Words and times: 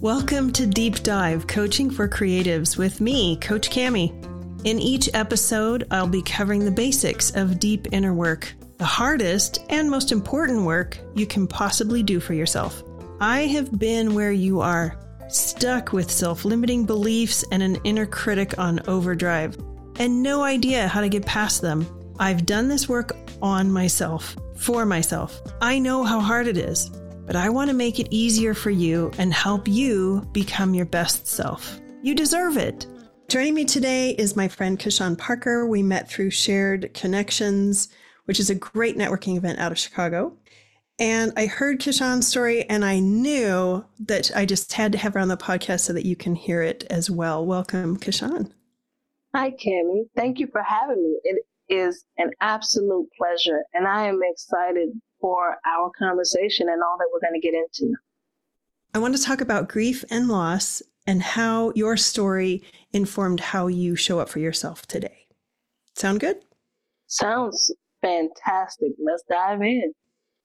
Welcome 0.00 0.52
to 0.52 0.64
Deep 0.64 1.02
Dive 1.02 1.48
Coaching 1.48 1.90
for 1.90 2.08
Creatives 2.08 2.78
with 2.78 3.00
me, 3.00 3.36
Coach 3.38 3.68
Cami. 3.68 4.12
In 4.64 4.78
each 4.78 5.10
episode, 5.12 5.88
I'll 5.90 6.06
be 6.06 6.22
covering 6.22 6.64
the 6.64 6.70
basics 6.70 7.34
of 7.34 7.58
deep 7.58 7.88
inner 7.90 8.14
work, 8.14 8.54
the 8.76 8.84
hardest 8.84 9.58
and 9.70 9.90
most 9.90 10.12
important 10.12 10.62
work 10.62 11.00
you 11.16 11.26
can 11.26 11.48
possibly 11.48 12.04
do 12.04 12.20
for 12.20 12.32
yourself. 12.32 12.84
I 13.20 13.48
have 13.48 13.76
been 13.76 14.14
where 14.14 14.30
you 14.30 14.60
are, 14.60 14.96
stuck 15.26 15.92
with 15.92 16.12
self 16.12 16.44
limiting 16.44 16.86
beliefs 16.86 17.44
and 17.50 17.60
an 17.60 17.78
inner 17.82 18.06
critic 18.06 18.56
on 18.56 18.78
overdrive, 18.86 19.56
and 19.98 20.22
no 20.22 20.44
idea 20.44 20.86
how 20.86 21.00
to 21.00 21.08
get 21.08 21.26
past 21.26 21.60
them. 21.60 21.84
I've 22.20 22.46
done 22.46 22.68
this 22.68 22.88
work 22.88 23.16
on 23.42 23.72
myself, 23.72 24.36
for 24.58 24.86
myself. 24.86 25.42
I 25.60 25.80
know 25.80 26.04
how 26.04 26.20
hard 26.20 26.46
it 26.46 26.56
is 26.56 26.88
but 27.28 27.36
I 27.36 27.50
want 27.50 27.68
to 27.68 27.76
make 27.76 28.00
it 28.00 28.08
easier 28.10 28.54
for 28.54 28.70
you 28.70 29.12
and 29.18 29.34
help 29.34 29.68
you 29.68 30.26
become 30.32 30.72
your 30.72 30.86
best 30.86 31.26
self. 31.26 31.78
You 32.00 32.14
deserve 32.14 32.56
it. 32.56 32.86
Joining 33.28 33.52
me 33.52 33.66
today 33.66 34.12
is 34.12 34.34
my 34.34 34.48
friend 34.48 34.78
Kashaun 34.78 35.18
Parker. 35.18 35.66
We 35.66 35.82
met 35.82 36.08
through 36.08 36.30
Shared 36.30 36.94
Connections, 36.94 37.90
which 38.24 38.40
is 38.40 38.48
a 38.48 38.54
great 38.54 38.96
networking 38.96 39.36
event 39.36 39.58
out 39.58 39.72
of 39.72 39.78
Chicago. 39.78 40.38
And 40.98 41.34
I 41.36 41.44
heard 41.44 41.80
Kashaun's 41.80 42.26
story 42.26 42.64
and 42.64 42.82
I 42.82 42.98
knew 42.98 43.84
that 44.06 44.30
I 44.34 44.46
just 44.46 44.72
had 44.72 44.92
to 44.92 44.98
have 44.98 45.12
her 45.12 45.20
on 45.20 45.28
the 45.28 45.36
podcast 45.36 45.80
so 45.80 45.92
that 45.92 46.06
you 46.06 46.16
can 46.16 46.34
hear 46.34 46.62
it 46.62 46.84
as 46.88 47.10
well. 47.10 47.44
Welcome, 47.44 47.98
Kashaun. 47.98 48.52
Hi, 49.34 49.50
Cami. 49.50 50.04
Thank 50.16 50.38
you 50.38 50.48
for 50.50 50.62
having 50.62 51.02
me. 51.02 51.20
It 51.24 51.44
is 51.68 52.06
an 52.16 52.30
absolute 52.40 53.06
pleasure. 53.18 53.64
And 53.74 53.86
I 53.86 54.06
am 54.06 54.20
excited 54.22 54.98
for 55.20 55.56
our 55.66 55.90
conversation 55.98 56.68
and 56.68 56.82
all 56.82 56.96
that 56.98 57.08
we're 57.12 57.20
going 57.20 57.40
to 57.40 57.46
get 57.46 57.54
into. 57.54 57.94
I 58.94 58.98
want 58.98 59.16
to 59.16 59.22
talk 59.22 59.40
about 59.40 59.68
grief 59.68 60.04
and 60.10 60.28
loss 60.28 60.82
and 61.06 61.22
how 61.22 61.72
your 61.74 61.96
story 61.96 62.62
informed 62.92 63.40
how 63.40 63.66
you 63.66 63.96
show 63.96 64.18
up 64.20 64.28
for 64.28 64.38
yourself 64.38 64.86
today. 64.86 65.26
Sound 65.94 66.20
good? 66.20 66.36
Sounds 67.06 67.72
fantastic. 68.02 68.92
Let's 69.02 69.24
dive 69.28 69.62
in. 69.62 69.92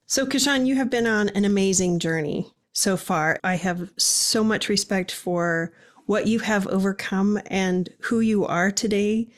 So, 0.06 0.26
Kashaun, 0.26 0.66
you 0.66 0.76
have 0.76 0.90
been 0.90 1.08
on 1.08 1.30
an 1.30 1.46
amazing 1.46 2.00
journey 2.00 2.52
so 2.74 2.98
far. 2.98 3.40
I 3.44 3.56
have 3.56 3.90
so 3.98 4.44
much 4.44 4.70
respect 4.70 5.12
for 5.12 5.74
what 6.06 6.28
you 6.28 6.40
have 6.40 6.68
overcome 6.68 7.40
and 7.48 7.90
who 8.02 8.20
you 8.20 8.46
are 8.46 8.72
today, 8.72 9.30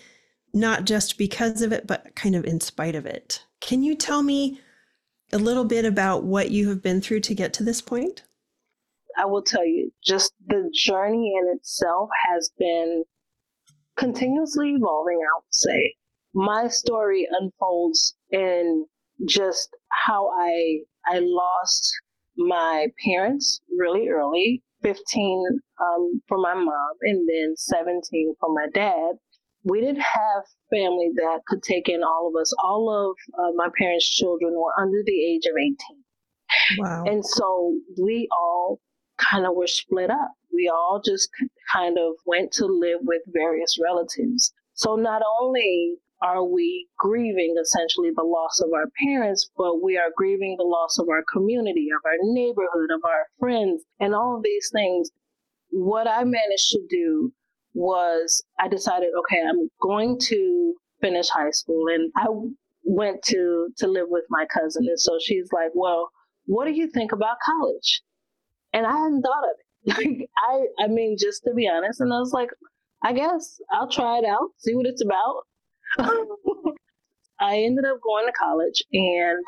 not 0.54 0.86
just 0.86 1.18
because 1.18 1.62
of 1.62 1.72
it, 1.72 1.86
but 1.86 2.16
kind 2.16 2.36
of 2.36 2.46
in 2.46 2.60
spite 2.60 2.96
of 2.96 3.06
it. 3.06 3.44
Can 3.62 3.84
you 3.84 3.96
tell 3.96 4.24
me 4.24 4.60
a 5.32 5.38
little 5.38 5.66
bit 5.66 5.86
about 5.86 6.24
what 6.24 6.52
you 6.52 6.70
have 6.70 6.82
been 6.82 7.02
through 7.02 7.22
to 7.22 7.36
get 7.36 7.54
to 7.54 7.64
this 7.64 7.82
point? 7.82 8.24
I 9.18 9.26
will 9.26 9.42
tell 9.42 9.66
you, 9.66 9.92
just 10.04 10.34
the 10.48 10.70
journey 10.74 11.34
in 11.40 11.56
itself 11.56 12.10
has 12.30 12.52
been 12.58 13.04
continuously 13.98 14.72
evolving, 14.72 15.20
I 15.22 15.38
would 15.38 15.54
say. 15.54 15.96
My 16.34 16.68
story 16.68 17.28
unfolds 17.32 18.16
in 18.32 18.86
just 19.28 19.70
how 19.90 20.30
I 20.38 20.80
I 21.06 21.20
lost 21.20 21.94
my 22.36 22.88
parents 23.06 23.62
really 23.78 24.10
early, 24.10 24.62
15 24.82 25.60
um, 25.80 26.22
for 26.28 26.38
my 26.38 26.54
mom, 26.54 26.94
and 27.02 27.28
then 27.30 27.54
17 27.56 28.36
for 28.40 28.54
my 28.54 28.68
dad 28.74 29.14
we 29.66 29.82
didn't 29.82 30.02
have 30.02 30.44
family 30.70 31.10
that 31.16 31.40
could 31.48 31.64
take 31.64 31.90
in 31.90 32.04
all 32.04 32.32
of 32.34 32.40
us. 32.40 32.54
All 32.64 32.90
of 32.90 33.18
uh, 33.38 33.52
my 33.56 33.70
parents' 33.78 34.08
children 34.08 34.54
were 34.56 34.80
under 34.80 35.02
the 35.04 35.26
age 35.26 35.46
of 35.46 35.56
18. 35.58 35.76
Wow. 36.78 37.04
And 37.06 37.26
so 37.26 37.76
we 38.02 38.28
all 38.32 38.80
kind 39.18 39.46
of 39.46 39.56
were 39.56 39.68
split 39.68 40.12
up. 40.12 40.32
We 40.54 40.70
all 40.70 41.02
just 41.04 41.30
kind 41.74 41.98
of 41.98 42.14
went 42.26 42.52
to 42.54 42.66
live 42.66 43.00
with 43.02 43.24
various 43.28 43.78
relatives. 43.82 44.54
So 44.74 44.96
not 44.96 45.24
only 45.42 45.96
are 46.22 46.44
we 46.44 46.88
grieving 46.98 47.56
essentially 47.62 48.12
the 48.16 48.24
loss 48.24 48.62
of 48.62 48.72
our 48.74 48.86
parents, 49.04 49.50
but 49.58 49.84
we 49.84 49.98
are 49.98 50.12
grieving 50.16 50.56
the 50.58 50.66
loss 50.66 50.98
of 51.00 51.10
our 51.10 51.24
community, 51.32 51.88
of 51.90 52.06
our 52.06 52.18
neighborhood, 52.22 52.92
of 52.94 53.02
our 53.04 53.26
friends, 53.40 53.84
and 54.00 54.14
all 54.14 54.38
of 54.38 54.44
these 54.44 54.70
things. 54.72 55.10
What 55.72 56.08
I 56.08 56.24
managed 56.24 56.72
to 56.72 56.82
do 56.90 57.34
was 57.76 58.44
I 58.60 58.68
decided, 58.68 59.10
okay, 59.20 59.42
I'm 59.48 59.70
going 59.82 60.18
to 60.30 60.74
finish 61.02 61.30
high 61.30 61.52
school, 61.52 61.86
and 61.94 62.12
I 62.16 62.26
went 62.84 63.22
to 63.26 63.68
to 63.78 63.88
live 63.88 64.08
with 64.10 64.24
my 64.30 64.46
cousin, 64.52 64.86
and 64.88 65.00
so 65.00 65.18
she's 65.22 65.50
like, 65.54 65.72
well, 65.76 66.10
what 66.46 66.66
do 66.66 66.72
you 66.72 66.90
think 66.90 67.12
about 67.12 67.38
college? 67.46 68.02
And 68.74 68.88
I 68.88 68.92
hadn't 68.92 69.22
thought 69.22 69.44
of 69.44 69.50
it. 69.52 69.62
Like 69.88 70.30
I, 70.36 70.86
I 70.86 70.88
mean, 70.88 71.16
just 71.20 71.44
to 71.44 71.54
be 71.54 71.70
honest, 71.70 72.02
and 72.02 72.12
I 72.12 72.18
was 72.18 72.34
like, 72.34 72.50
I 73.04 73.14
guess 73.14 73.60
I'll 73.72 73.90
try 73.90 74.18
it 74.18 74.26
out, 74.26 74.50
see 74.58 74.74
what 74.74 74.88
it's 74.88 75.04
about. 75.04 75.44
I 77.40 77.58
ended 77.58 77.86
up 77.86 78.00
going 78.02 78.26
to 78.26 78.32
college 78.32 78.84
and 78.92 79.46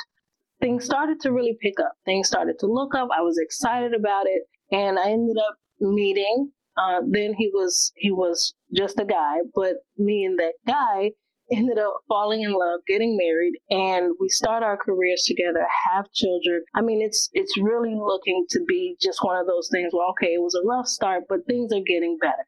things 0.61 0.85
started 0.85 1.19
to 1.21 1.31
really 1.31 1.57
pick 1.61 1.79
up. 1.79 1.93
Things 2.05 2.27
started 2.27 2.59
to 2.59 2.67
look 2.67 2.93
up. 2.95 3.09
I 3.17 3.21
was 3.21 3.37
excited 3.37 3.93
about 3.93 4.25
it. 4.27 4.43
And 4.71 4.99
I 4.99 5.09
ended 5.09 5.37
up 5.37 5.55
meeting 5.79 6.51
uh, 6.77 7.01
then 7.07 7.33
he 7.33 7.49
was 7.53 7.91
he 7.95 8.11
was 8.11 8.53
just 8.73 8.99
a 8.99 9.05
guy, 9.05 9.37
but 9.55 9.75
me 9.97 10.25
and 10.25 10.37
that 10.39 10.53
guy 10.65 11.11
ended 11.51 11.77
up 11.77 12.01
falling 12.07 12.41
in 12.41 12.51
love, 12.51 12.81
getting 12.87 13.17
married, 13.17 13.53
and 13.69 14.13
we 14.19 14.29
start 14.29 14.63
our 14.63 14.77
careers 14.77 15.23
together, 15.23 15.65
have 15.89 16.11
children. 16.11 16.63
I 16.75 16.81
mean, 16.81 17.01
it's 17.01 17.29
it's 17.33 17.57
really 17.57 17.95
looking 17.95 18.45
to 18.51 18.63
be 18.67 18.95
just 19.01 19.23
one 19.23 19.37
of 19.37 19.47
those 19.47 19.69
things 19.71 19.93
where 19.93 20.07
okay, 20.09 20.33
it 20.33 20.41
was 20.41 20.55
a 20.55 20.67
rough 20.67 20.87
start, 20.87 21.23
but 21.27 21.45
things 21.47 21.71
are 21.73 21.83
getting 21.85 22.17
better. 22.21 22.45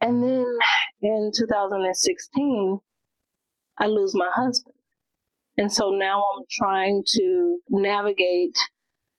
And 0.00 0.22
then 0.22 0.46
in 1.02 1.30
2016, 1.36 2.78
I 3.78 3.86
lose 3.86 4.14
my 4.14 4.28
husband. 4.34 4.74
And 5.56 5.72
so 5.72 5.90
now 5.90 6.24
I'm 6.36 6.44
trying 6.50 7.04
to 7.14 7.58
navigate 7.68 8.56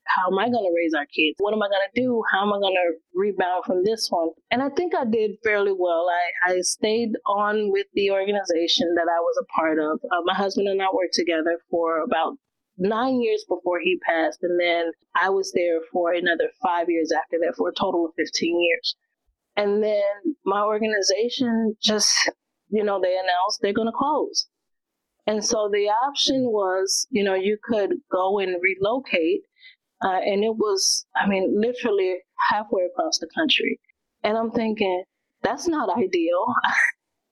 how 0.06 0.28
am 0.28 0.38
I 0.38 0.50
going 0.50 0.64
to 0.64 0.76
raise 0.76 0.94
our 0.94 1.06
kids? 1.06 1.36
What 1.40 1.54
am 1.54 1.62
I 1.62 1.68
going 1.68 1.88
to 1.94 2.02
do? 2.02 2.24
How 2.32 2.44
am 2.44 2.54
I 2.54 2.60
going 2.60 2.76
to 2.76 2.98
rebound 3.14 3.66
from 3.66 3.84
this 3.84 4.08
one? 4.10 4.30
And 4.52 4.62
I 4.62 4.70
think 4.70 4.94
I 4.96 5.06
did 5.06 5.32
fairly 5.44 5.74
well. 5.78 6.08
I, 6.10 6.54
I 6.54 6.62
stayed 6.62 7.14
on 7.26 7.72
with 7.72 7.88
the 7.94 8.12
organization 8.12 8.94
that 8.96 9.08
I 9.10 9.20
was 9.20 9.38
a 9.42 9.60
part 9.60 9.80
of. 9.80 10.00
Uh, 10.12 10.22
my 10.26 10.34
husband 10.34 10.68
and 10.68 10.82
I 10.82 10.88
worked 10.94 11.14
together 11.14 11.60
for 11.70 12.02
about 12.02 12.38
nine 12.78 13.22
years 13.22 13.46
before 13.48 13.80
he 13.80 14.00
passed. 14.08 14.40
And 14.44 14.60
then 14.60 14.92
I 15.16 15.30
was 15.30 15.52
there 15.54 15.80
for 15.92 16.14
another 16.14 16.50
five 16.62 16.90
years 16.90 17.12
after 17.12 17.38
that, 17.42 17.56
for 17.58 17.70
a 17.70 17.74
total 17.74 18.06
of 18.06 18.14
15 18.18 18.62
years. 18.62 18.96
And 19.56 19.82
then 19.82 20.36
my 20.46 20.62
organization 20.62 21.76
just, 21.82 22.30
you 22.70 22.84
know, 22.84 23.00
they 23.02 23.14
announced 23.14 23.60
they're 23.62 23.74
going 23.74 23.88
to 23.88 23.98
close. 23.98 24.48
And 25.28 25.44
so 25.44 25.70
the 25.72 25.90
option 26.06 26.52
was, 26.52 27.08
you 27.10 27.24
know, 27.24 27.34
you 27.34 27.58
could 27.64 27.94
go 28.12 28.40
and 28.40 28.58
relocate 28.62 29.42
uh, 30.04 30.20
and 30.26 30.44
it 30.44 30.56
was, 30.56 31.06
I 31.16 31.28
mean, 31.28 31.60
literally 31.60 32.18
halfway 32.50 32.84
across 32.84 33.20
the 33.20 33.30
country. 33.36 33.80
And 34.24 34.38
I'm 34.38 34.52
thinking, 34.52 35.04
that's 35.42 35.68
not 35.68 35.90
ideal. 35.98 36.46
I 36.64 36.74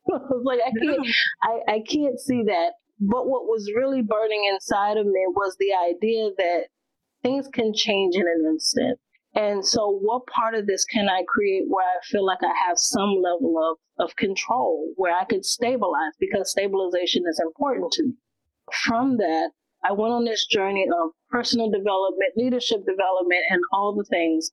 like, 0.43 0.59
I 0.65 0.71
can't, 0.79 1.07
I, 1.43 1.73
I 1.73 1.79
can't 1.87 2.19
see 2.19 2.43
that. 2.43 2.73
But 2.99 3.27
what 3.27 3.45
was 3.45 3.71
really 3.75 4.01
burning 4.01 4.45
inside 4.51 4.97
of 4.97 5.05
me 5.05 5.25
was 5.35 5.57
the 5.59 5.73
idea 5.89 6.29
that 6.37 6.67
things 7.23 7.47
can 7.51 7.73
change 7.73 8.15
in 8.15 8.21
an 8.21 8.45
instant. 8.47 8.99
And 9.35 9.65
so, 9.65 9.99
what 10.01 10.27
part 10.27 10.53
of 10.53 10.67
this 10.67 10.85
can 10.85 11.09
I 11.09 11.23
create 11.27 11.63
where 11.67 11.85
I 11.85 11.99
feel 12.03 12.23
like 12.23 12.43
I 12.43 12.53
have 12.67 12.77
some 12.77 13.15
level 13.21 13.57
of, 13.57 14.05
of 14.05 14.15
control, 14.15 14.93
where 14.95 15.15
I 15.15 15.25
could 15.25 15.43
stabilize? 15.43 16.13
Because 16.19 16.51
stabilization 16.51 17.23
is 17.27 17.41
important 17.43 17.91
to 17.93 18.03
me. 18.03 18.13
From 18.71 19.17
that, 19.17 19.49
I 19.83 19.91
went 19.91 20.13
on 20.13 20.23
this 20.23 20.45
journey 20.45 20.85
of 20.87 21.11
personal 21.33 21.71
development, 21.71 22.37
leadership 22.37 22.85
development, 22.85 23.41
and 23.49 23.59
all 23.73 23.95
the 23.95 24.05
things. 24.05 24.51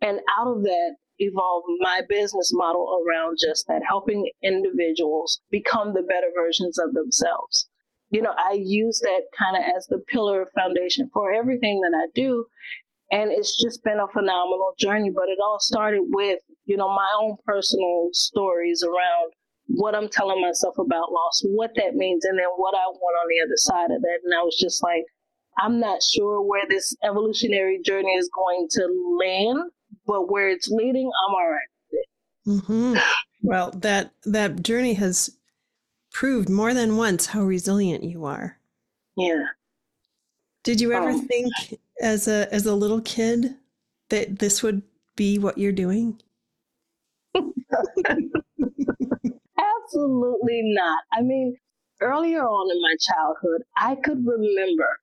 And 0.00 0.20
out 0.38 0.48
of 0.48 0.62
that 0.62 0.96
evolved 1.18 1.66
my 1.80 2.00
business 2.08 2.50
model 2.52 3.04
around 3.06 3.36
just 3.40 3.66
that, 3.68 3.82
helping 3.86 4.30
individuals 4.42 5.40
become 5.50 5.92
the 5.92 6.02
better 6.02 6.28
versions 6.34 6.78
of 6.78 6.94
themselves. 6.94 7.68
You 8.08 8.22
know, 8.22 8.34
I 8.38 8.52
use 8.54 9.00
that 9.00 9.22
kind 9.38 9.56
of 9.56 9.62
as 9.76 9.86
the 9.86 9.98
pillar 10.08 10.46
foundation 10.54 11.10
for 11.12 11.32
everything 11.32 11.80
that 11.82 11.94
I 11.94 12.06
do. 12.14 12.46
And 13.10 13.30
it's 13.30 13.62
just 13.62 13.84
been 13.84 14.00
a 14.00 14.08
phenomenal 14.08 14.72
journey. 14.78 15.10
But 15.14 15.28
it 15.28 15.38
all 15.44 15.60
started 15.60 16.02
with, 16.08 16.38
you 16.64 16.76
know, 16.76 16.88
my 16.88 17.08
own 17.20 17.36
personal 17.44 18.08
stories 18.12 18.82
around 18.82 19.32
what 19.66 19.94
I'm 19.94 20.08
telling 20.08 20.40
myself 20.40 20.76
about 20.78 21.12
loss, 21.12 21.42
what 21.44 21.72
that 21.76 21.94
means, 21.94 22.24
and 22.24 22.38
then 22.38 22.48
what 22.56 22.74
I 22.74 22.86
want 22.88 23.16
on 23.22 23.28
the 23.28 23.44
other 23.44 23.56
side 23.56 23.94
of 23.94 24.00
that. 24.00 24.18
And 24.24 24.34
I 24.34 24.42
was 24.42 24.56
just 24.58 24.82
like, 24.82 25.04
I'm 25.58 25.80
not 25.80 26.02
sure 26.02 26.42
where 26.42 26.66
this 26.68 26.94
evolutionary 27.02 27.80
journey 27.82 28.12
is 28.12 28.28
going 28.34 28.68
to 28.72 29.16
land, 29.20 29.70
but 30.06 30.30
where 30.30 30.48
it's 30.48 30.68
leading, 30.68 31.06
I'm 31.06 31.34
all 31.34 31.50
right 31.50 31.68
with 31.90 32.00
it. 32.00 32.08
Mm-hmm. 32.48 32.96
Well, 33.42 33.70
that 33.72 34.12
that 34.24 34.62
journey 34.62 34.94
has 34.94 35.36
proved 36.12 36.48
more 36.48 36.72
than 36.74 36.96
once 36.96 37.26
how 37.26 37.42
resilient 37.42 38.04
you 38.04 38.24
are. 38.24 38.58
Yeah. 39.16 39.46
Did 40.62 40.80
you 40.80 40.92
ever 40.92 41.10
um, 41.10 41.26
think 41.26 41.52
as 42.00 42.26
a 42.26 42.52
as 42.52 42.66
a 42.66 42.74
little 42.74 43.00
kid 43.00 43.54
that 44.08 44.38
this 44.38 44.62
would 44.62 44.82
be 45.16 45.38
what 45.38 45.58
you're 45.58 45.72
doing? 45.72 46.20
Absolutely 47.34 47.82
not. 50.62 51.02
I 51.12 51.20
mean, 51.20 51.58
earlier 52.00 52.42
on 52.42 52.70
in 52.70 52.80
my 52.80 52.94
childhood, 53.00 53.64
I 53.76 53.96
could 53.96 54.24
remember. 54.26 54.98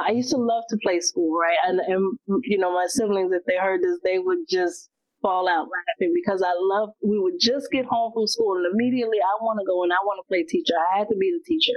I 0.00 0.10
used 0.10 0.30
to 0.30 0.36
love 0.36 0.64
to 0.70 0.76
play 0.82 1.00
school, 1.00 1.38
right? 1.38 1.56
And, 1.64 1.80
and 1.80 2.18
you 2.44 2.58
know, 2.58 2.72
my 2.72 2.86
siblings, 2.88 3.32
if 3.32 3.44
they 3.46 3.56
heard 3.56 3.82
this, 3.82 3.98
they 4.04 4.18
would 4.18 4.48
just 4.48 4.90
fall 5.22 5.48
out 5.48 5.68
laughing 5.68 6.12
because 6.14 6.42
I 6.42 6.52
love. 6.58 6.90
We 7.02 7.18
would 7.18 7.40
just 7.40 7.70
get 7.72 7.86
home 7.86 8.12
from 8.12 8.26
school, 8.26 8.56
and 8.56 8.66
immediately 8.72 9.18
I 9.18 9.42
want 9.42 9.58
to 9.60 9.66
go 9.66 9.82
and 9.82 9.92
I 9.92 9.96
want 10.04 10.24
to 10.24 10.28
play 10.28 10.44
teacher. 10.44 10.74
I 10.92 10.98
had 10.98 11.08
to 11.08 11.16
be 11.16 11.32
the 11.32 11.42
teacher. 11.46 11.72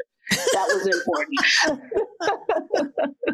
That 0.54 0.68
was 0.74 0.86
important. 0.88 1.40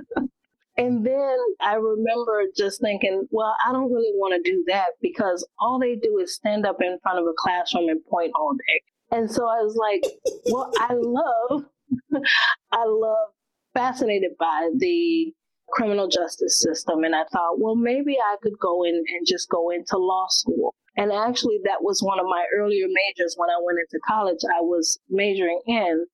And 0.78 1.06
then 1.06 1.38
I 1.62 1.76
remember 1.76 2.44
just 2.56 2.82
thinking, 2.82 3.28
well, 3.32 3.56
I 3.66 3.72
don't 3.72 3.92
really 3.94 4.12
want 4.16 4.36
to 4.36 4.52
do 4.52 4.64
that 4.68 4.88
because 5.02 5.48
all 5.58 5.80
they 5.80 5.96
do 5.96 6.18
is 6.22 6.36
stand 6.36 6.66
up 6.66 6.82
in 6.82 7.00
front 7.02 7.20
of 7.20 7.26
a 7.26 7.34
classroom 7.38 7.88
and 7.88 8.04
point 8.06 8.32
all 8.36 8.54
day. 8.54 8.82
And 9.18 9.32
so 9.32 9.44
I 9.48 9.62
was 9.62 9.76
like, 9.78 10.04
well, 10.48 10.72
I 10.78 10.94
love, 10.96 11.64
I 12.72 12.86
love, 12.86 13.28
fascinated 13.76 14.32
by 14.40 14.70
the 14.78 15.32
criminal 15.70 16.08
justice 16.08 16.60
system. 16.60 17.04
And 17.04 17.16
I 17.16 17.26
thought, 17.32 17.60
well, 17.60 17.76
maybe 17.76 18.18
I 18.18 18.38
could 18.42 18.58
go 18.60 18.84
in 18.84 18.96
and 18.96 19.28
just 19.28 19.50
go 19.50 19.70
into 19.70 19.98
law 19.98 20.28
school. 20.30 20.74
And 20.98 21.12
actually, 21.12 21.60
that 21.66 21.82
was 21.84 22.02
one 22.02 22.20
of 22.20 22.26
my 22.26 22.46
earlier 22.56 22.88
majors 22.88 23.36
when 23.38 23.50
I 23.50 23.62
went 23.62 23.80
into 23.80 24.02
college. 24.08 24.40
I 24.46 24.62
was 24.62 24.98
majoring 25.10 25.62
in 25.68 26.06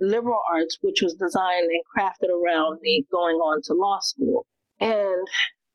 liberal 0.00 0.40
arts, 0.52 0.78
which 0.80 1.02
was 1.02 1.14
designed 1.14 1.68
and 1.70 1.82
crafted 1.96 2.30
around 2.30 2.80
me 2.82 3.06
going 3.12 3.36
on 3.36 3.62
to 3.64 3.74
law 3.74 4.00
school. 4.00 4.46
And 4.80 5.26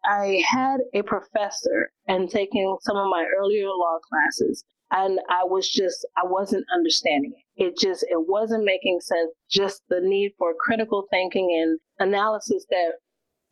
I 0.04 0.44
had 0.48 0.78
a 0.94 1.04
professor 1.04 1.92
and 2.08 2.30
taking 2.30 2.78
some 2.82 2.98
of 2.98 3.10
my 3.10 3.26
earlier 3.40 3.68
law 3.68 4.00
classes, 4.10 4.66
and 4.92 5.20
I 5.30 5.44
was 5.44 5.70
just, 5.70 6.06
I 6.18 6.22
wasn't 6.26 6.66
understanding 6.74 7.34
it. 7.36 7.64
It 7.64 7.78
just, 7.78 8.04
it 8.04 8.28
wasn't 8.28 8.66
making 8.66 9.00
sense. 9.02 9.32
Just 9.50 9.84
the 9.90 10.00
need 10.02 10.32
for 10.38 10.54
critical 10.60 11.06
thinking 11.12 11.50
and 11.52 11.80
analysis 12.00 12.66
that 12.70 12.94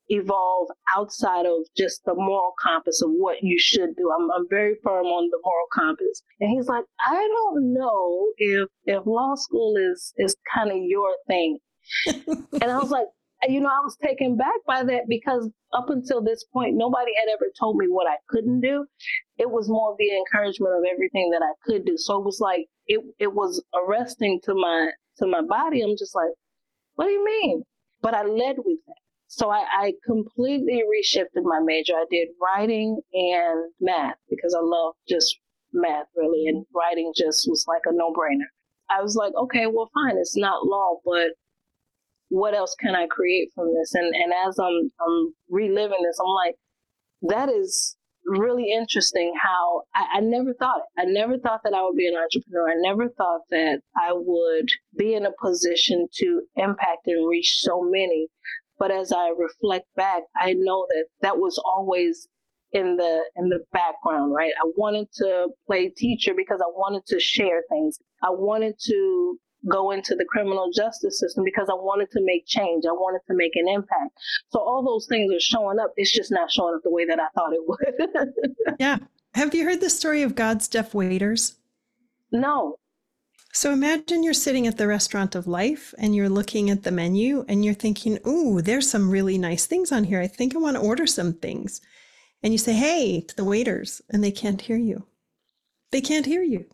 evolve 0.09 0.69
outside 0.95 1.45
of 1.45 1.65
just 1.75 2.01
the 2.05 2.15
moral 2.15 2.53
compass 2.61 3.01
of 3.01 3.09
what 3.11 3.37
you 3.41 3.59
should 3.59 3.95
do. 3.97 4.11
I'm, 4.17 4.29
I'm 4.31 4.47
very 4.49 4.75
firm 4.83 5.05
on 5.05 5.29
the 5.29 5.39
moral 5.43 5.67
compass. 5.73 6.21
And 6.39 6.49
he's 6.49 6.67
like, 6.67 6.85
I 7.07 7.15
don't 7.15 7.73
know 7.73 8.27
if 8.37 8.69
if 8.85 9.05
law 9.05 9.35
school 9.35 9.75
is 9.75 10.13
is 10.17 10.35
kind 10.53 10.71
of 10.71 10.77
your 10.77 11.15
thing. 11.27 11.59
and 12.07 12.71
I 12.71 12.77
was 12.77 12.89
like, 12.89 13.07
you 13.47 13.59
know, 13.59 13.69
I 13.69 13.81
was 13.83 13.97
taken 14.03 14.35
back 14.35 14.55
by 14.65 14.83
that 14.83 15.03
because 15.07 15.49
up 15.73 15.89
until 15.89 16.23
this 16.23 16.43
point, 16.51 16.75
nobody 16.75 17.11
had 17.15 17.31
ever 17.31 17.51
told 17.59 17.77
me 17.77 17.87
what 17.87 18.07
I 18.09 18.17
couldn't 18.29 18.61
do. 18.61 18.85
It 19.37 19.51
was 19.51 19.69
more 19.69 19.91
of 19.91 19.97
the 19.97 20.15
encouragement 20.15 20.73
of 20.73 20.83
everything 20.91 21.29
that 21.31 21.43
I 21.43 21.53
could 21.65 21.85
do. 21.85 21.97
So 21.97 22.17
it 22.19 22.25
was 22.25 22.39
like 22.39 22.65
it 22.87 23.01
it 23.19 23.33
was 23.33 23.63
arresting 23.75 24.39
to 24.45 24.55
my 24.55 24.89
to 25.19 25.27
my 25.27 25.41
body. 25.41 25.81
I'm 25.81 25.95
just 25.97 26.15
like, 26.15 26.31
what 26.95 27.05
do 27.05 27.11
you 27.11 27.23
mean? 27.23 27.63
But 28.01 28.13
I 28.13 28.23
led 28.23 28.57
with 28.57 28.79
that. 28.87 28.95
So 29.27 29.49
I, 29.49 29.65
I 29.71 29.93
completely 30.05 30.83
reshifted 30.83 31.43
my 31.43 31.59
major. 31.59 31.93
I 31.93 32.05
did 32.09 32.29
writing 32.41 32.99
and 33.13 33.71
math 33.81 34.15
because 34.29 34.55
I 34.55 34.61
love 34.61 34.93
just 35.07 35.37
math 35.73 36.05
really, 36.15 36.47
and 36.47 36.65
writing 36.73 37.11
just 37.15 37.47
was 37.49 37.65
like 37.67 37.81
a 37.85 37.93
no 37.93 38.13
brainer. 38.13 38.47
I 38.89 39.01
was 39.01 39.15
like, 39.15 39.33
okay, 39.35 39.67
well, 39.67 39.91
fine, 39.93 40.17
it's 40.17 40.37
not 40.37 40.65
law, 40.65 40.99
but 41.03 41.31
what 42.29 42.55
else 42.55 42.75
can 42.79 42.95
I 42.95 43.07
create 43.07 43.51
from 43.55 43.73
this? 43.73 43.93
And 43.93 44.13
and 44.15 44.33
as 44.47 44.57
I'm 44.59 44.91
I'm 44.99 45.33
reliving 45.49 46.03
this, 46.03 46.19
I'm 46.19 46.33
like, 46.45 46.55
that 47.23 47.49
is 47.49 47.95
really 48.25 48.73
interesting 48.73 49.33
how 49.41 49.83
I, 49.95 50.17
I, 50.17 50.19
never 50.19 50.53
thought. 50.53 50.81
I 50.97 51.05
never 51.05 51.37
thought 51.37 51.61
that 51.63 51.73
I 51.73 51.81
would 51.81 51.95
be 51.95 52.09
an 52.09 52.17
entrepreneur. 52.17 52.69
I 52.69 52.75
never 52.75 53.07
thought 53.07 53.39
that 53.51 53.79
I 53.95 54.11
would 54.11 54.67
be 54.97 55.13
in 55.13 55.25
a 55.25 55.31
position 55.41 56.07
to 56.15 56.41
impact 56.57 57.07
and 57.07 57.25
reach 57.25 57.61
so 57.61 57.81
many 57.81 58.27
but 58.79 58.91
as 58.91 59.11
I 59.11 59.29
reflect 59.29 59.87
back, 59.95 60.23
I 60.35 60.53
know 60.53 60.85
that 60.89 61.05
that 61.21 61.37
was 61.37 61.59
always 61.63 62.27
in 62.71 62.97
the 62.97 63.23
in 63.35 63.49
the 63.49 63.63
background, 63.71 64.33
right? 64.33 64.51
I 64.61 64.69
wanted 64.75 65.07
to 65.15 65.49
play 65.65 65.89
teacher 65.89 66.33
because 66.35 66.61
I 66.61 66.69
wanted 66.69 67.05
to 67.07 67.19
share 67.19 67.63
things. 67.69 67.97
I 68.21 68.29
wanted 68.29 68.75
to 68.87 69.39
go 69.69 69.91
into 69.91 70.15
the 70.15 70.25
criminal 70.25 70.71
justice 70.71 71.19
system 71.19 71.43
because 71.43 71.67
I 71.69 71.75
wanted 71.75 72.11
to 72.11 72.21
make 72.23 72.45
change. 72.45 72.85
I 72.87 72.91
wanted 72.91 73.21
to 73.27 73.35
make 73.35 73.55
an 73.55 73.67
impact. 73.67 74.17
So 74.49 74.59
all 74.59 74.83
those 74.83 75.07
things 75.07 75.33
are 75.33 75.39
showing 75.39 75.79
up. 75.79 75.93
It's 75.97 76.13
just 76.13 76.31
not 76.31 76.51
showing 76.51 76.75
up 76.75 76.81
the 76.83 76.91
way 76.91 77.05
that 77.05 77.19
I 77.19 77.27
thought 77.35 77.53
it 77.53 77.61
would. 77.65 78.75
yeah. 78.79 78.97
Have 79.33 79.53
you 79.53 79.65
heard 79.65 79.81
the 79.81 79.89
story 79.89 80.23
of 80.23 80.35
God's 80.35 80.67
deaf 80.67 80.93
waiters? 80.93 81.55
No. 82.31 82.77
So 83.53 83.71
imagine 83.71 84.23
you're 84.23 84.33
sitting 84.33 84.67
at 84.67 84.77
the 84.77 84.87
restaurant 84.87 85.33
of 85.33 85.47
life 85.47 85.93
and 85.97 86.15
you're 86.15 86.29
looking 86.29 86.69
at 86.69 86.83
the 86.83 86.91
menu 86.91 87.45
and 87.47 87.63
you're 87.65 87.73
thinking, 87.73 88.19
ooh, 88.27 88.61
there's 88.61 88.89
some 88.89 89.09
really 89.09 89.37
nice 89.37 89.65
things 89.65 89.91
on 89.91 90.03
here. 90.03 90.21
I 90.21 90.27
think 90.27 90.55
I 90.55 90.59
want 90.59 90.75
to 90.75 90.83
order 90.83 91.07
some 91.07 91.33
things. 91.33 91.81
And 92.43 92.53
you 92.53 92.59
say, 92.59 92.73
hey, 92.73 93.21
to 93.21 93.35
the 93.35 93.43
waiters, 93.43 94.01
and 94.11 94.23
they 94.23 94.31
can't 94.31 94.61
hear 94.61 94.77
you. 94.77 95.07
They 95.91 96.01
can't 96.01 96.25
hear 96.25 96.43
you. 96.43 96.65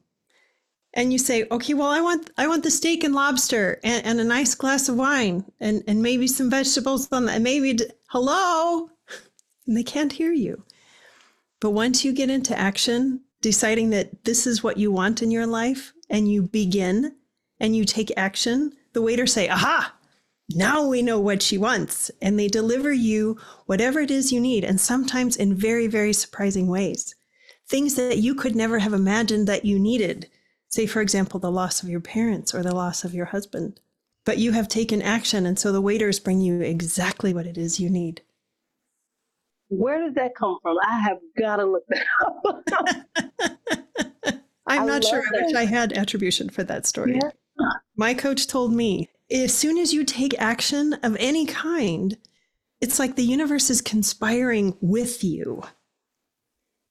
And 0.95 1.12
you 1.12 1.18
say, 1.18 1.48
okay, 1.50 1.74
well, 1.74 1.88
I 1.88 2.01
want 2.01 2.30
I 2.38 2.48
want 2.48 2.63
the 2.63 2.72
steak 2.72 3.04
and 3.04 3.16
lobster 3.16 3.80
and, 3.84 4.06
and 4.06 4.19
a 4.19 4.24
nice 4.24 4.54
glass 4.54 4.90
of 4.90 4.95
wine 4.95 5.44
and, 5.60 5.84
and 5.88 6.04
maybe 6.04 6.28
some 6.28 6.50
vegetables 6.50 7.12
on 7.12 7.25
that. 7.25 7.36
And 7.36 7.44
maybe 7.44 7.78
hello. 8.07 8.90
And 9.66 9.78
they 9.78 9.84
can't 9.84 10.12
hear 10.12 10.34
you. 10.34 10.66
But 11.62 11.69
once 11.69 12.04
you 12.04 12.12
get 12.12 12.30
into 12.30 12.60
action, 12.60 13.22
deciding 13.40 13.92
that 13.92 14.25
this 14.25 14.45
is 14.45 14.62
what 14.62 14.75
you 14.75 14.92
want 14.92 15.22
in 15.22 15.31
your 15.31 15.48
life, 15.48 15.94
and 16.10 16.30
you 16.30 16.44
begin 16.44 17.16
and 17.60 17.75
you 17.75 17.86
take 17.86 18.12
action, 18.18 18.74
the 18.94 19.01
waiters 19.01 19.34
say, 19.34 19.50
Aha, 19.50 19.94
now 20.50 20.86
we 20.86 21.01
know 21.01 21.19
what 21.19 21.42
she 21.42 21.57
wants. 21.57 22.12
And 22.22 22.38
they 22.38 22.48
deliver 22.48 22.92
you 22.92 23.38
whatever 23.66 24.00
it 24.00 24.12
is 24.12 24.31
you 24.31 24.40
need, 24.40 24.63
and 24.63 24.80
sometimes 24.80 25.36
in 25.36 25.56
very, 25.56 25.88
very 25.88 26.13
surprising 26.13 26.68
ways. 26.68 27.16
Things 27.68 27.95
that 27.95 28.18
you 28.18 28.36
could 28.36 28.56
never 28.56 28.80
have 28.80 28.94
imagined 28.94 29.48
that 29.48 29.66
you 29.66 29.80
needed. 29.80 30.30
Say, 30.73 30.87
for 30.87 31.01
example, 31.01 31.39
the 31.39 31.51
loss 31.51 31.83
of 31.83 31.89
your 31.89 31.99
parents 31.99 32.51
or 32.51 32.63
the 32.63 32.73
loss 32.73 33.03
of 33.03 33.13
your 33.13 33.25
husband. 33.25 33.79
But 34.25 34.39
you 34.39 34.53
have 34.53 34.67
taken 34.67 35.03
action, 35.03 35.45
and 35.45 35.59
so 35.59 35.71
the 35.71 35.79
waiters 35.79 36.19
bring 36.19 36.41
you 36.41 36.61
exactly 36.61 37.31
what 37.31 37.45
it 37.45 37.59
is 37.59 37.79
you 37.79 37.91
need. 37.91 38.23
Where 39.69 40.03
did 40.03 40.15
that 40.15 40.33
come 40.35 40.57
from? 40.63 40.77
I 40.83 40.99
have 41.01 41.19
got 41.37 41.57
to 41.57 41.65
look 41.65 41.83
that 41.89 42.06
up. 42.25 42.65
I'm 44.65 44.81
I 44.81 44.85
not 44.85 45.03
sure. 45.03 45.21
That. 45.21 45.42
I 45.42 45.45
wish 45.45 45.53
I 45.53 45.65
had 45.65 45.94
attribution 45.94 46.49
for 46.49 46.63
that 46.63 46.87
story. 46.87 47.19
Yeah. 47.21 47.69
My 47.95 48.15
coach 48.15 48.47
told 48.47 48.73
me 48.73 49.11
as 49.30 49.53
soon 49.53 49.77
as 49.77 49.94
you 49.94 50.03
take 50.03 50.33
action 50.42 50.94
of 51.03 51.15
any 51.19 51.45
kind, 51.45 52.18
it's 52.81 52.97
like 52.97 53.15
the 53.15 53.21
universe 53.21 53.69
is 53.69 53.80
conspiring 53.80 54.75
with 54.81 55.23
you 55.23 55.61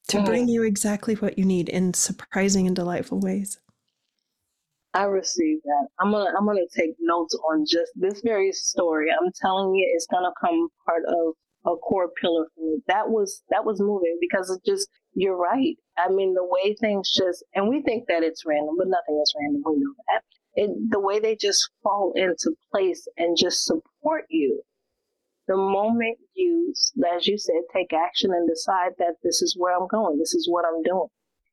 to 0.07 0.23
bring 0.23 0.47
you 0.47 0.63
exactly 0.63 1.15
what 1.15 1.37
you 1.37 1.43
need 1.43 1.67
in 1.67 1.93
surprising 1.93 2.65
and 2.65 2.77
delightful 2.77 3.19
ways. 3.19 3.59
I 4.93 5.03
received 5.05 5.63
that. 5.63 5.87
I'm 5.99 6.11
gonna 6.11 6.31
I'm 6.37 6.45
gonna 6.45 6.61
take 6.75 6.95
notes 6.99 7.35
on 7.51 7.65
just 7.67 7.91
this 7.95 8.21
very 8.23 8.51
story. 8.51 9.09
I'm 9.11 9.31
telling 9.41 9.73
you, 9.73 9.91
it's 9.95 10.07
gonna 10.07 10.33
come 10.39 10.69
part 10.85 11.03
of 11.07 11.33
a 11.65 11.75
core 11.77 12.09
pillar 12.21 12.47
for 12.55 12.61
me. 12.61 12.79
That 12.87 13.09
was 13.09 13.41
that 13.49 13.65
was 13.65 13.79
moving 13.79 14.17
because 14.21 14.49
it 14.49 14.61
just 14.65 14.87
you're 15.15 15.37
right. 15.37 15.75
I 15.97 16.09
mean, 16.09 16.33
the 16.33 16.43
way 16.43 16.75
things 16.79 17.11
just, 17.11 17.43
and 17.53 17.69
we 17.69 17.81
think 17.81 18.05
that 18.07 18.23
it's 18.23 18.43
random, 18.45 18.75
but 18.77 18.87
nothing 18.87 19.21
is 19.21 19.33
random. 19.39 19.63
We 19.65 19.75
know 19.77 19.93
that. 20.11 20.23
It, 20.55 20.69
the 20.91 20.99
way 20.99 21.19
they 21.19 21.35
just 21.35 21.69
fall 21.81 22.13
into 22.15 22.55
place 22.71 23.07
and 23.17 23.37
just 23.37 23.65
support 23.65 24.25
you. 24.29 24.61
The 25.47 25.57
moment 25.57 26.19
you, 26.35 26.73
as 27.15 27.27
you 27.27 27.37
said, 27.37 27.55
take 27.73 27.91
action 27.91 28.31
and 28.31 28.47
decide 28.47 28.91
that 28.99 29.15
this 29.23 29.41
is 29.41 29.55
where 29.57 29.75
I'm 29.75 29.87
going, 29.87 30.17
this 30.17 30.33
is 30.33 30.47
what 30.49 30.63
I'm 30.65 30.81
doing. 30.83 31.07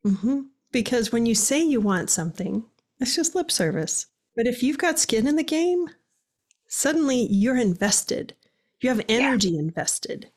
Mm-hmm. 0.07 0.41
Because 0.71 1.11
when 1.11 1.27
you 1.27 1.35
say 1.35 1.61
you 1.61 1.81
want 1.81 2.09
something, 2.09 2.65
it's 3.01 3.17
just 3.17 3.35
lip 3.35 3.51
service. 3.51 4.07
But 4.37 4.47
if 4.47 4.63
you've 4.63 4.79
got 4.79 4.99
skin 4.99 5.27
in 5.27 5.37
the 5.37 5.43
game, 5.43 5.89
suddenly 6.69 7.27
you're 7.31 7.57
invested. 7.57 8.35
You 8.81 8.91
have 8.91 9.05
energy 9.09 9.51
yeah. 9.51 9.61
invested 9.61 10.31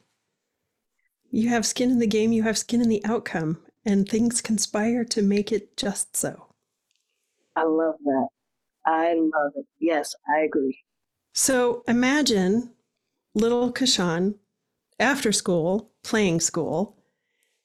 you 1.33 1.49
have 1.49 1.65
skin 1.65 1.89
in 1.89 1.97
the 1.97 2.07
game, 2.07 2.31
you 2.31 2.43
have 2.43 2.59
skin 2.59 2.79
in 2.79 2.89
the 2.89 3.03
outcome, 3.03 3.59
and 3.83 4.07
things 4.07 4.39
conspire 4.39 5.03
to 5.03 5.23
make 5.23 5.51
it 5.51 5.75
just 5.75 6.15
so. 6.15 6.45
I 7.55 7.63
love 7.63 7.95
that. 8.05 8.27
I 8.85 9.15
love 9.15 9.53
it. 9.55 9.65
Yes, 9.79 10.13
I 10.31 10.41
agree. 10.41 10.77
So 11.33 11.83
imagine 11.87 12.71
little 13.33 13.73
Kashaun 13.73 14.35
after 14.99 15.31
school, 15.31 15.89
playing 16.03 16.39
school, 16.39 16.97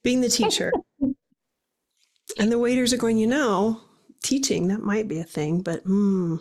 being 0.03 0.23
the 0.23 0.31
teacher. 0.31 0.73
and 2.39 2.51
the 2.51 2.59
waiters 2.59 2.95
are 2.95 2.99
going, 2.99 3.19
you 3.19 3.27
know, 3.27 3.83
teaching, 4.23 4.69
that 4.69 4.83
might 4.83 5.09
be 5.09 5.19
a 5.19 5.25
thing, 5.25 5.61
but 5.61 5.85
mm, 5.85 6.39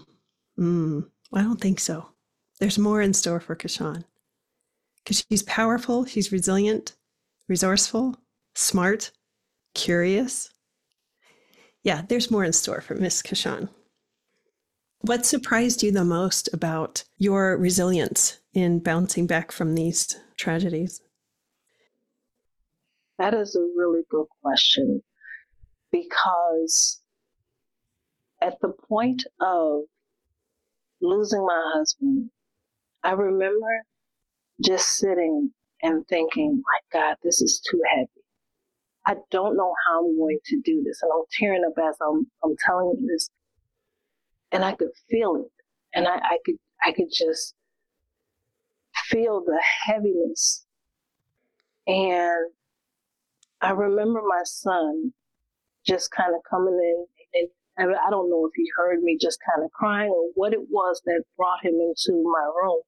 mm, 0.60 1.10
I 1.34 1.42
don't 1.42 1.62
think 1.62 1.80
so. 1.80 2.10
There's 2.60 2.80
more 2.80 3.02
in 3.02 3.14
store 3.14 3.40
for 3.40 3.56
Kashaun 3.56 4.04
because 4.98 5.24
she's 5.30 5.44
powerful, 5.44 6.06
she's 6.06 6.32
resilient, 6.32 6.96
resourceful, 7.48 8.18
smart, 8.56 9.12
curious. 9.74 10.50
Yeah, 11.84 12.02
there's 12.08 12.32
more 12.32 12.44
in 12.44 12.54
store 12.54 12.82
for 12.82 12.96
Miss 12.96 13.22
Kashaun. 13.22 13.70
What 15.02 15.26
surprised 15.26 15.84
you 15.84 15.92
the 15.92 16.04
most 16.04 16.50
about 16.52 17.04
your 17.18 17.56
resilience 17.56 18.40
in 18.54 18.80
bouncing 18.80 19.28
back 19.28 19.52
from 19.52 19.76
these 19.76 20.18
tragedies? 20.36 21.02
That 23.20 23.34
is 23.34 23.56
a 23.56 23.62
really 23.62 24.02
good 24.10 24.26
question 24.42 25.02
because 25.92 27.00
at 28.48 28.60
the 28.62 28.74
point 28.88 29.24
of 29.42 29.82
losing 31.02 31.46
my 31.46 31.72
husband, 31.76 32.30
I 33.04 33.12
remember 33.12 33.84
just 34.64 34.98
sitting 34.98 35.52
and 35.84 36.08
thinking, 36.08 36.64
my 36.64 37.00
God, 37.00 37.18
this 37.24 37.42
is 37.42 37.62
too 37.70 37.82
heavy. 37.94 38.08
I 39.06 39.16
don't 39.32 39.58
know 39.58 39.74
how 39.86 40.06
I'm 40.06 40.18
going 40.18 40.40
to 40.46 40.62
do 40.64 40.82
this. 40.84 41.02
And 41.02 41.12
I'm 41.14 41.26
tearing 41.38 41.64
up 41.68 41.78
as 41.78 41.98
I'm, 42.02 42.26
I'm 42.44 42.56
telling 42.66 42.96
you 42.98 43.08
this. 43.08 43.30
And 44.54 44.64
I 44.64 44.74
could 44.74 44.92
feel 45.10 45.36
it. 45.36 45.52
And 45.94 46.08
I, 46.08 46.16
I 46.16 46.38
could 46.46 46.56
I 46.86 46.92
could 46.94 47.12
just 47.12 47.54
feel 49.08 49.44
the 49.46 49.62
heaviness. 49.86 50.66
And 51.86 52.52
I 53.62 53.72
remember 53.72 54.22
my 54.22 54.42
son 54.44 55.12
just 55.86 56.12
kind 56.12 56.34
of 56.36 56.42
coming 56.50 56.80
in 56.82 57.06
I 57.84 58.10
don't 58.10 58.30
know 58.30 58.46
if 58.46 58.52
he 58.56 58.66
heard 58.76 59.02
me 59.02 59.18
just 59.20 59.40
kind 59.54 59.64
of 59.64 59.72
crying 59.72 60.10
or 60.10 60.30
what 60.36 60.54
it 60.54 60.62
was 60.70 61.02
that 61.06 61.24
brought 61.38 61.64
him 61.64 61.76
into 61.76 62.24
my 62.24 62.52
room. 62.62 62.82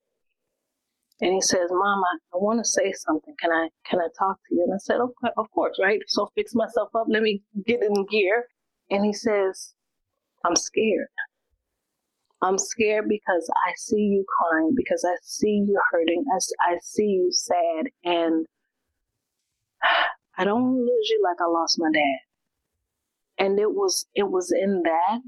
And 1.22 1.34
he 1.34 1.41
says, 1.41 1.69
Mama, 1.69 2.08
I 2.34 2.38
want 2.38 2.60
to 2.60 2.65
say 2.65 2.93
something. 2.93 3.36
Can 3.41 3.51
I 3.51 3.69
can 3.86 4.00
I 4.00 4.08
talk 4.17 4.38
to 4.48 4.55
you? 4.55 4.63
And 4.63 4.74
I 4.74 4.77
said, 4.77 5.00
Okay, 5.01 5.34
of 5.38 5.51
course, 5.51 5.77
right? 5.81 6.00
So 6.08 6.29
fix 6.36 6.55
myself 6.55 6.89
up, 6.96 7.08
let 7.10 7.22
me 7.22 7.41
get 7.65 7.81
in 7.84 8.05
gear. 8.10 8.46
And 8.89 9.05
he 9.05 9.13
says, 9.13 9.74
I'm 10.46 10.55
scared. 10.55 11.08
I'm 12.41 12.58
scared 12.58 13.10
because 13.10 13.50
I 13.67 13.74
see 13.75 14.00
you 14.00 14.25
crying, 14.39 14.72
because 14.75 15.05
I 15.05 15.15
see 15.24 15.65
you 15.67 15.79
hurting, 15.91 16.24
I, 16.34 16.72
I 16.74 16.77
see 16.81 17.03
you 17.03 17.29
sad, 17.31 17.88
and 18.05 18.46
I 20.38 20.46
don't 20.46 20.77
lose 20.77 21.10
you 21.10 21.22
like 21.24 21.38
I 21.41 21.50
lost 21.50 21.77
my 21.79 21.91
dad. 21.91 22.29
And 23.39 23.60
it 23.60 23.72
was 23.72 24.05
it 24.15 24.29
was 24.29 24.51
in 24.51 24.84
that 24.84 25.22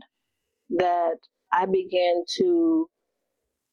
that 0.77 1.17
I 1.51 1.65
began 1.65 2.23
to 2.37 2.89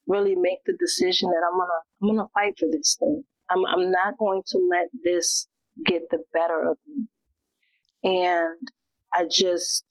really 0.06 0.34
make 0.34 0.58
the 0.64 0.76
decision 0.78 1.30
that 1.30 1.42
I'm 1.46 1.58
gonna 1.58 1.80
I'm 2.02 2.16
gonna 2.16 2.28
fight 2.34 2.54
for 2.58 2.68
this 2.70 2.96
thing. 2.98 3.24
I'm 3.50 3.64
I'm 3.66 3.90
not 3.90 4.16
going 4.18 4.42
to 4.48 4.58
let 4.70 4.88
this 5.04 5.48
get 5.84 6.02
the 6.10 6.18
better 6.32 6.70
of 6.70 6.76
me. 6.86 7.06
And 8.04 8.68
I 9.12 9.24
just 9.30 9.84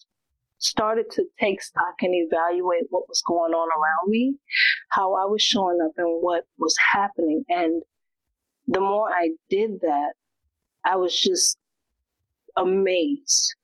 started 0.60 1.06
to 1.12 1.26
take 1.40 1.62
stock 1.62 1.96
and 2.02 2.14
evaluate 2.16 2.86
what 2.90 3.08
was 3.08 3.22
going 3.28 3.54
on 3.54 3.70
around 3.70 4.10
me, 4.10 4.36
how 4.90 5.14
I 5.14 5.26
was 5.26 5.42
showing 5.42 5.80
up 5.84 5.92
and 5.98 6.22
what 6.22 6.46
was 6.58 6.76
happening. 6.92 7.44
And 7.50 7.84
the 8.68 8.80
more 8.80 9.10
I 9.10 9.30
did 9.50 9.82
that, 9.82 10.14
I 10.84 10.96
was 10.96 11.20
just 11.20 11.58
amazed 12.56 13.56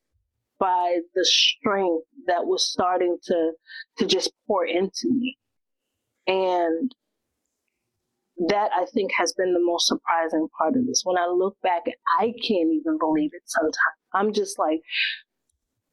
by 0.63 1.00
the 1.13 1.25
strength 1.25 2.05
that 2.25 2.46
was 2.46 2.72
starting 2.72 3.17
to 3.22 3.51
to 3.98 4.05
just 4.05 4.32
pour 4.48 4.65
into 4.65 5.10
me. 5.10 5.38
And 6.25 6.89
that 8.48 8.70
I 8.74 8.86
think 8.93 9.12
has 9.17 9.34
been 9.34 9.53
the 9.53 9.60
most 9.62 9.88
surprising 9.88 10.48
part 10.58 10.77
of 10.77 10.88
this. 10.88 11.01
When 11.03 11.17
I 11.17 11.27
look 11.27 11.58
back, 11.62 11.84
I 12.17 12.34
can't 12.48 12.72
even 12.72 12.98
believe 12.98 13.32
it 13.34 13.43
sometimes. 13.46 14.00
I'm 14.13 14.32
just 14.32 14.58
like, 14.58 14.79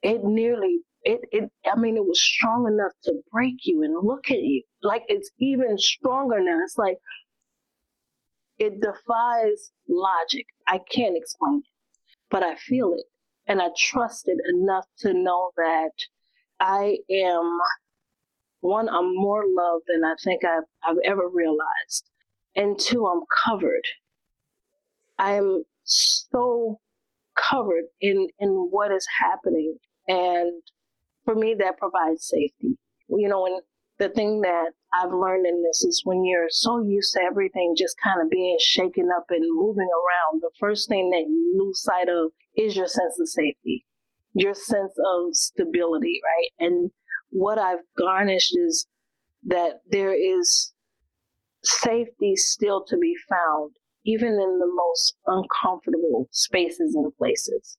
it 0.02 0.22
nearly, 0.22 0.78
it, 1.02 1.20
it, 1.32 1.50
I 1.70 1.76
mean, 1.76 1.96
it 1.96 2.04
was 2.04 2.20
strong 2.20 2.68
enough 2.68 2.92
to 3.04 3.14
break 3.32 3.56
you 3.64 3.82
and 3.82 3.94
look 4.06 4.30
at 4.30 4.38
you. 4.38 4.62
Like 4.82 5.02
it's 5.08 5.30
even 5.40 5.78
stronger 5.78 6.40
now. 6.40 6.58
It's 6.62 6.78
like, 6.78 6.98
it 8.58 8.80
defies 8.80 9.72
logic. 9.88 10.46
I 10.68 10.78
can't 10.78 11.16
explain 11.16 11.58
it, 11.58 11.70
but 12.30 12.44
I 12.44 12.54
feel 12.54 12.94
it. 12.94 13.09
And 13.50 13.60
I 13.60 13.66
trusted 13.76 14.38
enough 14.48 14.86
to 15.00 15.12
know 15.12 15.50
that 15.56 15.90
I 16.60 16.98
am 17.10 17.58
one, 18.60 18.88
I'm 18.88 19.12
more 19.12 19.42
loved 19.44 19.86
than 19.88 20.04
I 20.04 20.14
think 20.22 20.44
I've, 20.44 20.62
I've 20.84 20.98
ever 21.04 21.28
realized. 21.28 22.08
And 22.54 22.78
two, 22.78 23.08
I'm 23.08 23.22
covered. 23.44 23.82
I'm 25.18 25.64
so 25.82 26.78
covered 27.34 27.86
in, 28.00 28.28
in 28.38 28.50
what 28.70 28.92
is 28.92 29.04
happening. 29.18 29.78
And 30.06 30.62
for 31.24 31.34
me, 31.34 31.56
that 31.58 31.76
provides 31.76 32.28
safety. 32.28 32.78
You 33.08 33.28
know, 33.28 33.46
and 33.46 33.62
the 33.98 34.10
thing 34.10 34.42
that 34.42 34.70
I've 34.94 35.12
learned 35.12 35.46
in 35.46 35.64
this 35.64 35.82
is 35.82 36.02
when 36.04 36.24
you're 36.24 36.50
so 36.50 36.80
used 36.84 37.14
to 37.14 37.22
everything 37.22 37.74
just 37.76 37.96
kind 38.00 38.20
of 38.22 38.30
being 38.30 38.58
shaken 38.60 39.08
up 39.16 39.24
and 39.30 39.44
moving 39.56 39.88
around, 39.88 40.40
the 40.40 40.50
first 40.60 40.88
thing 40.88 41.10
that 41.10 41.24
you 41.28 41.54
lose 41.58 41.82
sight 41.82 42.08
of 42.08 42.30
is 42.60 42.76
your 42.76 42.86
sense 42.86 43.18
of 43.20 43.28
safety, 43.28 43.84
your 44.34 44.54
sense 44.54 44.92
of 44.98 45.34
stability, 45.34 46.20
right? 46.24 46.66
And 46.66 46.90
what 47.30 47.58
I've 47.58 47.84
garnished 47.98 48.56
is 48.56 48.86
that 49.44 49.80
there 49.90 50.12
is 50.12 50.72
safety 51.62 52.36
still 52.36 52.84
to 52.84 52.96
be 52.96 53.14
found, 53.28 53.72
even 54.04 54.28
in 54.28 54.58
the 54.58 54.70
most 54.74 55.16
uncomfortable 55.26 56.28
spaces 56.30 56.94
and 56.94 57.14
places. 57.16 57.76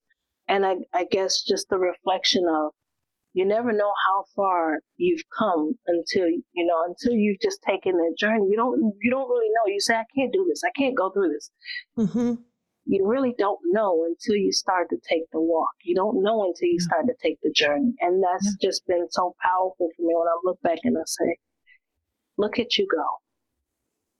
And 0.47 0.65
I, 0.65 0.75
I 0.93 1.05
guess 1.09 1.43
just 1.43 1.69
the 1.69 1.77
reflection 1.77 2.45
of 2.49 2.71
you 3.33 3.45
never 3.45 3.71
know 3.71 3.93
how 4.07 4.25
far 4.35 4.79
you've 4.97 5.23
come 5.37 5.73
until 5.87 6.27
you 6.27 6.65
know 6.65 6.83
until 6.85 7.13
you've 7.13 7.39
just 7.39 7.61
taken 7.61 7.93
that 7.93 8.15
journey. 8.19 8.47
You 8.49 8.57
don't 8.57 8.93
you 9.01 9.09
don't 9.09 9.29
really 9.29 9.47
know. 9.47 9.71
You 9.71 9.79
say 9.79 9.95
I 9.95 10.03
can't 10.13 10.33
do 10.33 10.45
this. 10.49 10.61
I 10.65 10.71
can't 10.77 10.97
go 10.97 11.11
through 11.11 11.29
this. 11.29 11.49
Mm-hmm 11.97 12.33
you 12.91 13.07
really 13.07 13.33
don't 13.37 13.59
know 13.71 14.05
until 14.05 14.35
you 14.35 14.51
start 14.51 14.89
to 14.89 14.97
take 15.07 15.23
the 15.31 15.39
walk. 15.39 15.71
You 15.81 15.95
don't 15.95 16.21
know 16.21 16.45
until 16.45 16.67
you 16.67 16.79
start 16.81 17.05
to 17.07 17.13
take 17.23 17.39
the 17.41 17.49
journey. 17.49 17.93
And 18.01 18.21
that's 18.21 18.45
yeah. 18.45 18.67
just 18.69 18.85
been 18.85 19.07
so 19.09 19.33
powerful 19.41 19.87
for 19.95 20.01
me 20.01 20.13
when 20.13 20.27
I 20.27 20.37
look 20.43 20.61
back 20.61 20.79
and 20.83 20.97
I 20.97 21.03
say, 21.05 21.37
look 22.37 22.59
at 22.59 22.77
you 22.77 22.85
go. 22.93 23.05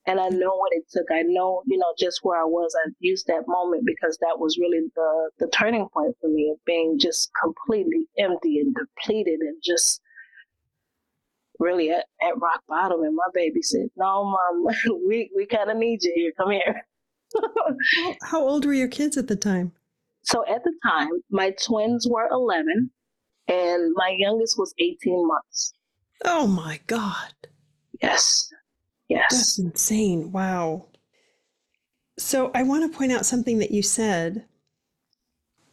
And 0.08 0.22
I 0.22 0.30
know 0.30 0.56
what 0.56 0.72
it 0.72 0.86
took. 0.90 1.12
I 1.12 1.22
know, 1.22 1.64
you 1.68 1.78
know, 1.78 1.94
just 2.00 2.22
where 2.24 2.40
I 2.40 2.46
was. 2.46 2.74
I 2.86 2.92
used 3.02 3.28
that 3.28 3.44
moment 3.46 3.84
because 3.86 4.18
that 4.22 4.40
was 4.40 4.58
really 4.58 4.88
the, 4.96 5.32
the 5.40 5.48
turning 5.48 5.90
point 5.94 6.16
for 6.22 6.30
me 6.30 6.50
of 6.54 6.64
being 6.66 6.98
just 6.98 7.30
completely 7.44 8.08
empty 8.18 8.60
and 8.60 8.74
depleted 8.74 9.42
and 9.42 9.58
just 9.62 10.00
really 11.60 11.90
at, 11.90 12.06
at 12.22 12.40
rock 12.40 12.62
bottom. 12.70 13.04
And 13.04 13.18
my 13.18 13.28
baby 13.34 13.62
said, 13.62 13.90
no, 13.98 14.24
mom, 14.24 14.66
we, 15.06 15.30
we 15.36 15.46
kind 15.46 15.70
of 15.70 15.76
need 15.76 16.04
you 16.04 16.14
here. 16.16 16.32
Come 16.38 16.52
here 16.52 16.86
how, 18.24 18.42
old 18.42 18.66
were 18.66 18.74
your 18.74 18.88
kids 18.88 19.18
at 19.18 19.28
the 19.28 19.36
time? 19.36 19.72
So 20.24 20.46
at 20.48 20.64
the 20.64 20.74
time, 20.86 21.10
my 21.30 21.54
twins 21.66 22.08
were 22.10 22.28
11 22.32 22.92
and 23.48 23.94
my 23.96 24.16
youngest 24.18 24.58
was 24.58 24.74
18 24.80 25.28
months. 25.28 25.74
Oh 26.26 26.48
my 26.48 26.80
God. 26.88 27.34
Yes. 28.02 28.52
Yes. 29.10 29.28
That's 29.32 29.60
insane. 29.60 30.32
Wow. 30.32 30.88
So 32.18 32.52
I 32.54 32.64
want 32.64 32.90
to 32.90 32.98
point 32.98 33.12
out 33.12 33.26
something 33.26 33.60
that 33.60 33.72
you 33.72 33.82
said 33.82 34.46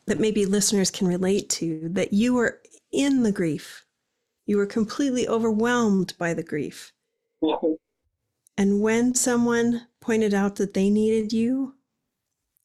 that 0.06 0.18
maybe 0.18 0.46
listeners 0.46 0.90
can 0.90 1.06
relate 1.06 1.50
to 1.50 1.88
that 1.90 2.12
you 2.12 2.34
were 2.34 2.60
in 2.90 3.22
the 3.22 3.32
grief. 3.32 3.84
You 4.46 4.56
were 4.56 4.66
completely 4.66 5.28
overwhelmed 5.28 6.14
by 6.18 6.32
the 6.32 6.42
grief. 6.42 6.92
Mm-hmm. 7.42 7.72
And 8.58 8.80
when 8.80 9.14
someone 9.14 9.86
pointed 10.00 10.34
out 10.34 10.56
that 10.56 10.74
they 10.74 10.90
needed 10.90 11.32
you, 11.32 11.76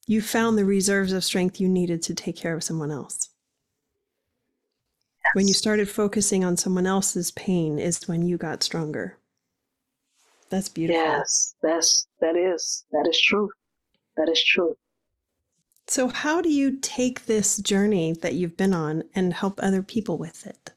you 0.07 0.23
found 0.23 0.57
the 0.57 0.65
reserves 0.65 1.13
of 1.13 1.23
strength 1.23 1.61
you 1.61 1.69
needed 1.69 2.01
to 2.01 2.15
take 2.15 2.35
care 2.35 2.55
of 2.55 2.63
someone 2.63 2.89
else. 2.89 3.29
Yes. 5.23 5.35
When 5.35 5.47
you 5.47 5.53
started 5.53 5.87
focusing 5.87 6.43
on 6.43 6.57
someone 6.57 6.87
else's 6.87 7.29
pain 7.31 7.77
is 7.77 8.07
when 8.07 8.25
you 8.25 8.37
got 8.37 8.63
stronger. 8.63 9.19
That's 10.49 10.67
beautiful. 10.67 10.99
Yes, 10.99 11.53
that's 11.61 12.07
that 12.19 12.35
is 12.35 12.85
that 12.91 13.07
is 13.07 13.21
true. 13.21 13.51
That 14.17 14.29
is 14.29 14.43
true. 14.43 14.75
So 15.87 16.07
how 16.07 16.41
do 16.41 16.49
you 16.49 16.77
take 16.79 17.27
this 17.27 17.57
journey 17.57 18.13
that 18.13 18.33
you've 18.33 18.57
been 18.57 18.73
on 18.73 19.03
and 19.13 19.31
help 19.31 19.59
other 19.61 19.83
people 19.83 20.17
with 20.17 20.47
it? 20.47 20.71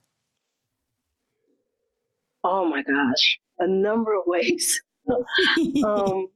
Oh 2.44 2.68
my 2.68 2.82
gosh, 2.82 3.40
a 3.58 3.66
number 3.66 4.14
of 4.14 4.26
ways. 4.26 4.82
um, 5.84 6.28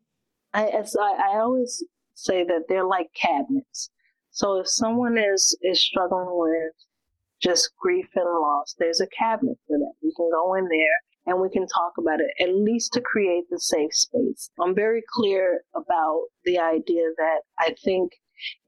I, 0.52 0.66
I, 0.66 0.84
I 1.00 1.38
always 1.38 1.84
say 2.14 2.44
that 2.44 2.64
they're 2.68 2.86
like 2.86 3.08
cabinets. 3.14 3.90
So 4.30 4.60
if 4.60 4.68
someone 4.68 5.18
is 5.18 5.56
is 5.62 5.80
struggling 5.80 6.28
with 6.30 6.72
just 7.42 7.70
grief 7.80 8.06
and 8.14 8.24
loss, 8.24 8.74
there's 8.78 9.00
a 9.00 9.06
cabinet 9.08 9.58
for 9.66 9.78
that. 9.78 9.92
We 10.02 10.12
can 10.16 10.30
go 10.30 10.54
in 10.54 10.68
there 10.68 10.98
and 11.26 11.40
we 11.40 11.50
can 11.50 11.66
talk 11.66 11.92
about 11.98 12.20
it, 12.20 12.30
at 12.42 12.54
least 12.54 12.92
to 12.92 13.00
create 13.00 13.44
the 13.50 13.58
safe 13.58 13.94
space. 13.94 14.50
I'm 14.60 14.74
very 14.74 15.02
clear 15.14 15.62
about 15.74 16.26
the 16.44 16.58
idea 16.58 17.08
that 17.16 17.40
I 17.58 17.74
think 17.84 18.12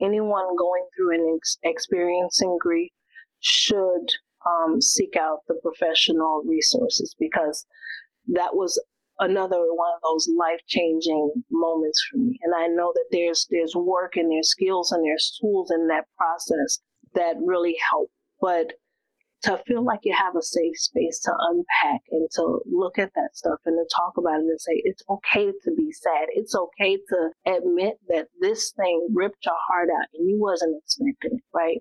anyone 0.01 0.57
going 0.57 0.87
through 0.97 1.15
and 1.15 1.39
ex- 1.39 1.59
experiencing 1.63 2.59
grief 2.61 2.93
should 3.41 4.07
um, 4.47 4.81
seek 4.81 5.17
out 5.17 5.41
the 5.49 5.55
professional 5.63 6.43
resources 6.47 7.15
because 7.19 7.67
that 8.29 8.55
was 8.55 8.81
another 9.19 9.61
one 9.75 9.93
of 9.95 10.03
those 10.03 10.29
life 10.39 10.61
changing 10.67 11.31
moments 11.51 12.03
for 12.11 12.19
me. 12.19 12.39
And 12.43 12.55
I 12.55 12.67
know 12.69 12.93
that 12.95 13.07
there's 13.11 13.47
there's 13.51 13.75
work 13.75 14.17
and 14.17 14.31
there's 14.31 14.49
skills 14.49 14.93
and 14.93 15.05
there's 15.05 15.39
tools 15.41 15.71
in 15.71 15.89
that 15.89 16.07
process 16.17 16.79
that 17.15 17.37
really 17.41 17.77
help. 17.91 18.11
But 18.41 18.73
to 19.43 19.61
feel 19.67 19.85
like 19.85 20.01
you 20.05 20.15
have 20.17 20.37
a 20.37 20.43
safe 20.43 20.79
space 20.79 21.19
to 21.21 21.33
unpack 21.37 22.01
and 22.11 22.29
to 22.33 22.61
look 22.71 22.99
at 22.99 23.13
that 23.15 23.31
stuff 23.35 23.59
and 23.67 23.77
to 23.77 23.97
talk 23.97 24.13
about 24.17 24.41
it 24.41 24.47
and 24.47 24.61
say 24.61 24.81
it's 24.85 25.03
okay 25.11 25.47
to 25.47 25.75
be 25.77 25.91
sad. 25.91 26.29
It's 26.31 26.55
okay 26.55 26.97
to 26.97 27.31
admit 27.47 27.95
that 28.09 28.29
this 28.41 28.73
thing 28.73 29.09
ripped 29.13 29.45
your 29.45 29.57
heart 29.69 29.89
out 29.91 30.07
and 30.15 30.31
you 30.31 30.41
wasn't 30.41 30.81
expecting 30.83 31.39
it, 31.39 31.45
right? 31.53 31.79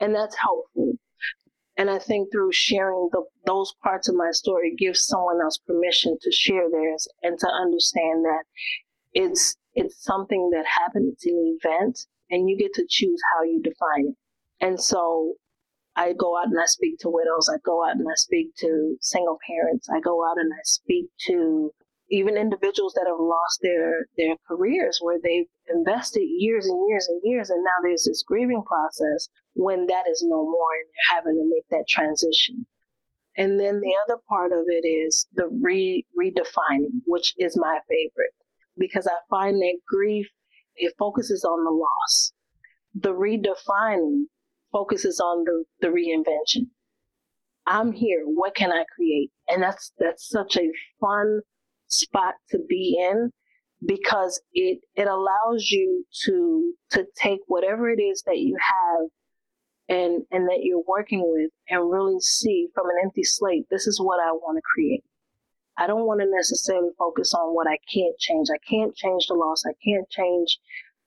And 0.00 0.14
that's 0.14 0.36
helpful. 0.40 0.75
And 1.76 1.90
I 1.90 1.98
think 1.98 2.32
through 2.32 2.52
sharing 2.52 3.10
the, 3.12 3.24
those 3.44 3.74
parts 3.82 4.08
of 4.08 4.14
my 4.14 4.30
story 4.30 4.74
gives 4.74 5.06
someone 5.06 5.40
else 5.42 5.58
permission 5.58 6.16
to 6.22 6.32
share 6.32 6.70
theirs 6.70 7.06
and 7.22 7.38
to 7.38 7.48
understand 7.48 8.24
that 8.24 8.44
it's 9.12 9.56
it's 9.74 10.02
something 10.02 10.50
that 10.50 10.64
happened, 10.64 11.12
it's 11.12 11.26
an 11.26 11.58
event, 11.62 12.06
and 12.30 12.48
you 12.48 12.56
get 12.56 12.72
to 12.74 12.86
choose 12.88 13.20
how 13.32 13.44
you 13.44 13.60
define 13.62 14.08
it. 14.08 14.16
And 14.60 14.80
so 14.80 15.34
I 15.96 16.14
go 16.14 16.38
out 16.38 16.46
and 16.46 16.58
I 16.58 16.66
speak 16.66 16.98
to 17.00 17.10
widows. 17.10 17.50
I 17.52 17.58
go 17.64 17.84
out 17.84 17.96
and 17.96 18.06
I 18.08 18.14
speak 18.14 18.54
to 18.56 18.96
single 19.00 19.38
parents. 19.46 19.88
I 19.90 20.00
go 20.00 20.24
out 20.26 20.38
and 20.38 20.52
I 20.52 20.62
speak 20.64 21.06
to 21.28 21.72
even 22.10 22.36
individuals 22.36 22.94
that 22.94 23.06
have 23.06 23.18
lost 23.18 23.60
their 23.62 24.06
their 24.16 24.36
careers 24.46 24.98
where 25.00 25.18
they've 25.22 25.46
invested 25.74 26.22
years 26.22 26.66
and 26.66 26.88
years 26.88 27.08
and 27.08 27.20
years 27.24 27.50
and 27.50 27.62
now 27.64 27.78
there's 27.82 28.04
this 28.04 28.24
grieving 28.26 28.62
process 28.62 29.28
when 29.54 29.86
that 29.86 30.04
is 30.10 30.22
no 30.26 30.44
more 30.44 30.72
and 30.74 30.86
they're 30.86 31.16
having 31.16 31.34
to 31.34 31.50
make 31.52 31.66
that 31.70 31.88
transition 31.88 32.66
and 33.36 33.60
then 33.60 33.80
the 33.80 33.94
other 34.04 34.20
part 34.28 34.52
of 34.52 34.64
it 34.68 34.86
is 34.86 35.26
the 35.34 35.48
re 35.60 36.04
redefining 36.18 37.00
which 37.06 37.34
is 37.38 37.56
my 37.56 37.78
favorite 37.88 38.34
because 38.78 39.06
i 39.06 39.16
find 39.28 39.56
that 39.56 39.78
grief 39.86 40.26
it 40.76 40.92
focuses 40.98 41.44
on 41.44 41.64
the 41.64 41.70
loss 41.70 42.32
the 42.94 43.12
redefining 43.12 44.26
focuses 44.72 45.20
on 45.20 45.44
the, 45.44 45.64
the 45.80 45.88
reinvention. 45.88 46.66
I'm 47.66 47.92
here. 47.92 48.22
What 48.24 48.54
can 48.54 48.70
I 48.70 48.84
create? 48.94 49.30
And 49.48 49.62
that's 49.62 49.92
that's 49.98 50.28
such 50.28 50.56
a 50.56 50.70
fun 51.00 51.40
spot 51.88 52.34
to 52.50 52.58
be 52.68 52.98
in 52.98 53.30
because 53.84 54.40
it 54.52 54.80
it 54.94 55.06
allows 55.06 55.70
you 55.70 56.04
to 56.24 56.72
to 56.90 57.04
take 57.16 57.40
whatever 57.46 57.90
it 57.90 58.00
is 58.00 58.22
that 58.26 58.38
you 58.38 58.56
have 58.60 59.08
and 59.88 60.22
and 60.30 60.48
that 60.48 60.60
you're 60.62 60.82
working 60.88 61.22
with 61.24 61.50
and 61.68 61.90
really 61.90 62.18
see 62.20 62.68
from 62.74 62.86
an 62.86 62.96
empty 63.02 63.22
slate 63.22 63.66
this 63.70 63.86
is 63.86 64.00
what 64.00 64.20
I 64.20 64.32
want 64.32 64.56
to 64.56 64.62
create. 64.74 65.04
I 65.78 65.86
don't 65.86 66.06
want 66.06 66.20
to 66.20 66.26
necessarily 66.30 66.90
focus 66.98 67.34
on 67.34 67.54
what 67.54 67.66
I 67.66 67.76
can't 67.92 68.18
change. 68.18 68.48
I 68.50 68.58
can't 68.68 68.96
change 68.96 69.26
the 69.26 69.34
loss. 69.34 69.64
I 69.66 69.74
can't 69.84 70.08
change 70.08 70.58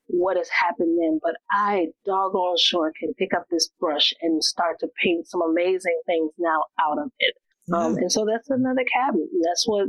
what 0.06 0.38
has 0.38 0.50
happened 0.50 0.98
then, 1.00 1.20
but 1.24 1.36
I 1.52 1.88
doggone 2.06 2.58
sure 2.60 2.92
can 3.00 3.14
pick 3.16 3.34
up 3.34 3.46
this 3.50 3.70
brush 3.80 4.14
and 4.22 4.44
start 4.44 4.80
to 4.80 4.88
paint 5.02 5.28
some 5.28 5.42
amazing 5.42 6.00
things 6.06 6.32
now 6.38 6.66
out 6.80 7.00
of 7.00 7.12
it. 7.20 7.36
Mm-hmm. 7.70 7.74
Um, 7.74 7.98
and 7.98 8.12
so 8.12 8.26
that's 8.26 8.50
another 8.50 8.84
cabinet. 8.92 9.30
That's 9.44 9.68
what 9.68 9.88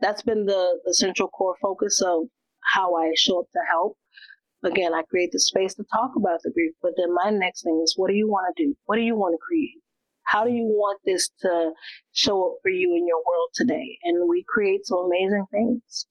that's 0.00 0.22
been 0.22 0.46
the 0.46 0.80
the 0.84 0.94
central 0.94 1.28
core 1.28 1.56
focus 1.60 2.02
of 2.02 2.24
how 2.74 2.94
I 2.94 3.12
show 3.16 3.40
up 3.40 3.50
to 3.52 3.60
help. 3.70 3.96
Again, 4.64 4.92
I 4.92 5.02
create 5.02 5.30
the 5.32 5.38
space 5.38 5.74
to 5.74 5.84
talk 5.92 6.16
about 6.16 6.40
the 6.42 6.50
grief, 6.50 6.72
but 6.82 6.92
then 6.96 7.14
my 7.14 7.30
next 7.30 7.62
thing 7.62 7.80
is, 7.82 7.94
what 7.96 8.08
do 8.08 8.14
you 8.14 8.28
want 8.28 8.54
to 8.56 8.64
do? 8.64 8.76
What 8.86 8.96
do 8.96 9.02
you 9.02 9.14
want 9.14 9.34
to 9.34 9.38
create? 9.38 9.80
How 10.24 10.44
do 10.44 10.50
you 10.50 10.64
want 10.64 11.00
this 11.04 11.30
to 11.42 11.70
show 12.12 12.44
up 12.44 12.58
for 12.62 12.68
you 12.70 12.94
in 12.96 13.06
your 13.06 13.18
world 13.18 13.50
today? 13.54 13.98
And 14.02 14.28
we 14.28 14.44
create 14.48 14.84
some 14.84 15.06
amazing 15.06 15.46
things. 15.50 16.06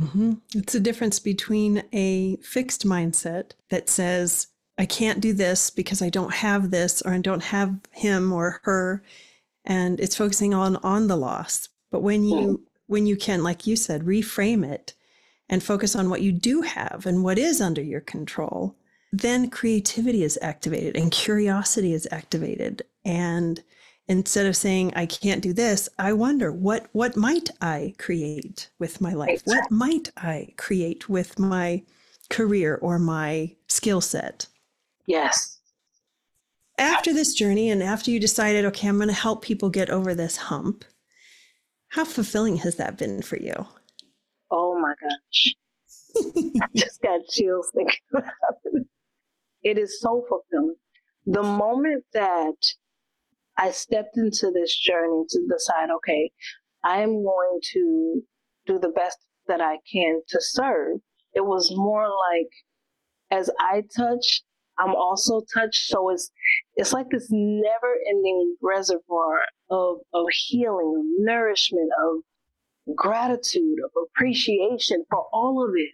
Mm-hmm. 0.00 0.32
It's 0.54 0.74
a 0.74 0.80
difference 0.80 1.20
between 1.20 1.84
a 1.92 2.36
fixed 2.36 2.86
mindset 2.86 3.52
that 3.68 3.90
says, 3.90 4.48
I 4.78 4.86
can't 4.86 5.20
do 5.20 5.34
this 5.34 5.70
because 5.70 6.00
I 6.00 6.08
don't 6.08 6.32
have 6.32 6.70
this 6.70 7.02
or 7.02 7.12
I 7.12 7.18
don't 7.18 7.42
have 7.42 7.78
him 7.92 8.32
or 8.32 8.60
her. 8.64 9.04
And 9.64 10.00
it's 10.00 10.16
focusing 10.16 10.54
on 10.54 10.76
on 10.76 11.06
the 11.06 11.16
loss. 11.16 11.68
But 11.92 12.02
when 12.02 12.24
you. 12.24 12.64
When 12.90 13.06
you 13.06 13.16
can, 13.16 13.44
like 13.44 13.68
you 13.68 13.76
said, 13.76 14.02
reframe 14.02 14.68
it 14.68 14.94
and 15.48 15.62
focus 15.62 15.94
on 15.94 16.10
what 16.10 16.22
you 16.22 16.32
do 16.32 16.62
have 16.62 17.06
and 17.06 17.22
what 17.22 17.38
is 17.38 17.60
under 17.60 17.80
your 17.80 18.00
control, 18.00 18.76
then 19.12 19.48
creativity 19.48 20.24
is 20.24 20.36
activated 20.42 20.96
and 20.96 21.12
curiosity 21.12 21.92
is 21.92 22.08
activated. 22.10 22.82
And 23.04 23.62
instead 24.08 24.44
of 24.44 24.56
saying 24.56 24.92
i 24.96 25.06
can't 25.06 25.40
do 25.40 25.52
this 25.52 25.88
i 25.96 26.12
wonder 26.12 26.50
what 26.50 26.88
what 26.90 27.16
might 27.16 27.48
i 27.60 27.94
create 27.96 28.68
with 28.80 29.00
my 29.00 29.12
life? 29.12 29.40
What 29.44 29.70
might 29.70 30.10
i 30.16 30.48
create 30.56 31.08
with 31.08 31.38
my 31.38 31.84
career 32.28 32.76
or 32.82 32.98
my 32.98 33.54
skill 33.68 34.00
set? 34.00 34.48
Yes. 35.06 35.60
After 36.76 37.12
this 37.12 37.34
journey 37.34 37.70
and 37.70 37.84
after 37.84 38.10
you 38.10 38.18
decided 38.18 38.64
okay 38.64 38.88
i'm 38.88 38.96
going 38.96 39.06
to 39.06 39.14
help 39.14 39.42
people 39.42 39.70
get 39.70 39.90
over 39.90 40.12
this 40.12 40.36
hump 40.36 40.84
how 41.90 42.04
fulfilling 42.04 42.56
has 42.56 42.76
that 42.76 42.96
been 42.96 43.22
for 43.22 43.36
you 43.36 43.66
oh 44.50 44.78
my 44.80 44.94
gosh 45.00 45.54
i 46.62 46.66
just 46.76 47.00
got 47.02 47.20
chills 47.28 47.70
thinking 47.74 47.98
about 48.12 48.32
it 48.64 48.86
it 49.62 49.78
is 49.78 50.00
so 50.00 50.24
fulfilling 50.28 50.76
the 51.26 51.42
moment 51.42 52.04
that 52.12 52.56
I 53.56 53.70
stepped 53.72 54.16
into 54.16 54.50
this 54.50 54.76
journey 54.78 55.24
to 55.28 55.46
decide, 55.48 55.90
okay, 55.90 56.30
I 56.82 57.02
am 57.02 57.22
going 57.22 57.60
to 57.74 58.22
do 58.66 58.78
the 58.78 58.88
best 58.88 59.18
that 59.48 59.60
I 59.60 59.76
can 59.90 60.22
to 60.28 60.38
serve. 60.40 60.98
It 61.34 61.44
was 61.44 61.70
more 61.76 62.08
like 62.08 62.50
as 63.30 63.50
I 63.60 63.82
touch, 63.94 64.42
I'm 64.78 64.94
also 64.94 65.42
touched. 65.52 65.88
So 65.88 66.08
it's 66.10 66.30
it's 66.80 66.94
like 66.94 67.10
this 67.10 67.28
never 67.30 67.94
ending 68.08 68.56
reservoir 68.62 69.40
of 69.68 69.98
of 70.14 70.26
healing, 70.30 70.94
of 70.98 71.24
nourishment, 71.26 71.90
of 72.02 72.96
gratitude, 72.96 73.76
of 73.84 73.90
appreciation 74.02 75.04
for 75.10 75.26
all 75.30 75.62
of 75.62 75.72
it. 75.76 75.90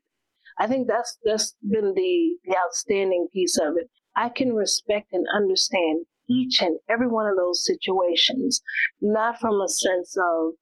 I 0.58 0.68
think 0.68 0.86
that's 0.86 1.18
that's 1.24 1.56
been 1.60 1.92
the, 1.94 2.36
the 2.44 2.56
outstanding 2.56 3.26
piece 3.32 3.58
of 3.58 3.74
it. 3.76 3.90
I 4.14 4.28
can 4.28 4.54
respect 4.54 5.08
and 5.12 5.26
understand 5.34 6.06
each 6.30 6.62
and 6.62 6.78
every 6.88 7.08
one 7.08 7.26
of 7.26 7.36
those 7.36 7.66
situations, 7.66 8.62
not 9.00 9.40
from 9.40 9.60
a 9.60 9.68
sense 9.68 10.16
of 10.16 10.52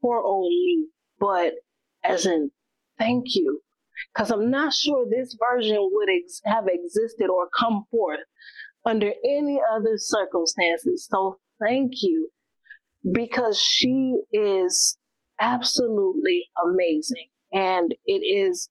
poor 0.00 0.20
old 0.20 0.48
me, 0.48 0.86
but 1.18 1.54
as 2.04 2.24
in 2.24 2.52
thank 2.98 3.34
you. 3.34 3.62
Because 4.14 4.30
I'm 4.30 4.48
not 4.48 4.74
sure 4.74 5.06
this 5.06 5.36
version 5.50 5.78
would 5.80 6.08
ex- 6.08 6.40
have 6.44 6.68
existed 6.68 7.30
or 7.30 7.48
come 7.58 7.84
forth 7.90 8.20
under 8.86 9.12
any 9.24 9.60
other 9.74 9.98
circumstances. 9.98 11.08
So 11.10 11.38
thank 11.60 12.02
you 12.02 12.30
because 13.12 13.60
she 13.60 14.16
is 14.32 14.96
absolutely 15.40 16.44
amazing. 16.64 17.26
And 17.52 17.94
it 18.06 18.22
is 18.24 18.70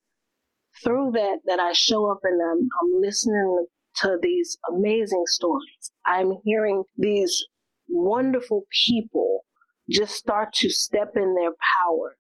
through 0.84 1.12
that 1.13 1.39
that 1.45 1.60
I 1.60 1.73
show 1.73 2.12
up 2.12 2.19
and 2.23 2.41
I'm, 2.41 2.69
I'm 2.82 3.01
listening 3.01 3.65
to 3.97 4.17
these 4.21 4.58
amazing 4.69 5.23
stories. 5.28 5.91
I'm 6.06 6.34
hearing 6.43 6.84
these 6.97 7.45
wonderful 7.88 8.63
people 8.86 9.45
just 9.89 10.15
start 10.15 10.54
to 10.54 10.69
step 10.69 11.12
in 11.15 11.36
their 11.36 11.51
power. 11.78 12.17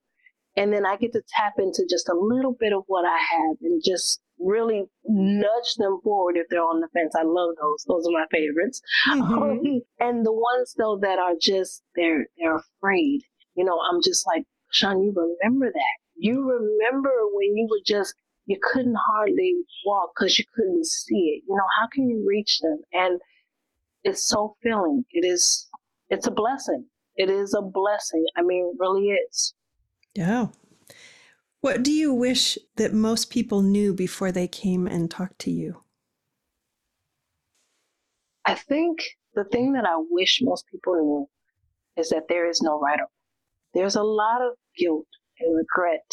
And 0.55 0.71
then 0.71 0.85
I 0.85 0.95
get 0.95 1.11
to 1.13 1.21
tap 1.35 1.53
into 1.57 1.85
just 1.89 2.07
a 2.07 2.15
little 2.17 2.55
bit 2.57 2.71
of 2.71 2.83
what 2.87 3.05
I 3.05 3.17
have 3.17 3.57
and 3.61 3.81
just 3.83 4.21
really 4.39 4.83
nudge 5.05 5.75
them 5.77 5.99
forward 6.03 6.37
if 6.37 6.47
they're 6.49 6.61
on 6.61 6.81
the 6.81 6.87
fence. 6.93 7.13
I 7.15 7.23
love 7.23 7.55
those. 7.61 7.85
Those 7.87 8.07
are 8.07 8.11
my 8.11 8.25
favorites. 8.31 8.81
Mm-hmm. 9.09 9.33
Um, 9.33 9.81
and 9.99 10.25
the 10.25 10.33
ones 10.33 10.75
though 10.77 10.97
that 11.01 11.19
are 11.19 11.35
just 11.39 11.83
they're 11.95 12.27
they're 12.37 12.57
afraid. 12.57 13.21
You 13.55 13.63
know, 13.63 13.79
I'm 13.89 14.01
just 14.03 14.27
like, 14.27 14.43
Sean, 14.71 15.01
you 15.01 15.13
remember 15.15 15.71
that. 15.71 15.97
You 16.15 16.41
remember 16.41 17.11
when 17.33 17.55
you 17.55 17.67
were 17.69 17.83
just 17.85 18.13
you 18.45 18.57
couldn't 18.61 18.97
hardly 19.07 19.55
walk 19.85 20.11
because 20.15 20.37
you 20.37 20.45
couldn't 20.55 20.85
see 20.85 21.37
it. 21.37 21.43
You 21.47 21.55
know, 21.55 21.65
how 21.79 21.87
can 21.91 22.09
you 22.09 22.23
reach 22.27 22.59
them? 22.59 22.79
And 22.93 23.19
it's 24.03 24.23
so 24.23 24.55
filling. 24.61 25.03
It 25.11 25.25
is, 25.25 25.67
it's 26.09 26.27
a 26.27 26.31
blessing. 26.31 26.85
It 27.15 27.29
is 27.29 27.53
a 27.53 27.61
blessing. 27.61 28.25
I 28.37 28.43
mean, 28.43 28.75
really 28.79 29.07
is. 29.07 29.53
Yeah. 30.13 30.47
What 31.65 31.81
do 31.81 31.91
you 31.91 32.13
wish 32.13 32.59
that 32.75 32.93
most 32.93 33.31
people 33.31 33.63
knew 33.63 33.91
before 33.91 34.31
they 34.31 34.47
came 34.47 34.85
and 34.85 35.09
talked 35.09 35.39
to 35.39 35.49
you? 35.49 35.81
I 38.45 38.53
think 38.53 38.99
the 39.33 39.45
thing 39.45 39.73
that 39.73 39.83
I 39.83 39.95
wish 40.11 40.41
most 40.43 40.67
people 40.67 40.93
knew 40.93 41.27
is 41.99 42.09
that 42.09 42.27
there 42.29 42.47
is 42.47 42.61
no 42.61 42.79
right 42.79 42.99
or 42.99 43.07
There's 43.73 43.95
a 43.95 44.03
lot 44.03 44.43
of 44.43 44.51
guilt 44.77 45.07
and 45.39 45.57
regret 45.57 46.05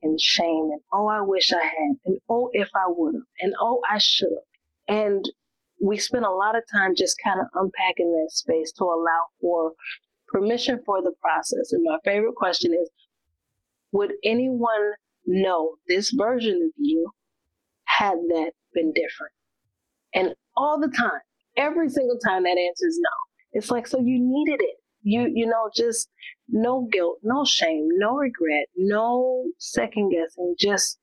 and 0.00 0.20
shame 0.20 0.68
and 0.70 0.80
oh, 0.92 1.08
I 1.08 1.22
wish 1.22 1.52
I 1.52 1.60
had 1.60 1.96
and 2.04 2.20
oh, 2.28 2.48
if 2.52 2.68
I 2.76 2.84
would 2.86 3.14
have 3.14 3.22
and 3.40 3.52
oh, 3.60 3.82
I 3.90 3.98
should 3.98 4.28
have. 4.30 4.96
And 4.96 5.28
we 5.82 5.98
spend 5.98 6.24
a 6.24 6.30
lot 6.30 6.54
of 6.54 6.62
time 6.72 6.94
just 6.94 7.16
kind 7.24 7.40
of 7.40 7.48
unpacking 7.54 8.12
that 8.12 8.30
space 8.30 8.70
to 8.74 8.84
allow 8.84 9.22
for 9.40 9.72
permission 10.28 10.80
for 10.86 11.02
the 11.02 11.14
process. 11.20 11.72
And 11.72 11.82
my 11.82 11.98
favorite 12.04 12.36
question 12.36 12.72
is 12.72 12.88
Would 13.92 14.12
anyone 14.24 14.92
know 15.26 15.76
this 15.88 16.10
version 16.10 16.60
of 16.62 16.70
you 16.76 17.10
had 17.84 18.16
that 18.28 18.52
been 18.72 18.92
different? 18.92 19.32
And 20.14 20.34
all 20.56 20.80
the 20.80 20.88
time, 20.88 21.20
every 21.56 21.88
single 21.88 22.18
time 22.18 22.44
that 22.44 22.58
answer 22.58 22.86
is 22.86 22.98
no. 23.00 23.10
It's 23.52 23.70
like, 23.70 23.86
so 23.86 23.98
you 23.98 24.18
needed 24.20 24.60
it. 24.62 24.76
You, 25.02 25.30
you 25.32 25.46
know, 25.46 25.70
just 25.74 26.08
no 26.48 26.88
guilt, 26.92 27.18
no 27.22 27.44
shame, 27.44 27.88
no 27.92 28.16
regret, 28.16 28.66
no 28.76 29.44
second 29.58 30.10
guessing, 30.10 30.54
just 30.58 30.98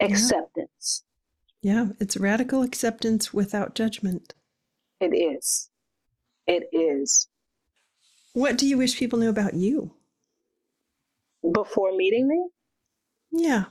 acceptance. 0.00 1.04
Yeah, 1.60 1.88
it's 2.00 2.16
radical 2.16 2.62
acceptance 2.62 3.34
without 3.34 3.74
judgment. 3.74 4.34
It 5.00 5.14
is. 5.14 5.70
It 6.46 6.68
is. 6.72 7.28
What 8.32 8.56
do 8.56 8.66
you 8.66 8.78
wish 8.78 8.96
people 8.98 9.18
knew 9.18 9.28
about 9.28 9.54
you? 9.54 9.92
Before 11.52 11.96
meeting 11.96 12.28
me? 12.28 12.48
Yeah. 13.30 13.64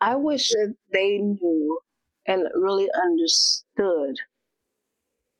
I 0.00 0.16
wish 0.16 0.50
that 0.50 0.74
they 0.92 1.18
knew 1.18 1.80
and 2.26 2.46
really 2.54 2.88
understood 3.04 4.16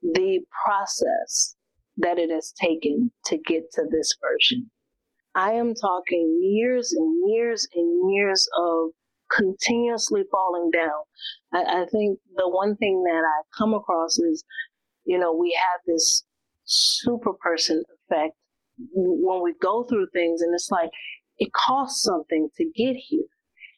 the 0.02 0.40
process 0.64 1.54
that 1.98 2.18
it 2.18 2.30
has 2.30 2.52
taken 2.52 3.10
to 3.26 3.36
get 3.38 3.70
to 3.72 3.84
this 3.90 4.16
version. 4.20 4.70
I 5.34 5.52
am 5.52 5.74
talking 5.74 6.40
years 6.42 6.92
and 6.92 7.30
years 7.30 7.68
and 7.74 8.12
years 8.12 8.48
of 8.58 8.90
continuously 9.30 10.22
falling 10.30 10.70
down. 10.70 11.02
I, 11.52 11.82
I 11.82 11.86
think 11.86 12.18
the 12.34 12.48
one 12.48 12.76
thing 12.76 13.02
that 13.04 13.22
I 13.24 13.42
come 13.56 13.74
across 13.74 14.18
is, 14.18 14.42
you 15.04 15.18
know, 15.18 15.32
we 15.32 15.56
have 15.70 15.80
this 15.86 16.24
super 16.64 17.32
person 17.34 17.82
effect 18.10 18.34
when 18.92 19.42
we 19.42 19.54
go 19.60 19.84
through 19.84 20.08
things 20.12 20.40
and 20.42 20.54
it's 20.54 20.70
like 20.70 20.90
it 21.38 21.52
costs 21.52 22.02
something 22.02 22.48
to 22.56 22.64
get 22.64 22.96
here. 22.96 23.24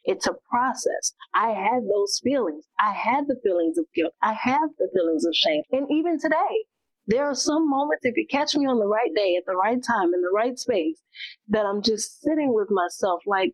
It's 0.04 0.26
a 0.26 0.34
process. 0.48 1.12
I 1.34 1.50
had 1.50 1.82
those 1.84 2.20
feelings. 2.24 2.64
I 2.78 2.92
had 2.92 3.26
the 3.26 3.38
feelings 3.42 3.76
of 3.76 3.84
guilt. 3.94 4.14
I 4.22 4.32
have 4.32 4.70
the 4.78 4.88
feelings 4.94 5.26
of 5.26 5.34
shame. 5.34 5.62
And 5.72 5.86
even 5.90 6.18
today, 6.18 6.64
there 7.06 7.26
are 7.26 7.34
some 7.34 7.68
moments, 7.68 8.04
if 8.04 8.16
you 8.16 8.26
catch 8.30 8.54
me 8.54 8.66
on 8.66 8.78
the 8.78 8.86
right 8.86 9.10
day, 9.14 9.36
at 9.36 9.44
the 9.46 9.56
right 9.56 9.82
time, 9.82 10.14
in 10.14 10.22
the 10.22 10.32
right 10.34 10.58
space, 10.58 11.02
that 11.48 11.66
I'm 11.66 11.82
just 11.82 12.22
sitting 12.22 12.54
with 12.54 12.68
myself 12.70 13.20
like, 13.26 13.52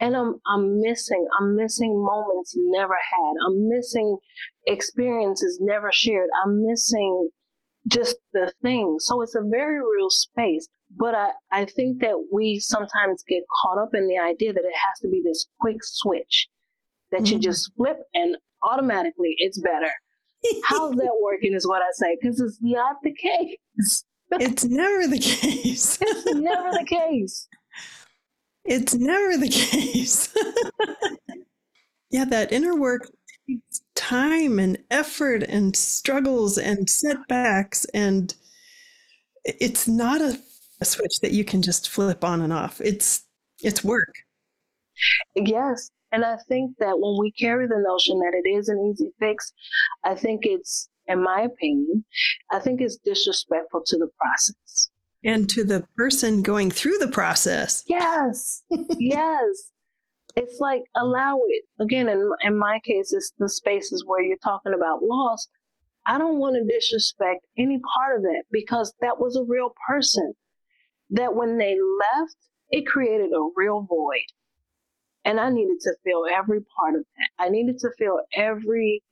and 0.00 0.16
I'm 0.16 0.40
I'm 0.46 0.80
missing, 0.80 1.26
I'm 1.38 1.54
missing 1.54 2.04
moments 2.04 2.54
never 2.56 2.94
had. 2.94 3.34
I'm 3.46 3.68
missing 3.68 4.18
experiences 4.66 5.60
never 5.62 5.92
shared. 5.92 6.28
I'm 6.44 6.66
missing 6.66 7.30
just 7.88 8.16
the 8.32 8.52
thing. 8.62 8.96
So 8.98 9.22
it's 9.22 9.34
a 9.34 9.42
very 9.42 9.78
real 9.78 10.10
space. 10.10 10.68
But 10.94 11.14
I, 11.14 11.30
I 11.50 11.64
think 11.64 12.00
that 12.00 12.26
we 12.32 12.58
sometimes 12.58 13.24
get 13.26 13.42
caught 13.62 13.78
up 13.78 13.94
in 13.94 14.08
the 14.08 14.18
idea 14.18 14.52
that 14.52 14.64
it 14.64 14.74
has 14.74 15.00
to 15.00 15.08
be 15.08 15.22
this 15.24 15.46
quick 15.60 15.78
switch 15.80 16.48
that 17.10 17.22
mm-hmm. 17.22 17.34
you 17.34 17.38
just 17.38 17.72
flip 17.76 17.98
and 18.14 18.36
automatically 18.62 19.34
it's 19.38 19.58
better. 19.60 19.90
How's 20.64 20.94
that 20.96 21.18
working 21.22 21.54
is 21.54 21.66
what 21.66 21.82
I 21.82 21.88
say, 21.92 22.16
because 22.20 22.40
it's 22.40 22.58
not 22.60 22.96
the 23.02 23.14
case. 23.14 24.04
it's 24.32 24.64
never 24.64 25.06
the 25.06 25.18
case. 25.18 25.98
it's 26.02 26.34
never 26.34 26.70
the 26.72 26.84
case. 26.84 27.48
It's 28.64 28.94
never 28.94 29.36
the 29.36 29.48
case. 29.48 30.34
yeah, 32.10 32.24
that 32.26 32.52
inner 32.52 32.76
work 32.76 33.10
time 34.12 34.58
and 34.58 34.78
effort 34.90 35.42
and 35.44 35.74
struggles 35.74 36.58
and 36.58 36.90
setbacks 36.90 37.86
and 37.94 38.34
it's 39.44 39.88
not 39.88 40.20
a, 40.20 40.38
a 40.80 40.84
switch 40.84 41.20
that 41.20 41.32
you 41.32 41.44
can 41.44 41.62
just 41.62 41.88
flip 41.88 42.22
on 42.22 42.40
and 42.42 42.52
off. 42.52 42.80
It's 42.80 43.24
it's 43.62 43.82
work. 43.82 44.14
Yes. 45.34 45.90
And 46.12 46.24
I 46.24 46.36
think 46.48 46.76
that 46.78 46.98
when 46.98 47.18
we 47.18 47.32
carry 47.32 47.66
the 47.66 47.82
notion 47.86 48.18
that 48.18 48.34
it 48.34 48.48
is 48.48 48.68
an 48.68 48.92
easy 48.92 49.10
fix, 49.18 49.52
I 50.04 50.14
think 50.14 50.42
it's, 50.44 50.90
in 51.06 51.22
my 51.22 51.42
opinion, 51.42 52.04
I 52.50 52.58
think 52.58 52.82
it's 52.82 52.98
disrespectful 52.98 53.82
to 53.86 53.96
the 53.96 54.08
process. 54.18 54.90
And 55.24 55.48
to 55.50 55.64
the 55.64 55.86
person 55.96 56.42
going 56.42 56.70
through 56.70 56.98
the 56.98 57.08
process. 57.08 57.82
Yes. 57.86 58.62
yes. 58.98 59.70
It's 60.34 60.60
like 60.60 60.82
allow 60.96 61.40
it. 61.46 61.64
Again, 61.80 62.08
in, 62.08 62.30
in 62.42 62.58
my 62.58 62.80
case, 62.84 63.12
it's 63.12 63.32
the 63.38 63.48
spaces 63.48 64.04
where 64.06 64.22
you're 64.22 64.38
talking 64.38 64.72
about 64.74 65.02
loss. 65.02 65.48
I 66.06 66.18
don't 66.18 66.38
want 66.38 66.56
to 66.56 66.74
disrespect 66.74 67.44
any 67.56 67.80
part 67.94 68.16
of 68.16 68.22
that 68.22 68.44
because 68.50 68.92
that 69.00 69.20
was 69.20 69.36
a 69.36 69.44
real 69.44 69.74
person. 69.86 70.32
That 71.10 71.34
when 71.34 71.58
they 71.58 71.76
left, 71.76 72.36
it 72.70 72.86
created 72.86 73.30
a 73.32 73.48
real 73.54 73.86
void. 73.88 74.26
And 75.24 75.38
I 75.38 75.50
needed 75.50 75.78
to 75.82 75.94
feel 76.02 76.24
every 76.32 76.60
part 76.76 76.94
of 76.94 77.04
that. 77.16 77.44
I 77.44 77.48
needed 77.50 77.78
to 77.80 77.90
feel 77.98 78.18
every 78.34 79.02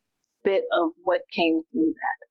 bit 0.42 0.64
of 0.72 0.90
what 1.04 1.20
came 1.32 1.62
through 1.70 1.92
that. 1.92 2.26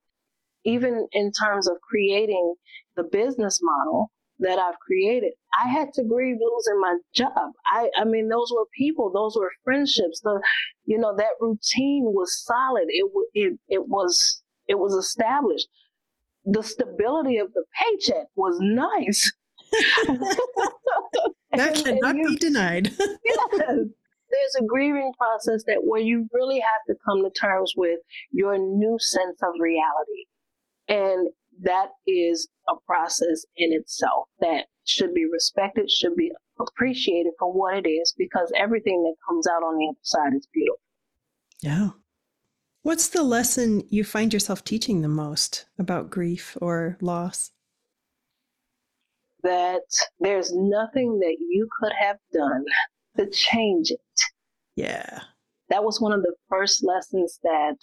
Even 0.64 1.06
in 1.12 1.32
terms 1.32 1.68
of 1.68 1.76
creating 1.80 2.54
the 2.96 3.04
business 3.04 3.60
model 3.62 4.10
that 4.40 4.58
I've 4.58 4.78
created, 4.78 5.32
I 5.58 5.68
had 5.68 5.92
to 5.94 6.04
grieve 6.04 6.36
losing 6.40 6.80
my 6.80 6.96
job. 7.14 7.52
I, 7.66 7.90
I 7.96 8.04
mean, 8.04 8.28
those 8.28 8.52
were 8.54 8.66
people, 8.76 9.10
those 9.12 9.36
were 9.36 9.52
friendships. 9.64 10.20
The, 10.20 10.40
you 10.86 10.98
know, 10.98 11.14
that 11.16 11.40
routine 11.40 12.04
was 12.06 12.42
solid. 12.44 12.84
It, 12.88 13.10
it, 13.34 13.58
it 13.68 13.88
was, 13.88 14.42
it 14.68 14.78
was 14.78 14.94
established. 14.94 15.68
The 16.44 16.62
stability 16.62 17.38
of 17.38 17.52
the 17.52 17.64
paycheck 17.78 18.26
was 18.34 18.56
nice. 18.60 19.32
that 21.52 21.74
cannot 21.84 22.16
you, 22.16 22.28
be 22.28 22.36
denied. 22.36 22.90
yes. 22.98 23.48
There's 23.58 24.54
a 24.60 24.64
grieving 24.64 25.12
process 25.18 25.64
that 25.66 25.82
where 25.82 26.00
you 26.00 26.28
really 26.32 26.60
have 26.60 26.82
to 26.86 26.94
come 27.04 27.24
to 27.24 27.30
terms 27.30 27.74
with 27.76 27.98
your 28.30 28.56
new 28.56 28.96
sense 29.00 29.38
of 29.42 29.54
reality. 29.58 30.26
And 30.88 31.28
that 31.62 31.88
is 32.06 32.48
a 32.68 32.74
process 32.86 33.44
in 33.56 33.72
itself 33.72 34.28
that 34.40 34.66
should 34.84 35.14
be 35.14 35.26
respected, 35.30 35.90
should 35.90 36.16
be 36.16 36.32
appreciated 36.58 37.32
for 37.38 37.52
what 37.52 37.74
it 37.76 37.88
is, 37.88 38.14
because 38.16 38.52
everything 38.56 39.02
that 39.02 39.14
comes 39.28 39.46
out 39.46 39.62
on 39.62 39.76
the 39.76 39.88
other 39.88 39.98
side 40.02 40.34
is 40.34 40.46
beautiful. 40.52 40.80
Yeah. 41.62 41.90
What's 42.82 43.08
the 43.08 43.22
lesson 43.22 43.82
you 43.90 44.04
find 44.04 44.32
yourself 44.32 44.64
teaching 44.64 45.02
the 45.02 45.08
most 45.08 45.66
about 45.78 46.10
grief 46.10 46.56
or 46.60 46.96
loss? 47.00 47.52
that 49.42 49.82
there's 50.18 50.52
nothing 50.52 51.18
that 51.20 51.36
you 51.38 51.68
could 51.78 51.92
have 51.98 52.16
done 52.32 52.64
to 53.16 53.28
change 53.30 53.90
it. 53.90 54.00
Yeah. 54.76 55.20
That 55.68 55.84
was 55.84 56.00
one 56.00 56.12
of 56.12 56.22
the 56.22 56.34
first 56.48 56.84
lessons 56.84 57.38
that 57.42 57.76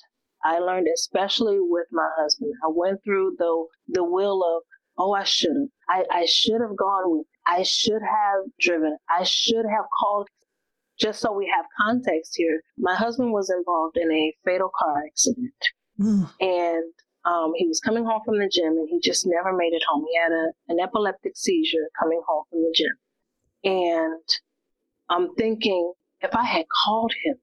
I 0.47 0.59
learned, 0.59 0.87
especially 0.93 1.57
with 1.59 1.87
my 1.91 2.07
husband. 2.17 2.53
I 2.63 2.69
went 2.73 3.03
through 3.03 3.35
the 3.37 3.65
the 3.89 4.03
will 4.03 4.43
of, 4.43 4.63
oh, 4.97 5.13
I 5.13 5.23
should 5.23 5.55
have. 5.55 5.69
I, 5.89 6.19
I 6.21 6.25
should 6.25 6.61
have 6.61 6.77
gone 6.77 7.11
with. 7.11 7.27
I 7.45 7.63
should 7.63 8.01
have 8.01 8.45
driven. 8.59 8.97
I 9.09 9.23
should 9.23 9.65
have 9.65 9.85
called. 9.99 10.27
Just 10.99 11.19
so 11.19 11.31
we 11.31 11.51
have 11.55 11.65
context 11.79 12.33
here, 12.35 12.61
my 12.77 12.95
husband 12.95 13.31
was 13.31 13.51
involved 13.51 13.97
in 13.97 14.11
a 14.11 14.33
fatal 14.43 14.71
car 14.75 15.03
accident, 15.05 15.53
mm. 15.99 16.27
and 16.39 16.93
um, 17.25 17.51
he 17.55 17.67
was 17.67 17.79
coming 17.79 18.05
home 18.05 18.21
from 18.25 18.39
the 18.39 18.49
gym 18.49 18.77
and 18.77 18.87
he 18.89 18.99
just 18.99 19.27
never 19.27 19.55
made 19.55 19.73
it 19.73 19.83
home. 19.87 20.05
He 20.09 20.17
had 20.17 20.31
a, 20.31 20.47
an 20.69 20.79
epileptic 20.81 21.33
seizure 21.35 21.89
coming 21.99 22.21
home 22.27 22.45
from 22.49 22.61
the 22.61 22.73
gym. 22.73 22.95
And 23.63 24.23
I'm 25.09 25.35
thinking, 25.35 25.93
if 26.21 26.33
I 26.33 26.45
had 26.45 26.65
called 26.85 27.13
him 27.23 27.35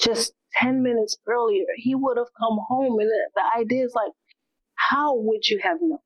just 0.00 0.32
10 0.54 0.82
minutes 0.82 1.16
earlier, 1.26 1.64
he 1.76 1.94
would 1.94 2.16
have 2.16 2.28
come 2.38 2.58
home. 2.68 2.98
And 2.98 3.08
the, 3.08 3.30
the 3.34 3.60
idea 3.60 3.84
is 3.84 3.94
like, 3.94 4.12
how 4.74 5.14
would 5.14 5.48
you 5.48 5.60
have 5.62 5.78
known? 5.80 5.98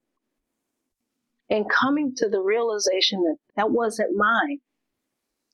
And 1.48 1.70
coming 1.70 2.14
to 2.16 2.28
the 2.28 2.40
realization 2.40 3.22
that 3.22 3.36
that 3.56 3.70
wasn't 3.70 4.16
mine. 4.16 4.58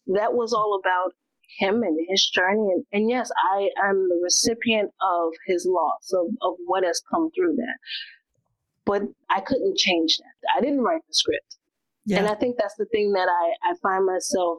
That 0.06 0.34
was 0.34 0.52
all 0.52 0.80
about 0.82 1.12
him 1.58 1.82
and 1.82 1.98
his 2.08 2.28
journey. 2.28 2.72
And, 2.72 2.84
and 2.92 3.10
yes, 3.10 3.30
I 3.52 3.68
am 3.84 4.08
the 4.08 4.20
recipient 4.22 4.90
of 5.02 5.32
his 5.46 5.66
loss, 5.68 6.12
of, 6.12 6.26
of 6.40 6.54
what 6.64 6.84
has 6.84 7.02
come 7.10 7.30
through 7.34 7.56
that. 7.56 7.76
But 8.84 9.02
I 9.30 9.40
couldn't 9.40 9.78
change 9.78 10.18
that. 10.18 10.58
I 10.58 10.60
didn't 10.60 10.80
write 10.80 11.02
the 11.06 11.14
script. 11.14 11.56
Yeah. 12.04 12.18
And 12.18 12.26
I 12.26 12.34
think 12.34 12.56
that's 12.58 12.74
the 12.76 12.86
thing 12.86 13.12
that 13.12 13.28
I, 13.28 13.70
I 13.70 13.74
find 13.82 14.06
myself 14.06 14.58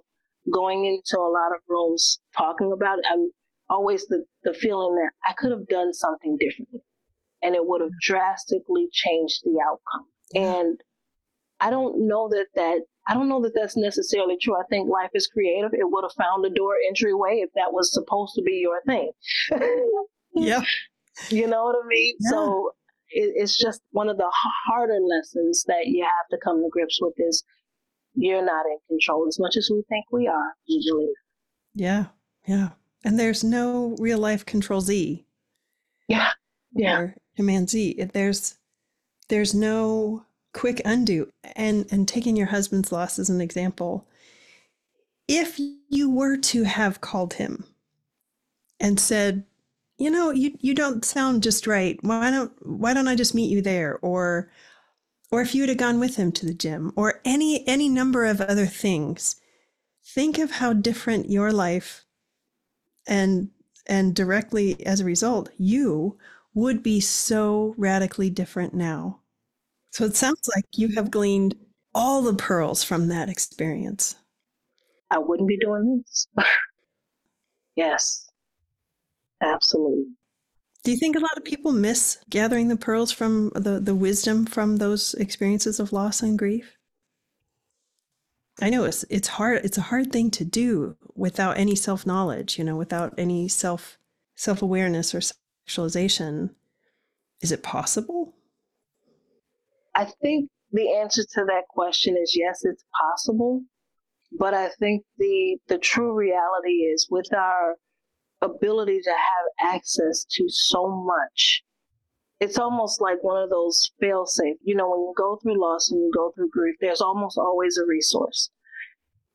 going 0.52 0.86
into 0.86 1.20
a 1.20 1.28
lot 1.28 1.54
of 1.54 1.62
rooms 1.68 2.20
talking 2.38 2.72
about. 2.72 3.00
I'm 3.12 3.32
always 3.74 4.06
the, 4.08 4.24
the 4.44 4.54
feeling 4.54 4.96
that 4.96 5.12
I 5.28 5.34
could 5.34 5.52
have 5.52 5.68
done 5.68 5.94
something 5.94 6.38
differently 6.40 6.82
and 7.44 7.56
it 7.56 7.66
would 7.66 7.82
have 7.82 7.90
mm-hmm. 7.90 8.14
drastically 8.14 8.88
changed 8.92 9.42
the 9.44 9.60
outcome. 9.64 10.08
And 10.34 10.80
I 11.60 11.70
don't 11.70 12.08
know 12.08 12.30
that 12.30 12.48
that 12.56 12.82
I 13.08 13.14
don't 13.14 13.30
know 13.30 13.42
that 13.42 13.54
that's 13.54 13.78
necessarily 13.78 14.38
true. 14.42 14.56
I 14.56 14.64
think 14.70 14.90
life 14.90 15.12
is 15.14 15.28
creative. 15.28 15.74
It 15.74 15.90
would 15.92 16.06
have 16.06 16.14
found 16.18 16.46
a 16.46 16.50
door 16.50 16.76
entryway 16.88 17.42
if 17.44 17.50
that 17.56 17.74
was 17.74 17.94
supposed 17.94 18.34
to 18.36 18.42
be 18.42 18.54
your 18.54 18.82
thing. 18.88 19.12
yeah. 20.36 20.62
You 21.30 21.48
know 21.48 21.66
what 21.66 21.76
I 21.84 21.88
mean? 21.88 22.16
Yeah. 22.20 22.30
So 22.32 22.72
it, 23.10 23.34
it's 23.36 23.58
just 23.58 23.82
one 23.92 24.10
of 24.10 24.18
the 24.18 24.32
harder 24.32 25.00
lessons 25.00 25.66
that 25.68 25.88
you 25.88 26.04
have 26.04 26.30
to 26.32 26.38
come 26.44 26.64
to 26.64 26.70
grips 26.72 27.00
with 27.02 27.14
is 27.18 27.44
you're 28.16 28.46
not 28.46 28.66
in 28.66 28.78
control 28.88 29.28
as 29.28 29.38
much 29.40 29.58
as 29.58 29.70
we 29.72 29.84
think 29.90 30.06
we 30.12 30.28
are 30.28 30.56
usually. 30.66 31.12
Yeah. 31.76 32.06
Yeah. 32.48 32.70
And 33.04 33.20
there's 33.20 33.44
no 33.44 33.96
real 34.00 34.18
life 34.20 34.46
control 34.46 34.82
Z. 34.82 35.26
Yeah. 36.08 36.32
Yeah. 36.74 37.00
Or 37.00 37.16
command 37.36 37.70
Z. 37.70 38.04
There's 38.14 38.56
there's 39.30 39.54
no 39.54 40.26
quick 40.54 40.82
undo. 40.86 41.30
And 41.56 41.86
and 41.92 42.08
taking 42.08 42.36
your 42.36 42.48
husband's 42.48 42.92
loss 42.92 43.20
as 43.20 43.30
an 43.30 43.42
example, 43.42 44.08
if 45.28 45.60
you 45.90 46.10
were 46.10 46.38
to 46.38 46.64
have 46.64 47.02
called 47.02 47.36
him 47.36 47.66
and 48.80 49.00
said, 49.00 49.44
you 49.98 50.10
know, 50.10 50.32
you 50.32 50.58
you 50.60 50.74
don't 50.74 51.06
sound 51.06 51.44
just 51.44 51.68
right. 51.68 51.98
Why 52.02 52.32
don't 52.32 52.52
why 52.66 52.94
don't 52.94 53.08
I 53.08 53.16
just 53.16 53.36
meet 53.36 53.50
you 53.50 53.62
there? 53.62 54.00
Or 54.02 54.50
or 55.32 55.42
if 55.42 55.56
you'd 55.56 55.70
have 55.70 55.78
gone 55.78 56.00
with 56.00 56.16
him 56.16 56.32
to 56.34 56.46
the 56.46 56.54
gym 56.54 56.94
or 56.96 57.22
any 57.26 57.68
any 57.68 57.90
number 57.90 58.26
of 58.26 58.42
other 58.42 58.66
things. 58.66 59.36
Think 60.06 60.38
of 60.38 60.52
how 60.52 60.74
different 60.74 61.32
your 61.32 61.52
life 61.54 62.06
and 63.08 63.50
and 63.86 64.16
directly 64.16 64.86
as 64.86 65.00
a 65.00 65.06
result, 65.06 65.50
you 65.58 66.18
would 66.54 66.84
be 66.84 67.00
so 67.00 67.74
radically 67.78 68.30
different 68.30 68.74
now. 68.74 69.20
So 69.92 70.06
it 70.06 70.16
sounds 70.16 70.50
like 70.56 70.66
you 70.74 70.90
have 70.96 71.12
gleaned 71.12 71.56
all 71.94 72.22
the 72.22 72.34
pearls 72.34 72.84
from 72.84 73.08
that 73.10 73.30
experience. 73.30 74.16
I 75.12 75.20
wouldn't 75.20 75.48
be 75.48 75.58
doing 75.58 76.04
this. 76.06 76.28
yes, 77.76 78.30
absolutely. 79.42 80.06
Do 80.84 80.92
you 80.92 80.98
think 80.98 81.16
a 81.16 81.20
lot 81.20 81.38
of 81.38 81.46
people 81.46 81.72
miss 81.72 82.18
gathering 82.30 82.68
the 82.68 82.76
pearls 82.76 83.12
from 83.12 83.52
the, 83.56 83.80
the 83.80 83.96
wisdom 83.96 84.46
from 84.46 84.78
those 84.78 85.14
experiences 85.14 85.80
of 85.80 85.94
loss 85.94 86.22
and 86.22 86.38
grief? 86.38 86.78
I 88.62 88.70
know 88.70 88.84
it's 88.84 89.04
it's 89.10 89.28
hard 89.28 89.66
it's 89.66 89.78
a 89.78 89.82
hard 89.82 90.12
thing 90.12 90.30
to 90.32 90.46
do 90.46 90.96
without 91.16 91.58
any 91.58 91.76
self-knowledge, 91.76 92.58
you 92.58 92.64
know, 92.64 92.76
without 92.76 93.14
any 93.18 93.48
self 93.48 93.98
self-awareness 94.36 95.16
or 95.16 95.22
sexualization. 95.68 96.52
Is 97.42 97.52
it 97.52 97.64
possible? 97.64 98.36
I 99.96 100.06
think 100.22 100.50
the 100.72 100.96
answer 100.96 101.24
to 101.24 101.46
that 101.46 101.68
question 101.70 102.16
is 102.22 102.36
yes, 102.36 102.62
it's 102.64 102.84
possible. 103.00 103.62
But 104.32 104.54
I 104.54 104.70
think 104.80 105.04
the 105.18 105.58
the 105.68 105.78
true 105.78 106.14
reality 106.14 106.84
is 106.94 107.08
with 107.10 107.34
our 107.34 107.76
ability 108.42 109.02
to 109.02 109.12
have 109.12 109.74
access 109.76 110.26
to 110.32 110.46
so 110.50 110.88
much, 110.90 111.64
it's 112.44 112.60
almost 112.60 113.00
like 113.00 113.24
one 113.24 113.42
of 113.42 113.50
those 113.50 113.92
fail 114.02 114.26
safe. 114.26 114.58
You 114.64 114.76
know, 114.76 114.90
when 114.90 115.00
you 115.00 115.14
go 115.18 115.38
through 115.42 115.62
loss 115.62 115.90
and 115.90 116.02
you 116.02 116.12
go 116.14 116.34
through 116.36 116.50
grief, 116.50 116.76
there's 116.82 117.00
almost 117.00 117.38
always 117.38 117.78
a 117.78 117.86
resource. 117.88 118.50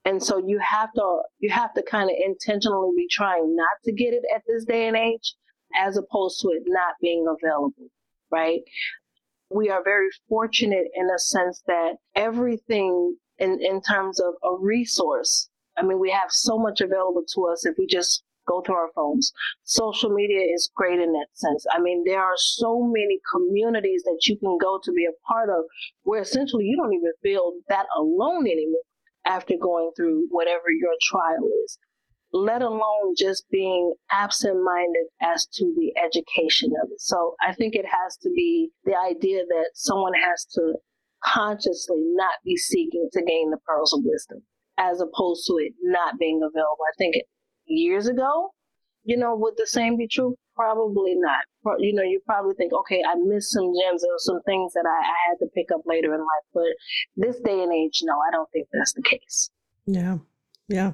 And 0.04 0.22
so 0.22 0.36
you 0.36 0.58
have 0.58 0.92
to 0.92 1.22
you 1.38 1.48
have 1.48 1.72
to 1.72 1.82
kind 1.82 2.10
of 2.10 2.16
intentionally 2.22 2.92
be 2.94 3.08
trying 3.10 3.56
not 3.56 3.76
to 3.84 3.92
get 3.92 4.12
it 4.12 4.24
at 4.34 4.42
this 4.46 4.66
day 4.66 4.88
and 4.88 4.96
age 4.96 5.34
as 5.74 5.96
opposed 5.96 6.40
to 6.40 6.48
it 6.48 6.64
not 6.66 6.96
being 7.00 7.24
available, 7.26 7.88
right? 8.30 8.60
We 9.50 9.70
are 9.70 9.82
very 9.82 10.08
fortunate 10.28 10.88
in 10.94 11.08
a 11.08 11.18
sense 11.18 11.62
that 11.66 11.94
everything 12.14 13.16
in, 13.38 13.58
in 13.62 13.80
terms 13.80 14.20
of 14.20 14.34
a 14.44 14.54
resource, 14.60 15.48
I 15.78 15.82
mean, 15.82 15.98
we 15.98 16.10
have 16.10 16.30
so 16.30 16.58
much 16.58 16.82
available 16.82 17.24
to 17.34 17.46
us 17.46 17.64
if 17.64 17.74
we 17.78 17.86
just 17.86 18.22
go 18.48 18.62
through 18.62 18.76
our 18.76 18.90
phones. 18.94 19.32
Social 19.64 20.10
media 20.10 20.40
is 20.40 20.70
great 20.74 20.98
in 20.98 21.12
that 21.12 21.28
sense. 21.34 21.66
I 21.70 21.80
mean, 21.80 22.04
there 22.06 22.22
are 22.22 22.36
so 22.36 22.82
many 22.82 23.20
communities 23.32 24.02
that 24.04 24.20
you 24.24 24.38
can 24.38 24.56
go 24.58 24.80
to 24.82 24.92
be 24.92 25.04
a 25.04 25.26
part 25.26 25.50
of 25.50 25.64
where 26.02 26.22
essentially 26.22 26.64
you 26.64 26.76
don't 26.76 26.94
even 26.94 27.12
feel 27.22 27.52
that 27.68 27.86
alone 27.96 28.46
anymore 28.46 28.82
after 29.26 29.54
going 29.60 29.90
through 29.96 30.26
whatever 30.30 30.70
your 30.70 30.94
trial 31.02 31.44
is 31.64 31.78
let 32.32 32.62
alone 32.62 33.14
just 33.16 33.44
being 33.50 33.94
absent 34.10 34.62
minded 34.62 35.06
as 35.22 35.46
to 35.46 35.74
the 35.76 35.92
education 35.98 36.70
of 36.82 36.90
it. 36.90 37.00
So 37.00 37.34
I 37.40 37.54
think 37.54 37.74
it 37.74 37.86
has 37.86 38.16
to 38.18 38.30
be 38.34 38.70
the 38.84 38.96
idea 38.96 39.44
that 39.48 39.70
someone 39.74 40.12
has 40.14 40.44
to 40.54 40.74
consciously 41.24 42.00
not 42.14 42.34
be 42.44 42.56
seeking 42.56 43.08
to 43.12 43.22
gain 43.22 43.50
the 43.50 43.58
pearls 43.66 43.92
of 43.92 44.00
wisdom 44.04 44.42
as 44.76 45.00
opposed 45.00 45.46
to 45.46 45.54
it 45.54 45.72
not 45.82 46.18
being 46.18 46.40
available. 46.42 46.84
I 46.86 46.96
think 46.96 47.16
years 47.68 48.08
ago, 48.08 48.50
you 49.04 49.16
know, 49.16 49.36
would 49.36 49.54
the 49.56 49.66
same 49.66 49.96
be 49.96 50.08
true? 50.08 50.36
Probably 50.54 51.14
not. 51.14 51.44
You 51.78 51.94
know, 51.94 52.02
you 52.02 52.20
probably 52.26 52.54
think, 52.54 52.72
okay, 52.72 53.02
I 53.06 53.14
missed 53.14 53.52
some 53.52 53.72
gems 53.80 54.04
or 54.04 54.18
some 54.18 54.40
things 54.42 54.72
that 54.74 54.84
I, 54.86 55.00
I 55.04 55.16
had 55.28 55.38
to 55.40 55.46
pick 55.54 55.70
up 55.72 55.82
later 55.86 56.14
in 56.14 56.20
life. 56.20 56.46
But 56.52 56.64
this 57.16 57.38
day 57.40 57.62
and 57.62 57.72
age, 57.72 58.00
no, 58.02 58.14
I 58.14 58.30
don't 58.32 58.50
think 58.52 58.68
that's 58.72 58.92
the 58.94 59.02
case. 59.02 59.50
Yeah. 59.86 60.18
Yeah. 60.68 60.92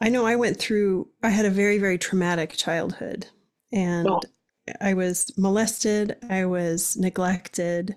I 0.00 0.08
know 0.08 0.26
I 0.26 0.36
went 0.36 0.58
through, 0.58 1.08
I 1.22 1.30
had 1.30 1.46
a 1.46 1.50
very, 1.50 1.78
very 1.78 1.98
traumatic 1.98 2.54
childhood 2.56 3.28
and 3.72 4.08
oh. 4.08 4.20
I 4.80 4.94
was 4.94 5.32
molested, 5.38 6.16
I 6.28 6.44
was 6.44 6.96
neglected. 6.96 7.96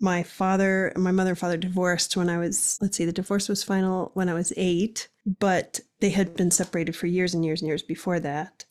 My 0.00 0.22
father, 0.22 0.92
my 0.96 1.10
mother 1.10 1.30
and 1.30 1.38
father 1.38 1.56
divorced 1.56 2.16
when 2.16 2.28
I 2.28 2.38
was, 2.38 2.78
let's 2.80 2.96
see, 2.96 3.04
the 3.04 3.12
divorce 3.12 3.48
was 3.48 3.62
final 3.62 4.10
when 4.14 4.28
I 4.28 4.34
was 4.34 4.52
eight, 4.56 5.08
but 5.26 5.80
they 6.00 6.10
had 6.10 6.36
been 6.36 6.50
separated 6.50 6.94
for 6.94 7.06
years 7.06 7.34
and 7.34 7.44
years 7.44 7.60
and 7.60 7.68
years 7.68 7.82
before 7.82 8.20
that. 8.20 8.64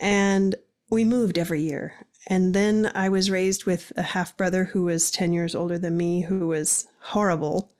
And 0.00 0.56
we 0.90 1.04
moved 1.04 1.38
every 1.38 1.62
year. 1.62 2.06
And 2.26 2.54
then 2.54 2.90
I 2.94 3.08
was 3.08 3.30
raised 3.30 3.64
with 3.64 3.92
a 3.96 4.02
half 4.02 4.36
brother 4.36 4.64
who 4.64 4.84
was 4.84 5.10
10 5.10 5.32
years 5.32 5.54
older 5.54 5.78
than 5.78 5.96
me, 5.96 6.22
who 6.22 6.48
was 6.48 6.86
horrible 7.00 7.70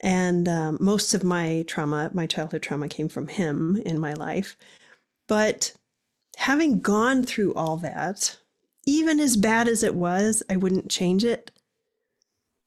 and 0.00 0.48
um, 0.48 0.78
most 0.80 1.14
of 1.14 1.24
my 1.24 1.64
trauma, 1.66 2.10
my 2.14 2.26
childhood 2.26 2.62
trauma, 2.62 2.88
came 2.88 3.08
from 3.08 3.28
him 3.28 3.80
in 3.84 3.98
my 3.98 4.12
life. 4.12 4.56
But 5.26 5.72
having 6.36 6.80
gone 6.80 7.24
through 7.24 7.54
all 7.54 7.76
that, 7.78 8.36
even 8.86 9.18
as 9.18 9.36
bad 9.36 9.68
as 9.68 9.82
it 9.82 9.94
was, 9.94 10.42
I 10.48 10.56
wouldn't 10.56 10.90
change 10.90 11.24
it 11.24 11.50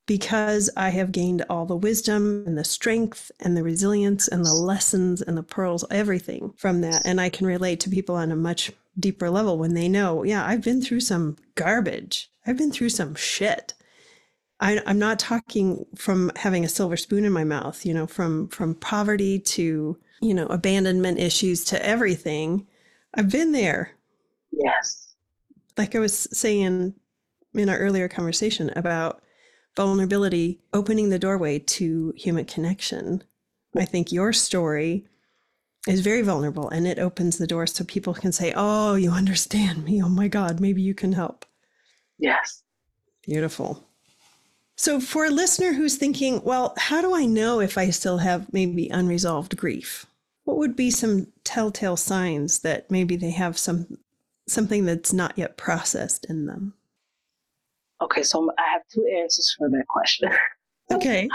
because 0.06 0.70
I 0.76 0.90
have 0.90 1.12
gained 1.12 1.46
all 1.50 1.66
the 1.66 1.76
wisdom 1.76 2.44
and 2.46 2.58
the 2.58 2.64
strength 2.64 3.32
and 3.40 3.56
the 3.56 3.64
resilience 3.64 4.28
and 4.28 4.46
the 4.46 4.54
lessons 4.54 5.22
and 5.22 5.38
the 5.38 5.44
pearls, 5.44 5.86
everything 5.90 6.54
from 6.58 6.82
that. 6.82 7.04
And 7.06 7.22
I 7.22 7.30
can 7.30 7.48
relate 7.48 7.80
to 7.82 7.90
people 7.90 8.16
on 8.16 8.32
a 8.32 8.36
much 8.36 8.72
deeper 9.00 9.30
level 9.30 9.58
when 9.58 9.74
they 9.74 9.88
know, 9.88 10.24
yeah, 10.24 10.46
I've 10.46 10.64
been 10.64 10.82
through 10.82 11.02
some 11.02 11.38
garbage, 11.56 12.32
I've 12.46 12.58
been 12.58 12.72
through 12.72 12.90
some 12.90 13.16
shit. 13.16 13.74
I, 14.60 14.80
am 14.86 15.00
not 15.00 15.18
talking 15.18 15.86
from 15.96 16.32
having 16.36 16.64
a 16.64 16.70
silver 16.70 16.96
spoon 16.96 17.26
in 17.26 17.32
my 17.32 17.44
mouth, 17.44 17.84
you 17.84 17.96
know, 17.96 18.06
from 18.06 18.48
from 18.50 18.76
poverty 18.76 19.40
to 19.40 19.98
you 20.22 20.34
know 20.34 20.46
abandonment 20.48 21.20
issues 21.20 21.64
to 21.66 21.84
everything. 21.84 22.68
I've 23.16 23.32
been 23.32 23.54
there. 23.54 23.92
Yes. 24.52 25.16
Like 25.78 25.96
I 25.96 26.00
was 26.00 26.28
saying 26.32 26.94
in 27.54 27.70
our 27.70 27.78
earlier 27.78 28.08
conversation 28.08 28.72
about 28.76 29.24
vulnerability 29.76 30.60
opening 30.74 31.10
the 31.10 31.20
doorway 31.20 31.60
to 31.60 32.14
human 32.18 32.46
connection. 32.46 33.24
I 33.76 33.86
think 33.86 34.12
your 34.12 34.34
story 34.34 35.06
is 35.88 36.02
very 36.02 36.22
vulnerable 36.22 36.70
and 36.70 36.86
it 36.86 37.00
opens 37.00 37.38
the 37.38 37.48
door 37.48 37.66
so 37.68 37.84
people 37.84 38.14
can 38.14 38.32
say, 38.32 38.54
Oh, 38.56 38.96
you 38.96 39.12
understand 39.12 39.86
me. 39.86 40.02
Oh 40.04 40.10
my 40.10 40.28
God, 40.28 40.60
maybe 40.60 40.82
you 40.82 40.94
can 40.94 41.14
help. 41.14 41.46
Yes. 42.20 42.64
Beautiful. 43.24 43.84
So, 44.76 45.00
for 45.00 45.26
a 45.26 45.30
listener 45.30 45.74
who's 45.74 45.98
thinking, 45.98 46.42
well, 46.44 46.74
how 46.76 47.02
do 47.02 47.16
I 47.16 47.26
know 47.26 47.60
if 47.60 47.78
I 47.78 47.92
still 47.92 48.18
have 48.18 48.52
maybe 48.52 48.90
unresolved 48.90 49.56
grief? 49.56 50.08
What 50.44 50.58
would 50.58 50.76
be 50.76 50.90
some 50.90 51.28
telltale 51.44 51.98
signs 51.98 52.60
that 52.60 52.90
maybe 52.90 53.16
they 53.16 53.30
have 53.30 53.58
some 53.58 54.00
something 54.48 54.86
that's 54.86 55.14
not 55.14 55.38
yet 55.38 55.56
processed 55.56 56.26
in 56.26 56.48
them? 56.48 56.74
Okay, 58.02 58.24
so 58.24 58.50
I 58.58 58.72
have 58.74 58.82
two 58.94 59.06
answers 59.20 59.54
for 59.58 59.70
that 59.70 59.86
question. 59.88 60.30
Okay. 60.92 61.30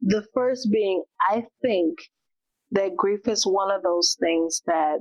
the 0.00 0.24
first 0.32 0.70
being, 0.72 1.02
I 1.20 1.44
think 1.60 1.98
that 2.70 2.96
grief 2.96 3.28
is 3.28 3.44
one 3.44 3.70
of 3.70 3.82
those 3.82 4.16
things 4.18 4.62
that 4.66 5.00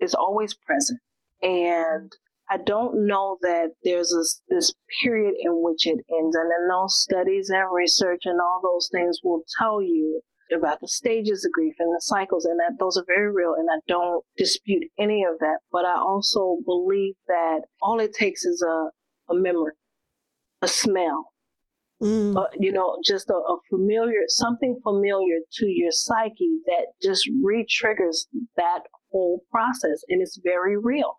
is 0.00 0.14
always 0.14 0.52
present. 0.52 1.00
And 1.40 2.12
I 2.48 2.58
don't 2.58 3.06
know 3.06 3.38
that 3.42 3.70
there's 3.82 4.10
this, 4.10 4.42
this 4.48 4.74
period 5.02 5.34
in 5.40 5.62
which 5.62 5.86
it 5.86 5.98
ends. 6.10 6.36
And 6.36 6.50
then 6.50 6.68
those 6.70 7.00
studies 7.00 7.50
and 7.50 7.64
research 7.72 8.22
and 8.24 8.40
all 8.40 8.60
those 8.62 8.88
things 8.92 9.18
will 9.24 9.42
tell 9.58 9.82
you 9.82 10.20
about 10.54 10.80
the 10.80 10.88
stages 10.88 11.44
of 11.44 11.52
grief 11.52 11.74
and 11.80 11.92
the 11.92 12.00
cycles, 12.00 12.44
and 12.44 12.58
that 12.60 12.78
those 12.78 12.96
are 12.96 13.04
very 13.06 13.32
real. 13.32 13.54
And 13.58 13.68
I 13.70 13.80
don't 13.88 14.24
dispute 14.36 14.84
any 14.98 15.24
of 15.24 15.38
that. 15.40 15.58
But 15.72 15.84
I 15.84 15.96
also 15.96 16.58
believe 16.64 17.14
that 17.26 17.62
all 17.82 17.98
it 17.98 18.14
takes 18.14 18.44
is 18.44 18.62
a, 18.62 18.90
a 19.32 19.34
memory, 19.34 19.72
a 20.62 20.68
smell, 20.68 21.32
Mm. 22.02 22.36
Uh, 22.36 22.46
you 22.58 22.72
know, 22.72 22.98
just 23.02 23.30
a, 23.30 23.34
a, 23.34 23.56
familiar, 23.70 24.20
something 24.28 24.78
familiar 24.82 25.38
to 25.54 25.66
your 25.66 25.90
psyche 25.90 26.58
that 26.66 26.88
just 27.02 27.26
re-triggers 27.42 28.28
that 28.56 28.80
whole 29.10 29.42
process, 29.50 30.04
and 30.10 30.20
it's 30.20 30.38
very 30.44 30.76
real. 30.76 31.16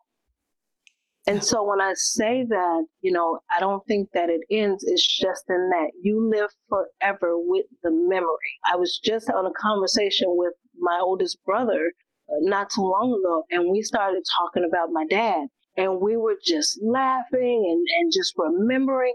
And 1.26 1.43
so 1.43 1.62
when 1.62 1.82
I 1.82 1.91
say 1.95 2.45
that, 2.47 2.86
you 3.02 3.12
know, 3.12 3.39
I 3.54 3.60
don't 3.60 3.86
think 3.86 4.10
that 4.13 4.30
it 4.30 4.41
ends. 4.50 4.86
It's 4.88 5.06
just 5.06 5.43
in 5.50 5.69
that 5.71 5.91
you 6.02 6.32
live 6.34 6.50
forever 6.69 7.38
with 7.38 7.65
the 7.84 7.91
memory. 7.91 8.54
I 8.71 8.78
was 8.78 8.97
just 9.04 9.30
on 9.30 9.45
a 9.45 9.52
conversation 9.60 10.28
with 10.30 10.54
my 10.80 11.00
oldest 11.02 11.38
brother 11.43 11.91
uh, 12.30 12.36
not 12.41 12.69
too 12.69 12.84
long 12.84 13.19
ago, 13.19 13.43
and 13.52 13.69
we 13.69 13.82
started 13.82 14.23
talking 14.39 14.65
about 14.65 14.91
my 14.93 15.06
dad. 15.10 15.47
And 15.78 16.02
we 16.02 16.18
were 16.18 16.38
just 16.44 16.80
laughing 16.82 17.66
and, 17.70 17.86
and 18.00 18.12
just 18.12 18.34
remembering, 18.38 19.13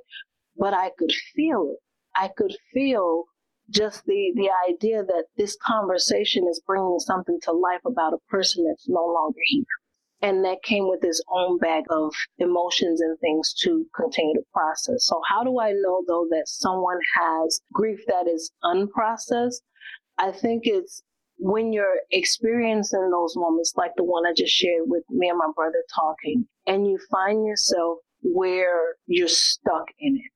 but 0.56 0.72
I 0.72 0.90
could 0.98 1.12
feel 1.34 1.72
it. 1.72 1.78
I 2.16 2.28
could 2.28 2.54
feel 2.72 3.24
just 3.70 4.04
the, 4.04 4.32
the 4.36 4.50
idea 4.70 5.02
that 5.02 5.24
this 5.36 5.56
conversation 5.64 6.46
is 6.48 6.62
bringing 6.66 6.98
something 6.98 7.38
to 7.42 7.52
life 7.52 7.80
about 7.86 8.12
a 8.12 8.18
person 8.28 8.64
that's 8.68 8.88
no 8.88 9.04
longer 9.04 9.40
here 9.46 9.64
and 10.22 10.44
that 10.44 10.62
came 10.62 10.88
with 10.88 11.02
its 11.02 11.20
own 11.30 11.58
bag 11.58 11.84
of 11.90 12.14
emotions 12.38 13.00
and 13.00 13.18
things 13.18 13.52
to 13.60 13.84
continue 13.94 14.34
to 14.34 14.42
process. 14.52 15.06
So, 15.08 15.20
how 15.28 15.42
do 15.42 15.58
I 15.58 15.72
know 15.72 16.04
though 16.06 16.26
that 16.30 16.44
someone 16.46 16.98
has 17.20 17.60
grief 17.72 17.98
that 18.06 18.28
is 18.28 18.52
unprocessed? 18.64 19.62
I 20.18 20.30
think 20.30 20.62
it's 20.64 21.02
when 21.38 21.72
you're 21.72 22.00
experiencing 22.10 23.10
those 23.10 23.34
moments, 23.36 23.74
like 23.76 23.92
the 23.96 24.04
one 24.04 24.26
I 24.26 24.32
just 24.36 24.54
shared 24.54 24.84
with 24.86 25.04
me 25.10 25.28
and 25.28 25.38
my 25.38 25.50
brother 25.54 25.82
talking, 25.94 26.46
and 26.66 26.86
you 26.86 26.98
find 27.10 27.46
yourself 27.46 27.98
where 28.22 28.96
you're 29.06 29.28
stuck 29.28 29.86
in 29.98 30.16
it. 30.16 30.32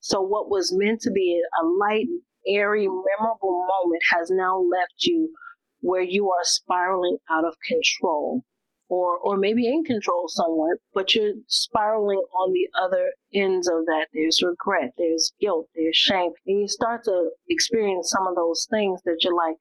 So, 0.00 0.20
what 0.20 0.48
was 0.48 0.72
meant 0.72 1.00
to 1.02 1.10
be 1.10 1.42
a 1.60 1.66
light, 1.66 2.06
airy, 2.46 2.86
memorable 2.86 3.66
moment 3.66 4.02
has 4.10 4.30
now 4.30 4.58
left 4.58 5.04
you 5.04 5.32
where 5.80 6.02
you 6.02 6.30
are 6.30 6.44
spiraling 6.44 7.18
out 7.30 7.44
of 7.44 7.56
control 7.66 8.44
or 8.88 9.18
or 9.18 9.36
maybe 9.36 9.66
in 9.66 9.84
control 9.84 10.28
somewhat, 10.28 10.78
but 10.94 11.14
you're 11.14 11.34
spiraling 11.48 12.22
on 12.32 12.52
the 12.52 12.68
other 12.80 13.12
ends 13.34 13.68
of 13.68 13.84
that. 13.86 14.06
There's 14.12 14.42
regret, 14.42 14.92
there's 14.96 15.32
guilt, 15.40 15.68
there's 15.74 15.96
shame, 15.96 16.30
and 16.46 16.60
you 16.60 16.68
start 16.68 17.04
to 17.04 17.30
experience 17.48 18.10
some 18.10 18.26
of 18.26 18.36
those 18.36 18.66
things 18.70 19.00
that 19.04 19.18
you're 19.22 19.34
like, 19.34 19.56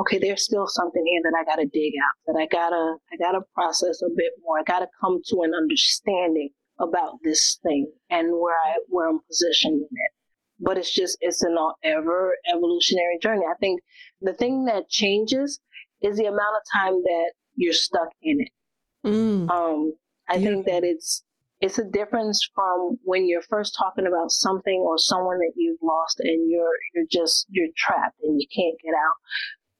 okay, 0.00 0.18
there's 0.18 0.44
still 0.44 0.66
something 0.66 1.04
here 1.06 1.22
that 1.24 1.38
I 1.38 1.44
gotta 1.44 1.66
dig 1.66 1.92
out, 2.02 2.32
that 2.32 2.40
I 2.40 2.46
gotta 2.46 2.96
I 3.12 3.16
gotta 3.18 3.40
process 3.54 4.02
a 4.02 4.08
bit 4.14 4.32
more. 4.42 4.58
I 4.58 4.62
gotta 4.62 4.88
come 5.00 5.20
to 5.28 5.42
an 5.42 5.54
understanding 5.54 6.50
about 6.78 7.18
this 7.24 7.58
thing 7.62 7.90
and 8.10 8.28
where 8.32 8.56
I 8.56 8.78
where 8.88 9.08
I'm 9.08 9.20
positioned 9.28 9.80
in 9.80 9.88
it. 9.90 10.12
But 10.60 10.78
it's 10.78 10.92
just 10.92 11.18
it's 11.20 11.42
an 11.42 11.56
ever 11.82 12.34
evolutionary 12.52 13.18
journey. 13.20 13.44
I 13.48 13.56
think 13.58 13.80
the 14.20 14.34
thing 14.34 14.64
that 14.66 14.88
changes 14.88 15.60
is 16.02 16.16
the 16.16 16.24
amount 16.24 16.56
of 16.56 16.62
time 16.72 17.02
that 17.02 17.32
you're 17.54 17.72
stuck 17.72 18.08
in 18.22 18.40
it. 18.40 19.08
Mm. 19.08 19.50
Um, 19.50 19.92
I 20.28 20.34
yeah. 20.36 20.48
think 20.48 20.66
that 20.66 20.84
it's 20.84 21.22
it's 21.60 21.78
a 21.78 21.84
difference 21.84 22.46
from 22.54 22.98
when 23.04 23.26
you're 23.26 23.42
first 23.42 23.74
talking 23.78 24.06
about 24.06 24.30
something 24.30 24.84
or 24.86 24.98
someone 24.98 25.38
that 25.38 25.52
you've 25.56 25.78
lost 25.82 26.20
and 26.20 26.50
you're 26.50 26.74
you're 26.94 27.06
just 27.10 27.46
you're 27.48 27.68
trapped 27.76 28.20
and 28.22 28.40
you 28.40 28.46
can't 28.54 28.76
get 28.84 28.94
out 28.94 29.14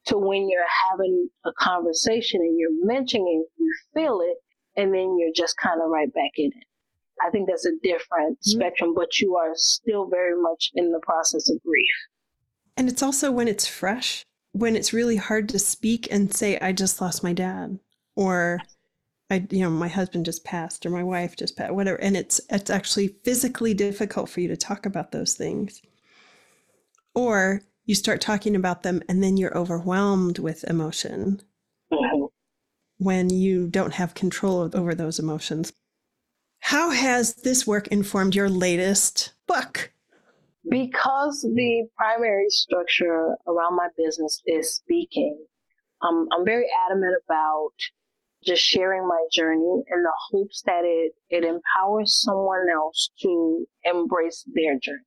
to 0.07 0.19
when 0.19 0.49
you're 0.49 0.63
having 0.91 1.29
a 1.45 1.53
conversation 1.59 2.41
and 2.41 2.59
you're 2.59 2.87
mentioning 2.87 3.45
it, 3.45 3.63
you 3.63 3.75
feel 3.95 4.21
it 4.23 4.37
and 4.77 4.93
then 4.93 5.17
you're 5.19 5.33
just 5.35 5.57
kind 5.57 5.81
of 5.83 5.91
right 5.91 6.13
back 6.15 6.33
in 6.37 6.47
it. 6.47 6.67
I 7.25 7.31
think 7.31 7.49
that's 7.49 7.67
a 7.67 7.73
different 7.83 8.39
mm-hmm. 8.39 8.51
spectrum, 8.51 8.95
but 8.95 9.19
you 9.21 9.37
are 9.37 9.53
still 9.55 10.09
very 10.09 10.41
much 10.41 10.71
in 10.75 10.93
the 10.93 11.01
process 11.01 11.51
of 11.51 11.63
grief. 11.63 11.89
And 12.77 12.89
it's 12.89 13.03
also 13.03 13.33
when 13.33 13.49
it's 13.49 13.67
fresh, 13.67 14.23
when 14.53 14.77
it's 14.77 14.93
really 14.93 15.17
hard 15.17 15.49
to 15.51 15.59
speak 15.59 16.09
and 16.11 16.35
say, 16.35 16.59
I 16.59 16.73
just 16.73 17.01
lost 17.01 17.23
my 17.23 17.33
dad, 17.33 17.79
or 18.17 18.61
I, 19.31 19.47
you 19.51 19.63
know, 19.63 19.71
my 19.71 19.89
husband 19.89 20.27
just 20.27 20.45
passed 20.45 20.85
or 20.85 20.91
my 20.91 21.03
wife 21.03 21.37
just 21.37 21.57
passed, 21.57 21.73
whatever. 21.73 21.97
And 21.97 22.17
it's, 22.17 22.41
it's 22.51 22.71
actually 22.71 23.09
physically 23.25 23.75
difficult 23.75 24.29
for 24.29 24.41
you 24.41 24.49
to 24.49 24.57
talk 24.57 24.87
about 24.87 25.13
those 25.13 25.35
things. 25.35 25.81
Or 27.15 27.63
you 27.87 27.95
start 27.95 28.21
talking 28.21 28.55
about 28.57 28.83
them 28.83 29.03
and 29.09 29.23
then 29.23 29.37
you're 29.37 29.57
overwhelmed 29.57 30.39
with 30.39 30.65
emotion 30.65 31.41
mm-hmm. 31.93 32.25
when 32.99 33.31
you 33.31 33.69
don't 33.69 33.95
have 33.95 34.15
control 34.15 34.69
over 34.75 34.95
those 34.95 35.19
emotions. 35.19 35.73
How 36.59 36.91
has 36.91 37.35
this 37.37 37.67
work 37.67 37.87
informed 37.89 38.35
your 38.35 38.51
latest 38.51 39.33
book? 39.47 39.93
Because 40.69 41.43
the 41.43 41.87
primary 41.97 42.51
structure 42.51 43.37
around 43.47 43.77
my 43.77 43.87
business 43.97 44.43
is 44.47 44.75
speaking, 44.75 45.39
um, 46.03 46.29
I'm 46.33 46.45
very 46.45 46.67
adamant 46.89 47.15
about 47.25 47.71
just 48.45 48.63
sharing 48.63 49.07
my 49.07 49.25
journey 49.33 49.85
in 49.91 50.03
the 50.03 50.13
hopes 50.31 50.63
that 50.67 50.83
it, 50.85 51.13
it 51.31 51.45
empowers 51.45 52.13
someone 52.15 52.67
else 52.73 53.11
to 53.23 53.65
embrace 53.85 54.45
their 54.55 54.77
journey. 54.79 55.05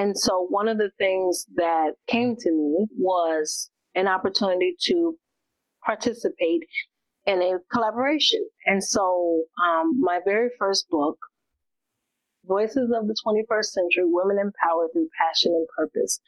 And 0.00 0.18
so 0.18 0.46
one 0.48 0.66
of 0.66 0.78
the 0.78 0.90
things 0.96 1.44
that 1.56 1.90
came 2.06 2.34
to 2.34 2.50
me 2.50 2.86
was 2.96 3.70
an 3.94 4.08
opportunity 4.08 4.74
to 4.84 5.18
participate 5.84 6.62
in 7.26 7.42
a 7.42 7.58
collaboration. 7.70 8.48
And 8.64 8.82
so 8.82 9.42
um, 9.62 10.00
my 10.00 10.20
very 10.24 10.48
first 10.58 10.88
book, 10.88 11.18
Voices 12.46 12.90
of 12.96 13.08
the 13.08 13.14
21st 13.26 13.64
Century 13.66 14.04
Women 14.06 14.38
Empowered 14.38 14.88
Through 14.94 15.10
Passion 15.20 15.52
and 15.52 15.66
Purpose. 15.76 16.18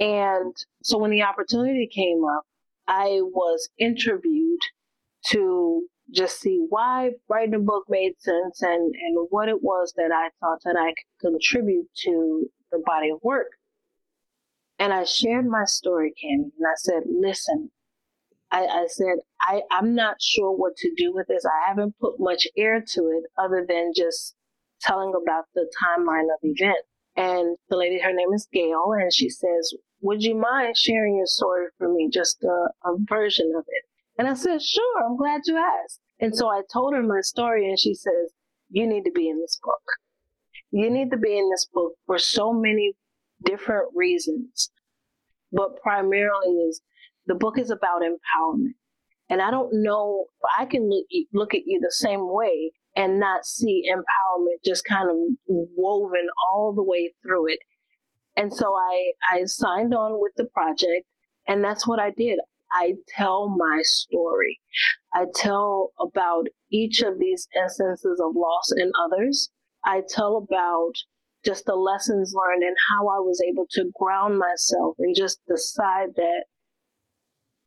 And 0.00 0.56
so 0.82 0.96
when 0.96 1.10
the 1.10 1.22
opportunity 1.22 1.86
came 1.86 2.24
up, 2.24 2.44
I 2.88 3.20
was 3.20 3.68
interviewed 3.78 4.60
to 5.32 5.82
just 6.14 6.40
see 6.40 6.64
why 6.70 7.10
writing 7.28 7.56
a 7.56 7.58
book 7.58 7.84
made 7.90 8.14
sense 8.20 8.62
and, 8.62 8.94
and 8.94 9.26
what 9.28 9.50
it 9.50 9.62
was 9.62 9.92
that 9.98 10.12
I 10.14 10.30
thought 10.40 10.60
that 10.64 10.76
I 10.80 10.94
could 11.20 11.32
contribute 11.32 11.86
to 12.04 12.50
the 12.70 12.82
body 12.84 13.10
of 13.10 13.18
work. 13.22 13.48
And 14.78 14.92
I 14.92 15.04
shared 15.04 15.46
my 15.46 15.64
story, 15.64 16.14
Cami, 16.22 16.50
and 16.58 16.66
I 16.66 16.74
said, 16.76 17.02
listen, 17.06 17.70
I, 18.50 18.64
I 18.64 18.86
said, 18.88 19.18
I, 19.40 19.62
I'm 19.70 19.94
not 19.94 20.20
sure 20.20 20.56
what 20.56 20.76
to 20.76 20.92
do 20.96 21.12
with 21.12 21.28
this. 21.28 21.44
I 21.44 21.68
haven't 21.68 21.98
put 22.00 22.18
much 22.18 22.48
air 22.56 22.80
to 22.80 23.00
it 23.08 23.24
other 23.38 23.64
than 23.68 23.92
just 23.94 24.34
telling 24.80 25.12
about 25.14 25.44
the 25.54 25.70
timeline 25.80 26.24
of 26.24 26.40
event. 26.42 26.78
And 27.16 27.56
the 27.68 27.76
lady, 27.76 28.00
her 28.00 28.12
name 28.12 28.32
is 28.32 28.48
Gail, 28.52 28.92
and 28.92 29.12
she 29.12 29.28
says, 29.28 29.74
Would 30.00 30.22
you 30.22 30.34
mind 30.34 30.76
sharing 30.76 31.16
your 31.16 31.26
story 31.26 31.66
for 31.76 31.92
me, 31.92 32.08
just 32.10 32.42
a, 32.42 32.68
a 32.84 32.96
version 33.08 33.52
of 33.56 33.64
it? 33.68 33.84
And 34.18 34.28
I 34.28 34.34
said, 34.34 34.62
Sure, 34.62 35.04
I'm 35.04 35.16
glad 35.16 35.42
you 35.44 35.56
asked. 35.56 36.00
And 36.20 36.34
so 36.34 36.48
I 36.48 36.62
told 36.72 36.94
her 36.94 37.02
my 37.02 37.20
story, 37.20 37.68
and 37.68 37.78
she 37.78 37.94
says, 37.94 38.32
You 38.70 38.86
need 38.86 39.04
to 39.04 39.12
be 39.12 39.28
in 39.28 39.40
this 39.40 39.60
book. 39.62 39.82
You 40.70 40.90
need 40.90 41.10
to 41.10 41.16
be 41.16 41.36
in 41.36 41.50
this 41.50 41.66
book 41.72 41.92
for 42.06 42.18
so 42.18 42.52
many 42.52 42.94
different 43.44 43.88
reasons. 43.94 44.70
But 45.52 45.80
primarily 45.82 46.48
is 46.68 46.80
the 47.26 47.34
book 47.34 47.58
is 47.58 47.70
about 47.70 48.02
empowerment. 48.02 48.74
And 49.28 49.40
I 49.40 49.50
don't 49.50 49.70
know, 49.72 50.26
I 50.58 50.66
can 50.66 50.88
look, 50.88 51.06
look 51.32 51.54
at 51.54 51.62
you 51.64 51.80
the 51.80 51.92
same 51.92 52.32
way 52.32 52.72
and 52.96 53.20
not 53.20 53.44
see 53.46 53.84
empowerment 53.88 54.64
just 54.64 54.84
kind 54.84 55.08
of 55.08 55.16
woven 55.48 56.26
all 56.48 56.72
the 56.72 56.82
way 56.82 57.14
through 57.22 57.52
it. 57.52 57.60
And 58.36 58.52
so 58.52 58.74
I, 58.74 59.12
I 59.30 59.44
signed 59.44 59.94
on 59.94 60.20
with 60.20 60.32
the 60.36 60.46
project, 60.46 61.06
and 61.46 61.62
that's 61.62 61.86
what 61.86 62.00
I 62.00 62.10
did. 62.10 62.38
I 62.72 62.94
tell 63.08 63.48
my 63.48 63.80
story. 63.82 64.60
I 65.12 65.26
tell 65.34 65.92
about 66.00 66.46
each 66.70 67.02
of 67.02 67.18
these 67.18 67.48
instances 67.60 68.20
of 68.20 68.36
loss 68.36 68.72
in 68.76 68.92
others. 69.04 69.50
I 69.84 70.02
tell 70.08 70.36
about 70.36 70.92
just 71.44 71.64
the 71.64 71.74
lessons 71.74 72.34
learned 72.34 72.62
and 72.62 72.76
how 72.90 73.08
I 73.08 73.18
was 73.18 73.42
able 73.48 73.66
to 73.70 73.90
ground 73.98 74.38
myself 74.38 74.96
and 74.98 75.14
just 75.16 75.40
decide 75.48 76.10
that 76.16 76.44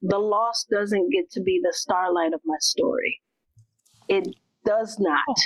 the 0.02 0.20
loss 0.20 0.66
doesn't 0.70 1.12
get 1.12 1.32
to 1.32 1.42
be 1.42 1.60
the 1.64 1.74
starlight 1.74 2.34
of 2.34 2.42
my 2.46 2.58
story. 2.60 3.22
It 4.08 4.28
does 4.66 4.98
not. 5.00 5.38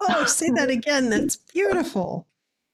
Oh, 0.00 0.06
oh 0.08 0.24
say 0.24 0.50
that 0.50 0.70
again. 0.78 1.10
That's 1.10 1.36
beautiful. 1.36 2.26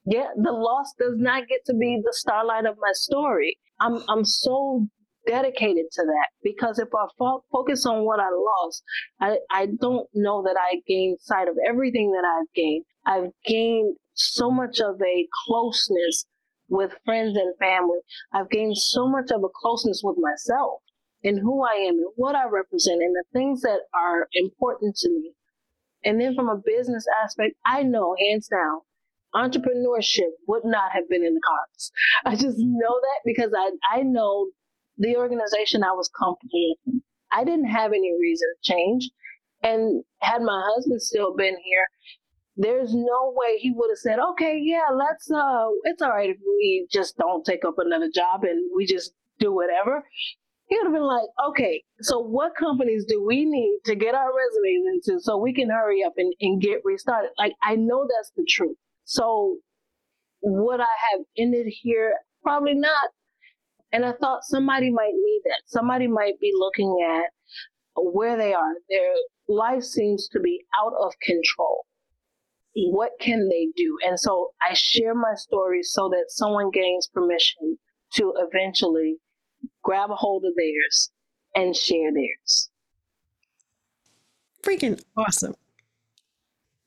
Yeah, 0.06 0.28
the 0.36 0.52
loss 0.52 0.94
does 0.98 1.16
not 1.18 1.48
get 1.48 1.64
to 1.66 1.74
be 1.74 2.00
the 2.02 2.14
starlight 2.14 2.64
of 2.64 2.76
my 2.80 2.92
story. 2.92 3.58
I'm 3.80 4.02
I'm 4.08 4.24
so 4.24 4.88
dedicated 5.28 5.84
to 5.92 6.02
that 6.04 6.28
because 6.42 6.78
if 6.78 6.88
I 6.94 7.06
fo- 7.18 7.44
focus 7.52 7.86
on 7.86 8.04
what 8.04 8.18
I 8.18 8.30
lost, 8.30 8.82
I, 9.20 9.36
I 9.50 9.66
don't 9.80 10.08
know 10.14 10.42
that 10.42 10.56
I 10.58 10.80
gained 10.86 11.18
sight 11.20 11.48
of 11.48 11.56
everything 11.66 12.12
that 12.12 12.24
I've 12.26 12.52
gained. 12.54 12.84
I've 13.06 13.30
gained 13.44 13.96
so 14.14 14.50
much 14.50 14.80
of 14.80 15.00
a 15.00 15.28
closeness 15.46 16.24
with 16.68 16.92
friends 17.04 17.36
and 17.36 17.56
family. 17.58 17.98
I've 18.32 18.50
gained 18.50 18.76
so 18.76 19.08
much 19.08 19.30
of 19.30 19.42
a 19.44 19.48
closeness 19.54 20.00
with 20.02 20.16
myself 20.18 20.80
and 21.22 21.38
who 21.38 21.62
I 21.64 21.74
am 21.74 21.94
and 21.94 22.12
what 22.16 22.34
I 22.34 22.48
represent 22.48 23.02
and 23.02 23.14
the 23.14 23.24
things 23.32 23.62
that 23.62 23.80
are 23.94 24.28
important 24.34 24.96
to 24.96 25.10
me. 25.10 25.32
And 26.04 26.20
then 26.20 26.34
from 26.34 26.48
a 26.48 26.62
business 26.64 27.06
aspect, 27.22 27.54
I 27.66 27.82
know 27.82 28.16
hands 28.18 28.48
down 28.48 28.80
entrepreneurship 29.34 30.30
would 30.46 30.64
not 30.64 30.92
have 30.92 31.08
been 31.08 31.24
in 31.24 31.34
the 31.34 31.40
cards. 31.40 31.92
I 32.24 32.34
just 32.34 32.56
know 32.58 33.00
that 33.00 33.20
because 33.24 33.52
I, 33.56 33.70
I 33.98 34.02
know 34.02 34.48
the 34.98 35.16
organization 35.16 35.82
I 35.82 35.92
was 35.92 36.10
comfortable 36.18 36.76
in. 36.86 37.02
I 37.32 37.44
didn't 37.44 37.66
have 37.70 37.92
any 37.92 38.12
reason 38.20 38.48
to 38.48 38.72
change. 38.72 39.10
And 39.62 40.04
had 40.20 40.42
my 40.42 40.62
husband 40.74 41.02
still 41.02 41.34
been 41.34 41.56
here, 41.64 41.86
there's 42.56 42.94
no 42.94 43.32
way 43.34 43.58
he 43.58 43.72
would 43.74 43.90
have 43.90 43.98
said, 43.98 44.18
okay, 44.18 44.58
yeah, 44.60 44.86
let's, 44.92 45.30
uh, 45.30 45.68
it's 45.84 46.02
all 46.02 46.10
right 46.10 46.30
if 46.30 46.38
we 46.44 46.86
just 46.92 47.16
don't 47.16 47.44
take 47.44 47.64
up 47.64 47.74
another 47.78 48.08
job 48.12 48.42
and 48.44 48.70
we 48.76 48.86
just 48.86 49.12
do 49.38 49.52
whatever. 49.52 50.04
He 50.66 50.76
would 50.76 50.86
have 50.86 50.92
been 50.92 51.02
like, 51.02 51.28
okay, 51.48 51.82
so 52.00 52.18
what 52.18 52.52
companies 52.56 53.04
do 53.08 53.24
we 53.24 53.44
need 53.44 53.78
to 53.86 53.94
get 53.94 54.14
our 54.14 54.28
resumes 54.28 55.06
into 55.06 55.20
so 55.20 55.38
we 55.38 55.54
can 55.54 55.70
hurry 55.70 56.04
up 56.04 56.14
and, 56.16 56.32
and 56.40 56.60
get 56.60 56.80
restarted? 56.84 57.30
Like, 57.38 57.54
I 57.62 57.76
know 57.76 58.06
that's 58.08 58.32
the 58.36 58.44
truth. 58.48 58.76
So 59.04 59.58
would 60.42 60.80
I 60.80 60.94
have 61.12 61.22
ended 61.36 61.66
here? 61.68 62.14
Probably 62.42 62.74
not. 62.74 63.10
And 63.92 64.04
I 64.04 64.12
thought 64.12 64.44
somebody 64.44 64.90
might 64.90 65.14
need 65.14 65.40
that. 65.44 65.62
Somebody 65.66 66.06
might 66.06 66.38
be 66.40 66.52
looking 66.54 66.96
at 67.08 67.30
where 67.96 68.36
they 68.36 68.52
are. 68.52 68.74
Their 68.90 69.14
life 69.48 69.82
seems 69.82 70.28
to 70.28 70.40
be 70.40 70.64
out 70.78 70.92
of 71.00 71.12
control. 71.20 71.86
What 72.74 73.12
can 73.20 73.48
they 73.48 73.68
do? 73.76 73.98
And 74.06 74.20
so 74.20 74.50
I 74.62 74.74
share 74.74 75.14
my 75.14 75.34
story 75.34 75.82
so 75.82 76.08
that 76.10 76.26
someone 76.28 76.70
gains 76.70 77.08
permission 77.08 77.78
to 78.14 78.34
eventually 78.36 79.16
grab 79.82 80.10
a 80.10 80.14
hold 80.14 80.44
of 80.44 80.52
theirs 80.56 81.10
and 81.54 81.74
share 81.74 82.12
theirs. 82.12 82.70
Freaking 84.62 85.02
awesome. 85.16 85.54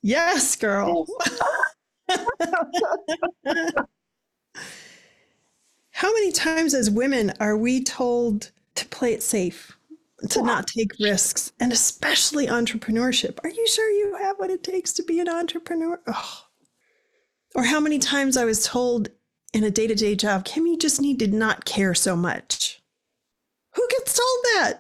Yes, 0.02 0.56
girl. 0.56 1.08
Yes. 2.06 3.74
How 6.02 6.12
many 6.14 6.32
times 6.32 6.74
as 6.74 6.90
women 6.90 7.32
are 7.40 7.56
we 7.56 7.84
told 7.84 8.50
to 8.74 8.88
play 8.88 9.14
it 9.14 9.22
safe, 9.22 9.78
to 10.32 10.42
not 10.42 10.66
take 10.66 10.94
risks, 11.00 11.54
and 11.60 11.72
especially 11.72 12.48
entrepreneurship? 12.48 13.38
Are 13.44 13.52
you 13.52 13.68
sure 13.68 13.88
you 13.92 14.16
have 14.16 14.40
what 14.40 14.50
it 14.50 14.64
takes 14.64 14.94
to 14.94 15.04
be 15.04 15.20
an 15.20 15.30
entrepreneur? 15.30 16.02
Oh. 16.08 16.46
Or 17.54 17.66
how 17.66 17.80
many 17.80 18.00
times 18.00 18.36
I 18.36 18.46
was 18.46 18.66
told 18.66 19.10
in 19.54 19.64
a 19.64 19.70
day 19.70 19.86
to 19.86 19.94
day 19.94 20.16
job, 20.16 20.44
Kim, 20.44 20.66
you 20.66 20.76
just 20.76 21.00
need 21.00 21.20
to 21.20 21.28
not 21.28 21.66
care 21.66 21.94
so 21.94 22.16
much. 22.16 22.82
Who 23.76 23.88
gets 23.92 24.18
told 24.18 24.40
that? 24.56 24.80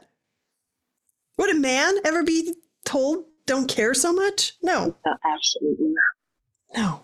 Would 1.37 1.55
a 1.55 1.59
man 1.59 1.97
ever 2.03 2.23
be 2.23 2.55
told 2.83 3.25
don't 3.45 3.69
care 3.69 3.93
so 3.93 4.11
much? 4.11 4.53
No. 4.63 4.95
absolutely 5.23 5.93
not. 5.93 6.81
No. 6.81 7.01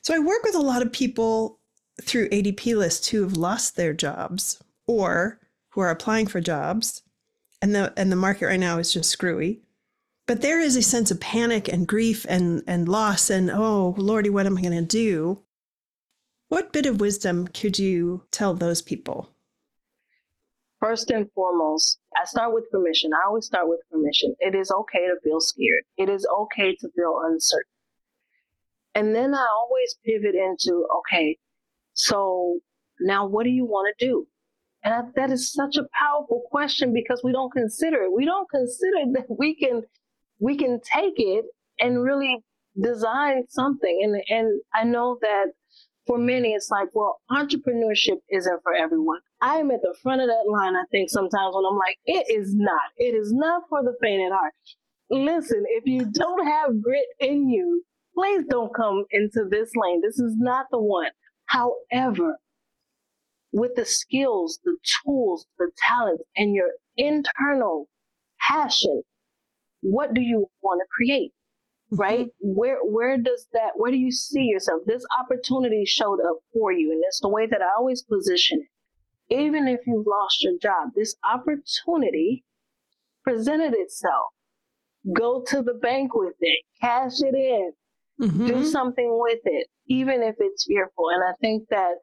So 0.00 0.14
I 0.14 0.20
work 0.20 0.42
with 0.42 0.54
a 0.54 0.62
lot 0.62 0.80
of 0.80 0.90
people 0.90 1.59
through 2.00 2.28
ADP 2.30 2.76
lists 2.76 3.08
who 3.08 3.22
have 3.22 3.36
lost 3.36 3.76
their 3.76 3.92
jobs 3.92 4.62
or 4.86 5.38
who 5.70 5.80
are 5.80 5.90
applying 5.90 6.26
for 6.26 6.40
jobs 6.40 7.02
and 7.62 7.74
the 7.74 7.92
and 7.96 8.10
the 8.10 8.16
market 8.16 8.46
right 8.46 8.60
now 8.60 8.78
is 8.78 8.92
just 8.92 9.10
screwy. 9.10 9.60
But 10.26 10.42
there 10.42 10.60
is 10.60 10.76
a 10.76 10.82
sense 10.82 11.10
of 11.10 11.20
panic 11.20 11.68
and 11.68 11.86
grief 11.86 12.24
and 12.28 12.62
and 12.66 12.88
loss 12.88 13.30
and 13.30 13.50
oh 13.50 13.94
lordy 13.98 14.30
what 14.30 14.46
am 14.46 14.58
I 14.58 14.62
going 14.62 14.72
to 14.72 14.82
do? 14.82 15.40
What 16.48 16.72
bit 16.72 16.86
of 16.86 17.00
wisdom 17.00 17.48
could 17.48 17.78
you 17.78 18.24
tell 18.30 18.54
those 18.54 18.82
people? 18.82 19.30
First 20.80 21.10
and 21.10 21.30
foremost, 21.32 21.98
I 22.16 22.24
start 22.24 22.54
with 22.54 22.70
permission. 22.70 23.12
I 23.12 23.28
always 23.28 23.46
start 23.46 23.68
with 23.68 23.80
permission. 23.90 24.34
It 24.40 24.54
is 24.54 24.70
okay 24.70 25.06
to 25.06 25.16
feel 25.22 25.40
scared. 25.40 25.82
It 25.98 26.08
is 26.08 26.26
okay 26.40 26.74
to 26.76 26.88
feel 26.96 27.20
uncertain. 27.22 27.70
And 28.94 29.14
then 29.14 29.34
I 29.34 29.46
always 29.60 29.96
pivot 30.04 30.34
into, 30.34 30.86
okay, 30.98 31.38
so 31.94 32.58
now 33.00 33.26
what 33.26 33.44
do 33.44 33.50
you 33.50 33.64
want 33.64 33.94
to 33.98 34.06
do? 34.06 34.26
And 34.82 34.94
I, 34.94 35.02
that 35.16 35.30
is 35.30 35.52
such 35.52 35.76
a 35.76 35.86
powerful 35.98 36.42
question 36.50 36.92
because 36.94 37.20
we 37.22 37.32
don't 37.32 37.52
consider 37.52 38.02
it. 38.02 38.12
We 38.12 38.24
don't 38.24 38.48
consider 38.48 38.96
that 39.14 39.26
we 39.38 39.54
can 39.54 39.82
we 40.38 40.56
can 40.56 40.80
take 40.80 41.14
it 41.18 41.44
and 41.78 42.02
really 42.02 42.38
design 42.80 43.44
something. 43.48 44.00
And 44.02 44.38
and 44.38 44.60
I 44.74 44.84
know 44.84 45.18
that 45.20 45.46
for 46.06 46.18
many 46.18 46.52
it's 46.52 46.70
like, 46.70 46.88
well, 46.94 47.20
entrepreneurship 47.30 48.18
isn't 48.30 48.62
for 48.62 48.74
everyone. 48.74 49.20
I 49.40 49.56
am 49.56 49.70
at 49.70 49.82
the 49.82 49.94
front 50.02 50.20
of 50.20 50.28
that 50.28 50.50
line, 50.50 50.76
I 50.76 50.84
think, 50.90 51.10
sometimes 51.10 51.54
when 51.54 51.64
I'm 51.64 51.78
like, 51.78 51.98
it 52.06 52.26
is 52.30 52.54
not. 52.54 52.80
It 52.96 53.14
is 53.14 53.32
not 53.32 53.62
for 53.68 53.82
the 53.82 53.94
faint 54.02 54.22
at 54.22 54.32
heart. 54.32 54.52
Listen, 55.10 55.64
if 55.68 55.86
you 55.86 56.06
don't 56.12 56.46
have 56.46 56.82
grit 56.82 57.06
in 57.20 57.48
you, 57.48 57.82
please 58.14 58.44
don't 58.48 58.74
come 58.74 59.04
into 59.10 59.46
this 59.50 59.70
lane. 59.74 60.00
This 60.02 60.18
is 60.18 60.36
not 60.36 60.66
the 60.70 60.78
one. 60.78 61.10
However, 61.50 62.38
with 63.52 63.74
the 63.74 63.84
skills, 63.84 64.60
the 64.64 64.76
tools, 65.04 65.46
the 65.58 65.72
talents, 65.88 66.22
and 66.36 66.54
your 66.54 66.70
internal 66.96 67.88
passion, 68.40 69.02
what 69.80 70.14
do 70.14 70.20
you 70.20 70.48
want 70.62 70.80
to 70.80 70.86
create? 70.90 71.32
Right? 71.92 72.28
Where 72.38 72.78
where 72.84 73.16
does 73.18 73.48
that 73.52 73.70
where 73.74 73.90
do 73.90 73.96
you 73.96 74.12
see 74.12 74.44
yourself? 74.44 74.82
This 74.86 75.04
opportunity 75.18 75.84
showed 75.84 76.20
up 76.20 76.36
for 76.52 76.70
you, 76.70 76.92
and 76.92 77.02
it's 77.04 77.18
the 77.18 77.28
way 77.28 77.48
that 77.48 77.62
I 77.62 77.70
always 77.76 78.04
position 78.04 78.60
it. 78.60 79.34
Even 79.34 79.66
if 79.66 79.80
you've 79.88 80.06
lost 80.06 80.40
your 80.44 80.56
job, 80.62 80.90
this 80.94 81.16
opportunity 81.24 82.44
presented 83.24 83.74
itself. 83.74 84.28
Go 85.12 85.42
to 85.48 85.62
the 85.62 85.74
bank 85.74 86.14
with 86.14 86.36
it, 86.38 86.62
cash 86.80 87.22
it 87.22 87.34
in, 87.34 87.72
Mm-hmm. 88.20 88.46
Do 88.46 88.64
something 88.66 89.18
with 89.18 89.40
it, 89.44 89.68
even 89.86 90.22
if 90.22 90.34
it's 90.38 90.66
fearful. 90.66 91.08
And 91.08 91.24
I 91.24 91.32
think 91.40 91.68
that 91.70 91.94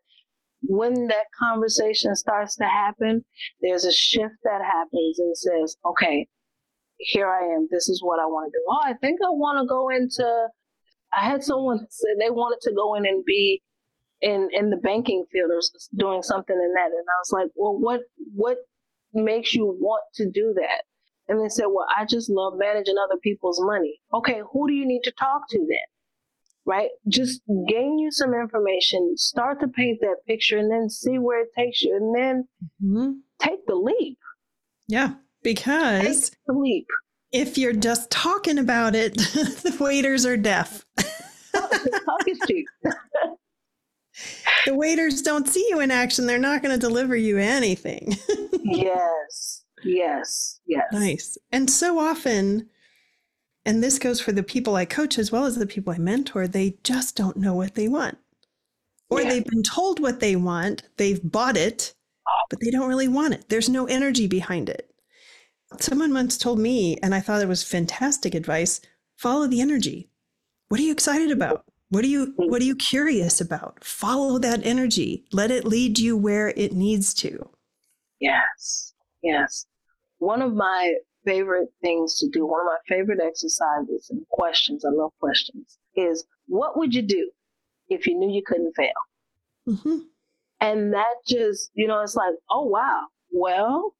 when 0.61 1.07
that 1.07 1.25
conversation 1.37 2.15
starts 2.15 2.55
to 2.55 2.65
happen, 2.65 3.23
there's 3.61 3.85
a 3.85 3.91
shift 3.91 4.35
that 4.43 4.61
happens 4.63 5.19
and 5.19 5.37
says, 5.37 5.77
okay, 5.85 6.27
here 6.97 7.29
I 7.29 7.53
am. 7.53 7.67
This 7.69 7.87
is 7.87 8.01
what 8.01 8.19
I 8.19 8.25
want 8.25 8.51
to 8.51 8.57
do. 8.57 8.63
Oh, 8.67 8.79
I 8.83 8.93
think 8.95 9.19
I 9.23 9.29
want 9.29 9.59
to 9.61 9.67
go 9.67 9.89
into, 9.89 10.47
I 11.15 11.29
had 11.29 11.43
someone 11.43 11.85
say 11.91 12.09
they 12.19 12.31
wanted 12.31 12.61
to 12.67 12.73
go 12.73 12.95
in 12.95 13.05
and 13.05 13.23
be 13.23 13.61
in, 14.21 14.49
in 14.51 14.71
the 14.71 14.77
banking 14.77 15.25
field 15.31 15.51
or 15.51 15.61
doing 15.95 16.23
something 16.23 16.55
in 16.55 16.73
that. 16.73 16.87
And 16.87 17.05
I 17.07 17.17
was 17.19 17.31
like, 17.31 17.51
well, 17.55 17.77
what, 17.77 18.01
what 18.33 18.57
makes 19.13 19.53
you 19.53 19.77
want 19.79 20.01
to 20.15 20.29
do 20.29 20.55
that? 20.55 20.83
And 21.27 21.39
they 21.39 21.49
said, 21.49 21.65
well, 21.67 21.85
I 21.95 22.05
just 22.05 22.29
love 22.29 22.53
managing 22.57 22.95
other 22.97 23.19
people's 23.21 23.61
money. 23.61 23.99
Okay, 24.13 24.41
who 24.51 24.67
do 24.67 24.73
you 24.73 24.87
need 24.87 25.03
to 25.03 25.11
talk 25.11 25.47
to 25.49 25.59
then? 25.59 25.77
Right? 26.67 26.89
Just 27.07 27.41
gain 27.67 27.97
you 27.97 28.11
some 28.11 28.33
information, 28.33 29.17
start 29.17 29.61
to 29.61 29.67
paint 29.69 30.01
that 30.01 30.17
picture, 30.27 30.57
and 30.57 30.69
then 30.69 30.89
see 30.89 31.17
where 31.17 31.41
it 31.41 31.49
takes 31.57 31.81
you, 31.81 31.95
and 31.95 32.15
then 32.15 32.47
mm-hmm. 32.83 33.11
take 33.39 33.65
the 33.65 33.75
leap. 33.75 34.19
Yeah, 34.87 35.13
because 35.41 36.29
take 36.29 36.37
the 36.45 36.53
leap. 36.53 36.85
If 37.31 37.57
you're 37.57 37.73
just 37.73 38.11
talking 38.11 38.59
about 38.59 38.93
it, 38.95 39.17
the 39.17 39.75
waiters 39.79 40.25
are 40.25 40.37
deaf. 40.37 40.85
Talk 41.53 42.27
is 42.27 42.39
cheap. 42.47 42.65
the 44.65 44.75
waiters 44.75 45.21
don't 45.21 45.47
see 45.47 45.65
you 45.69 45.79
in 45.79 45.89
action. 45.89 46.27
They're 46.27 46.37
not 46.37 46.61
going 46.61 46.77
to 46.77 46.79
deliver 46.79 47.15
you 47.15 47.37
anything. 47.37 48.15
yes, 48.63 49.63
yes, 49.83 50.59
yes. 50.65 50.85
Nice. 50.91 51.37
And 51.51 51.69
so 51.69 51.99
often, 51.99 52.69
and 53.67 53.83
this 53.83 53.99
goes 53.99 54.21
for 54.21 54.31
the 54.31 54.43
people 54.43 54.77
I 54.77 54.85
coach 54.85 55.19
as 55.19 55.29
well 55.29 55.43
as 55.43 55.57
the 55.57 55.67
people 55.67 55.91
I 55.91 55.97
mentor, 55.97 56.47
they 56.47 56.77
just 56.85 57.17
don't 57.17 57.35
know 57.35 57.53
what 57.53 57.75
they 57.75 57.89
want. 57.89 58.17
Or 59.09 59.21
yeah. 59.21 59.29
they've 59.29 59.45
been 59.45 59.61
told 59.61 59.99
what 59.99 60.21
they 60.21 60.37
want, 60.37 60.83
they've 60.95 61.19
bought 61.21 61.57
it, 61.57 61.93
but 62.49 62.61
they 62.61 62.71
don't 62.71 62.87
really 62.87 63.09
want 63.09 63.33
it. 63.33 63.49
There's 63.49 63.67
no 63.67 63.85
energy 63.85 64.25
behind 64.25 64.69
it. 64.69 64.89
Someone 65.81 66.13
once 66.13 66.37
told 66.37 66.59
me, 66.59 66.95
and 67.03 67.13
I 67.13 67.19
thought 67.19 67.41
it 67.41 67.47
was 67.49 67.61
fantastic 67.61 68.33
advice 68.33 68.79
follow 69.17 69.47
the 69.47 69.59
energy. 69.59 70.09
What 70.69 70.79
are 70.79 70.83
you 70.83 70.93
excited 70.93 71.31
about? 71.31 71.65
What 71.89 72.05
are 72.05 72.07
you 72.07 72.33
what 72.37 72.61
are 72.61 72.65
you 72.65 72.75
curious 72.75 73.41
about? 73.41 73.83
Follow 73.83 74.37
that 74.39 74.65
energy. 74.65 75.25
Let 75.33 75.51
it 75.51 75.65
lead 75.65 75.99
you 75.99 76.15
where 76.15 76.49
it 76.49 76.71
needs 76.71 77.13
to. 77.15 77.49
Yes. 78.21 78.93
Yes. 79.21 79.65
One 80.19 80.41
of 80.41 80.53
my 80.53 80.95
favorite 81.27 81.69
things 81.81 82.17
to 82.19 82.29
do, 82.29 82.45
one 82.45 82.61
of 82.61 82.67
my 82.67 82.95
favorite 82.95 83.19
exercises 83.21 84.07
and 84.09 84.25
questions, 84.29 84.85
I 84.85 84.89
love 84.89 85.11
questions, 85.19 85.77
is 85.95 86.25
what 86.47 86.77
would 86.77 86.93
you 86.95 87.01
do 87.01 87.31
if 87.89 88.07
you 88.07 88.17
knew 88.17 88.31
you 88.33 88.43
couldn't 88.45 88.73
fail? 88.75 89.01
Mm-hmm. 89.67 89.97
And 90.61 90.93
that 90.93 91.15
just, 91.27 91.71
you 91.73 91.87
know, 91.87 92.01
it's 92.01 92.15
like, 92.15 92.33
oh, 92.49 92.65
wow, 92.65 93.01
well, 93.31 93.93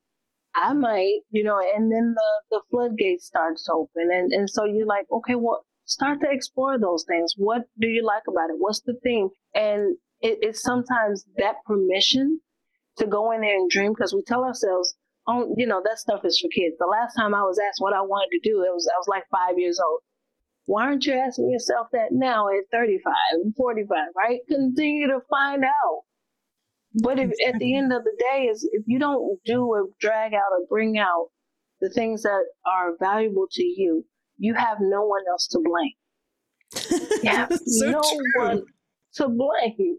I 0.55 0.73
might, 0.73 1.19
you 1.29 1.43
know, 1.43 1.59
and 1.59 1.91
then 1.91 2.15
the, 2.15 2.31
the 2.51 2.61
floodgates 2.71 3.27
starts 3.27 3.65
to 3.65 3.73
open. 3.73 4.09
And, 4.11 4.31
and 4.31 4.49
so 4.49 4.65
you're 4.65 4.87
like, 4.87 5.05
okay, 5.11 5.35
well, 5.35 5.65
start 5.85 6.21
to 6.21 6.31
explore 6.31 6.79
those 6.79 7.05
things. 7.07 7.33
What 7.37 7.63
do 7.79 7.87
you 7.87 8.03
like 8.03 8.23
about 8.27 8.49
it? 8.49 8.55
What's 8.57 8.81
the 8.81 8.95
thing? 9.03 9.29
And 9.53 9.97
it, 10.21 10.39
it's 10.41 10.63
sometimes 10.63 11.25
that 11.37 11.63
permission 11.65 12.39
to 12.97 13.05
go 13.05 13.31
in 13.31 13.41
there 13.41 13.55
and 13.55 13.69
dream 13.69 13.93
because 13.93 14.13
we 14.15 14.23
tell 14.23 14.43
ourselves, 14.43 14.95
you 15.57 15.67
know, 15.67 15.81
that 15.83 15.99
stuff 15.99 16.21
is 16.23 16.39
for 16.39 16.47
kids. 16.49 16.75
The 16.79 16.85
last 16.85 17.15
time 17.15 17.33
I 17.33 17.41
was 17.41 17.59
asked 17.59 17.81
what 17.81 17.93
I 17.93 18.01
wanted 18.01 18.29
to 18.31 18.49
do, 18.49 18.63
it 18.63 18.73
was 18.73 18.89
I 18.93 18.97
was 18.97 19.07
like 19.07 19.23
five 19.31 19.57
years 19.57 19.79
old. 19.79 19.99
Why 20.65 20.83
aren't 20.83 21.05
you 21.05 21.13
asking 21.13 21.49
yourself 21.51 21.87
that 21.93 22.11
now 22.11 22.47
at 22.49 22.65
35 22.71 23.13
and 23.31 23.55
45, 23.55 23.97
right? 24.15 24.39
Continue 24.49 25.07
to 25.07 25.19
find 25.29 25.63
out. 25.63 26.01
But 26.95 27.19
if 27.19 27.31
at 27.47 27.59
the 27.59 27.75
end 27.75 27.93
of 27.93 28.03
the 28.03 28.15
day 28.31 28.43
is 28.43 28.67
if 28.71 28.83
you 28.85 28.99
don't 28.99 29.39
do 29.45 29.65
or 29.65 29.87
drag 29.99 30.33
out 30.33 30.51
or 30.51 30.65
bring 30.69 30.97
out 30.97 31.27
the 31.79 31.89
things 31.89 32.23
that 32.23 32.43
are 32.65 32.95
valuable 32.99 33.47
to 33.51 33.63
you, 33.63 34.05
you 34.37 34.53
have 34.55 34.77
no 34.79 35.05
one 35.05 35.21
else 35.29 35.47
to 35.47 35.59
blame. 35.59 35.93
You 37.23 37.29
have 37.29 37.51
so 37.65 37.89
no 37.89 38.01
true. 38.01 38.45
one 38.45 38.63
to 39.15 39.27
blame. 39.29 39.97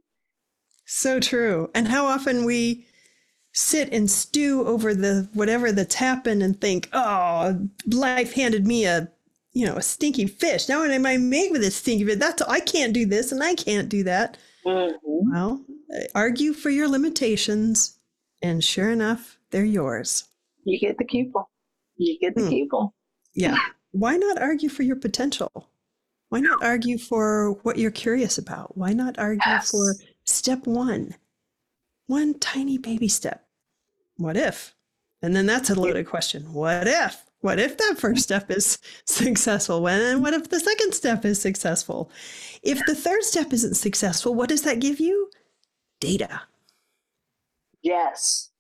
So 0.86 1.20
true. 1.20 1.70
And 1.74 1.88
how 1.88 2.06
often 2.06 2.44
we 2.44 2.86
sit 3.53 3.92
and 3.92 4.11
stew 4.11 4.66
over 4.66 4.94
the 4.94 5.28
whatever 5.34 5.72
that's 5.72 5.94
happened 5.96 6.42
and 6.42 6.61
think, 6.61 6.88
oh, 6.92 7.66
life 7.86 8.32
handed 8.34 8.66
me 8.66 8.84
a 8.84 9.09
you 9.53 9.66
know 9.66 9.76
a 9.76 9.82
stinky 9.82 10.26
fish. 10.26 10.68
Now 10.68 10.80
what 10.80 10.90
am 10.90 11.07
I 11.07 11.16
made 11.16 11.51
with 11.51 11.62
this 11.62 11.76
stinky 11.76 12.05
fish? 12.05 12.18
That's 12.18 12.42
I 12.42 12.61
can't 12.61 12.92
do 12.92 13.07
this 13.07 13.32
and 13.32 13.42
I 13.42 13.55
can't 13.55 13.88
do 13.88 14.05
that. 14.05 14.36
Mhm. 14.66 14.92
Well, 15.03 15.64
argue 16.14 16.53
for 16.53 16.70
your 16.70 16.88
limitations, 16.88 17.99
and 18.42 18.62
sure 18.62 18.90
enough, 18.90 19.38
they're 19.51 19.64
yours. 19.64 20.24
You 20.64 20.78
get 20.78 20.99
the 20.99 21.05
them. 21.05 21.44
You 21.96 22.18
get 22.20 22.34
the 22.34 22.49
keep 22.49 22.70
them. 22.70 22.88
Yeah. 23.34 23.57
Why 23.92 24.16
not 24.16 24.40
argue 24.40 24.68
for 24.68 24.82
your 24.82 24.96
potential? 24.96 25.51
Why 26.28 26.40
not 26.40 26.62
argue 26.62 26.99
for 26.99 27.53
what 27.62 27.78
you're 27.78 27.90
curious 27.90 28.36
about? 28.36 28.76
Why 28.76 28.92
not 28.92 29.18
argue 29.18 29.40
Yes. 29.46 29.70
for 29.70 29.94
step 30.24 30.66
one? 30.66 31.14
One 32.09 32.38
tiny 32.38 32.78
baby 32.78 33.06
step. 33.06 33.44
What 34.16 34.36
if? 34.36 34.74
And 35.22 35.36
then 35.36 35.46
that's 35.46 35.70
a 35.70 35.78
loaded 35.78 36.06
question. 36.06 36.52
What 36.52 36.88
if? 36.88 37.24
What 37.40 37.61
if 37.61 37.76
that 37.76 37.96
first 37.98 38.22
step 38.22 38.50
is 38.50 38.78
successful? 39.04 39.82
When 39.82 40.00
and 40.00 40.22
what 40.22 40.34
if 40.34 40.48
the 40.48 40.59
second 40.59 40.94
step 40.94 41.24
is 41.24 41.40
successful? 41.40 42.11
If 42.62 42.80
the 42.86 42.94
third 42.94 43.22
step 43.24 43.52
isn't 43.52 43.74
successful, 43.74 44.34
what 44.34 44.48
does 44.48 44.62
that 44.62 44.80
give 44.80 44.98
you? 44.98 45.30
Data. 46.00 46.42
Yes. 47.82 48.50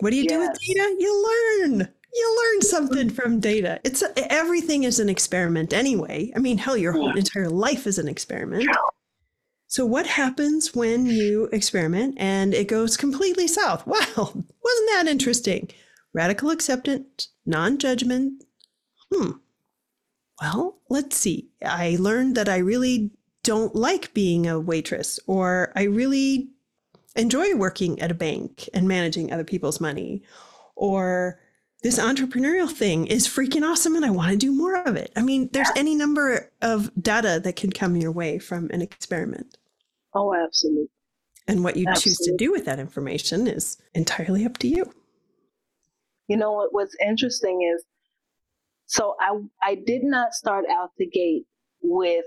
What 0.00 0.10
do 0.10 0.16
you 0.16 0.28
do 0.28 0.38
with 0.38 0.58
data? 0.58 0.96
You 0.98 1.60
learn. 1.62 1.88
You 2.14 2.52
learn 2.52 2.62
something 2.62 3.08
from 3.08 3.40
data. 3.40 3.80
It's 3.84 4.04
everything 4.16 4.84
is 4.84 5.00
an 5.00 5.08
experiment 5.08 5.72
anyway. 5.72 6.30
I 6.36 6.40
mean, 6.40 6.58
hell, 6.58 6.76
your 6.76 6.92
whole 6.92 7.16
entire 7.16 7.48
life 7.48 7.86
is 7.86 7.98
an 7.98 8.06
experiment. 8.06 8.68
So 9.72 9.86
what 9.86 10.06
happens 10.06 10.74
when 10.74 11.06
you 11.06 11.46
experiment 11.46 12.16
and 12.18 12.52
it 12.52 12.68
goes 12.68 12.98
completely 12.98 13.48
south? 13.48 13.86
Wow, 13.86 14.04
wasn't 14.16 14.90
that 14.90 15.06
interesting? 15.08 15.70
Radical 16.12 16.50
acceptance, 16.50 17.28
non-judgment. 17.46 18.44
Hmm. 19.10 19.30
Well, 20.42 20.76
let's 20.90 21.16
see. 21.16 21.52
I 21.64 21.96
learned 21.98 22.34
that 22.36 22.50
I 22.50 22.58
really 22.58 23.12
don't 23.44 23.74
like 23.74 24.12
being 24.12 24.46
a 24.46 24.60
waitress 24.60 25.18
or 25.26 25.72
I 25.74 25.84
really 25.84 26.50
enjoy 27.16 27.56
working 27.56 27.98
at 28.02 28.10
a 28.10 28.14
bank 28.28 28.68
and 28.74 28.86
managing 28.86 29.32
other 29.32 29.42
people's 29.42 29.80
money 29.80 30.22
or 30.76 31.40
this 31.82 31.98
entrepreneurial 31.98 32.70
thing 32.70 33.06
is 33.06 33.26
freaking 33.26 33.66
awesome 33.66 33.96
and 33.96 34.04
I 34.04 34.10
want 34.10 34.32
to 34.32 34.36
do 34.36 34.52
more 34.52 34.82
of 34.82 34.96
it. 34.96 35.12
I 35.16 35.22
mean, 35.22 35.48
there's 35.54 35.72
any 35.74 35.94
number 35.94 36.52
of 36.60 36.90
data 37.02 37.40
that 37.42 37.56
can 37.56 37.72
come 37.72 37.96
your 37.96 38.12
way 38.12 38.38
from 38.38 38.68
an 38.68 38.82
experiment. 38.82 39.56
Oh, 40.14 40.34
absolutely. 40.34 40.88
And 41.48 41.64
what 41.64 41.76
you 41.76 41.86
choose 41.96 42.18
to 42.18 42.36
do 42.36 42.52
with 42.52 42.64
that 42.66 42.78
information 42.78 43.46
is 43.46 43.76
entirely 43.94 44.44
up 44.44 44.58
to 44.58 44.68
you. 44.68 44.92
You 46.28 46.36
know 46.36 46.52
what? 46.52 46.72
What's 46.72 46.96
interesting 47.04 47.68
is, 47.74 47.84
so 48.86 49.16
I 49.20 49.38
I 49.62 49.74
did 49.74 50.04
not 50.04 50.34
start 50.34 50.66
out 50.70 50.90
the 50.98 51.06
gate 51.06 51.46
with 51.82 52.24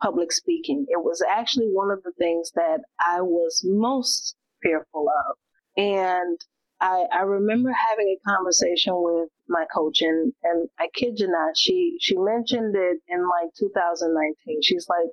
public 0.00 0.30
speaking. 0.30 0.86
It 0.88 1.02
was 1.02 1.24
actually 1.28 1.66
one 1.66 1.90
of 1.90 2.02
the 2.04 2.12
things 2.18 2.52
that 2.54 2.80
I 3.04 3.20
was 3.22 3.62
most 3.64 4.36
fearful 4.62 5.08
of, 5.08 5.36
and 5.76 6.38
I 6.80 7.06
I 7.12 7.22
remember 7.22 7.72
having 7.72 8.08
a 8.16 8.30
conversation 8.30 8.92
with 8.96 9.28
my 9.48 9.64
coach, 9.74 10.02
and 10.02 10.32
and 10.44 10.68
I 10.78 10.88
kid 10.94 11.18
you 11.18 11.28
not, 11.28 11.56
she 11.56 11.96
she 12.00 12.16
mentioned 12.16 12.76
it 12.76 12.98
in 13.08 13.22
like 13.28 13.50
2019. 13.58 14.62
She's 14.62 14.86
like. 14.88 15.10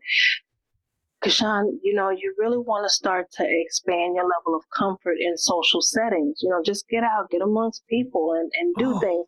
Kashaun, 1.23 1.77
you 1.83 1.93
know, 1.93 2.09
you 2.09 2.33
really 2.37 2.57
want 2.57 2.85
to 2.85 2.89
start 2.89 3.27
to 3.33 3.43
expand 3.47 4.15
your 4.15 4.23
level 4.23 4.55
of 4.55 4.63
comfort 4.75 5.17
in 5.19 5.35
social 5.37 5.81
settings. 5.81 6.39
You 6.41 6.49
know, 6.49 6.61
just 6.63 6.87
get 6.87 7.03
out, 7.03 7.29
get 7.29 7.41
amongst 7.41 7.85
people 7.87 8.33
and, 8.33 8.49
and 8.59 8.75
do 8.75 8.93
Oh. 8.95 8.99
things. 8.99 9.25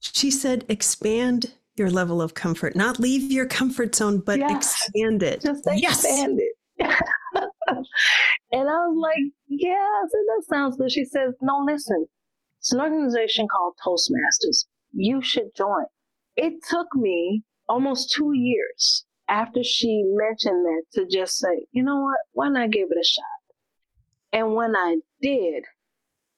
She 0.00 0.30
said, 0.30 0.64
expand 0.68 1.52
your 1.76 1.90
level 1.90 2.22
of 2.22 2.34
comfort, 2.34 2.76
not 2.76 3.00
leave 3.00 3.32
your 3.32 3.46
comfort 3.46 3.94
zone, 3.96 4.18
but 4.20 4.38
Yes. 4.38 4.74
expand 4.88 5.22
it. 5.22 5.42
Just 5.42 5.64
Yes. 5.76 6.04
expand 6.04 6.38
it. 6.40 6.54
and 8.52 8.68
I 8.68 8.86
was 8.86 8.96
like, 8.96 9.32
yeah, 9.48 9.74
said, 10.08 10.20
that 10.28 10.44
sounds 10.48 10.76
good. 10.76 10.92
She 10.92 11.04
says, 11.04 11.34
no, 11.42 11.58
listen, 11.66 12.06
it's 12.60 12.72
an 12.72 12.80
organization 12.80 13.48
called 13.48 13.74
Toastmasters. 13.84 14.66
You 14.92 15.20
should 15.20 15.54
join. 15.56 15.84
It 16.36 16.54
took 16.68 16.86
me 16.94 17.42
almost 17.68 18.12
two 18.12 18.32
years 18.34 19.04
after 19.28 19.62
she 19.62 20.02
mentioned 20.06 20.64
that 20.64 20.82
to 20.94 21.06
just 21.06 21.38
say, 21.38 21.66
you 21.72 21.82
know 21.82 22.00
what, 22.00 22.18
why 22.32 22.48
not 22.48 22.70
give 22.70 22.88
it 22.90 22.98
a 23.00 23.04
shot? 23.04 23.24
And 24.32 24.54
when 24.54 24.74
I 24.76 24.96
did, 25.22 25.64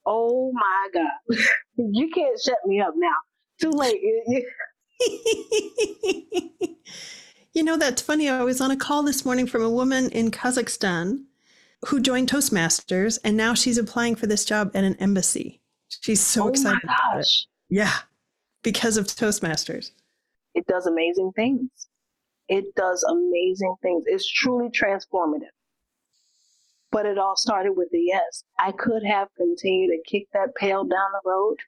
oh 0.06 0.52
my 0.52 0.88
God, 0.94 1.38
you 1.76 2.10
can't 2.10 2.40
shut 2.40 2.58
me 2.66 2.80
up 2.80 2.94
now. 2.96 3.14
Too 3.60 3.70
late. 3.70 4.00
You- 7.52 7.64
know, 7.64 7.76
that's 7.76 8.00
funny. 8.00 8.28
I 8.28 8.42
was 8.42 8.60
on 8.60 8.70
a 8.70 8.76
call 8.76 9.02
this 9.02 9.24
morning 9.24 9.46
from 9.46 9.62
a 9.62 9.68
woman 9.70 10.08
in 10.10 10.30
Kazakhstan 10.30 11.24
who 11.86 12.00
joined 12.00 12.30
Toastmasters, 12.30 13.18
and 13.24 13.36
now 13.36 13.54
she's 13.54 13.76
applying 13.76 14.14
for 14.14 14.26
this 14.26 14.44
job 14.44 14.70
at 14.74 14.84
an 14.84 14.94
embassy. 14.96 15.60
She's 15.88 16.20
so 16.20 16.42
oh 16.42 16.44
my 16.44 16.50
excited 16.50 16.84
about 16.84 16.96
it. 17.14 17.16
gosh. 17.16 17.46
Yeah, 17.68 17.92
because 18.62 18.96
of 18.96 19.06
Toastmasters. 19.06 19.90
It 20.54 20.66
does 20.66 20.86
amazing 20.86 21.32
things. 21.34 21.68
It 22.50 22.74
does 22.74 23.04
amazing 23.04 23.76
things. 23.80 24.02
It's 24.06 24.28
truly 24.28 24.70
transformative. 24.70 25.54
But 26.90 27.06
it 27.06 27.16
all 27.16 27.36
started 27.36 27.74
with 27.76 27.90
the 27.92 28.00
yes. 28.00 28.42
I 28.58 28.72
could 28.72 29.04
have 29.04 29.28
continued 29.36 29.92
to 29.92 30.10
kick 30.10 30.26
that 30.32 30.56
pail 30.56 30.82
down 30.82 31.10
the 31.12 31.30
road. 31.30 31.58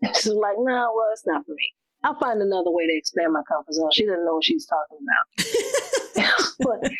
She's 0.14 0.28
like, 0.28 0.54
no, 0.56 0.72
nah, 0.72 0.94
well, 0.94 1.08
it's 1.12 1.26
not 1.26 1.44
for 1.44 1.50
me. 1.50 1.72
I'll 2.04 2.18
find 2.20 2.40
another 2.40 2.70
way 2.70 2.86
to 2.86 2.96
expand 2.96 3.32
my 3.32 3.42
comfort 3.48 3.74
zone. 3.74 3.90
She 3.92 4.04
didn't 4.04 4.24
know 4.24 4.36
what 4.36 4.44
she's 4.44 4.66
talking 4.66 4.98
about. 5.02 6.46
but, 6.60 6.92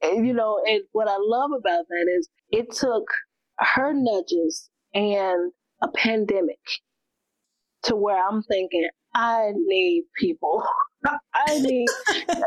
and, 0.00 0.24
you 0.24 0.32
know, 0.32 0.62
and 0.64 0.82
what 0.92 1.08
I 1.08 1.16
love 1.18 1.50
about 1.50 1.86
that 1.88 2.06
is 2.16 2.28
it 2.50 2.70
took 2.70 3.08
her 3.58 3.92
nudges 3.92 4.70
and 4.94 5.50
a 5.82 5.88
pandemic 5.88 6.60
to 7.82 7.96
where 7.96 8.24
I'm 8.24 8.44
thinking, 8.44 8.88
I 9.14 9.52
need 9.54 10.04
people. 10.18 10.64
I 11.06 11.58
need 11.58 11.86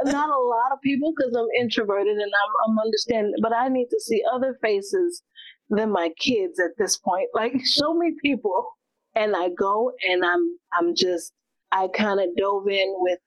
not 0.05 0.29
a 0.29 0.39
lot 0.41 0.71
of 0.71 0.81
people 0.83 1.13
because 1.15 1.35
I'm 1.35 1.47
introverted 1.59 2.17
and 2.17 2.31
I'm, 2.33 2.71
I'm 2.71 2.79
understanding, 2.79 3.33
but 3.41 3.53
I 3.55 3.67
need 3.69 3.87
to 3.91 3.99
see 3.99 4.23
other 4.33 4.57
faces 4.61 5.23
than 5.69 5.91
my 5.91 6.09
kids 6.19 6.59
at 6.59 6.71
this 6.77 6.97
point. 6.97 7.29
Like, 7.35 7.53
show 7.65 7.93
me 7.93 8.13
people. 8.21 8.67
And 9.15 9.35
I 9.35 9.49
go 9.57 9.93
and 10.09 10.25
I'm 10.25 10.57
I'm 10.77 10.93
just 10.93 11.31
I 11.71 11.87
kind 11.87 12.19
of 12.19 12.35
dove 12.37 12.67
in 12.67 12.95
with 12.97 13.19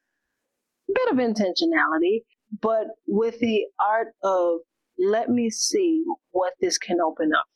a 0.89 0.93
bit 0.95 1.12
of 1.12 1.16
intentionality, 1.18 2.22
but 2.61 2.89
with 3.07 3.39
the 3.41 3.64
art 3.80 4.09
of 4.22 4.61
let 4.99 5.30
me 5.30 5.49
see 5.51 6.05
what 6.32 6.53
this 6.61 6.76
can 6.76 7.01
open 7.01 7.32
up. 7.34 7.47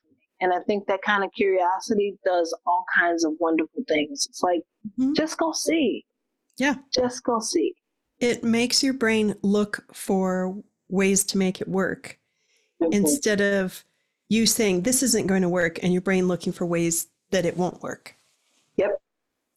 And 0.43 0.53
I 0.53 0.59
think 0.67 0.87
that 0.89 1.01
kind 1.07 1.23
of 1.23 1.31
curiosity 1.33 2.19
does 2.25 2.53
all 2.67 2.85
kinds 2.99 3.25
of 3.25 3.33
wonderful 3.39 3.85
things. 3.87 4.27
It's 4.29 4.43
like, 4.43 4.63
Mhm. 4.99 5.15
just 5.15 5.39
go 5.39 5.53
see. 5.53 6.05
Yeah. 6.59 6.75
Just 6.93 7.23
go 7.23 7.39
see. 7.39 7.75
It 8.19 8.43
makes 8.43 8.83
your 8.83 8.93
brain 8.93 9.37
look 9.43 9.85
for 9.95 10.61
ways 10.89 11.25
to 11.27 11.39
make 11.39 11.61
it 11.61 11.69
work 11.69 12.19
Mhm. 12.83 12.93
instead 12.93 13.41
of 13.41 13.85
you 14.29 14.47
saying 14.47 14.83
this 14.83 15.03
isn't 15.05 15.29
going 15.29 15.43
to 15.43 15.49
work 15.49 15.79
and 15.83 15.93
your 15.93 16.03
brain 16.03 16.27
looking 16.27 16.53
for 16.53 16.67
ways 16.67 17.07
that 17.31 17.47
it 17.47 17.57
won't 17.57 17.81
work. 17.81 18.17
Yep. 18.77 19.01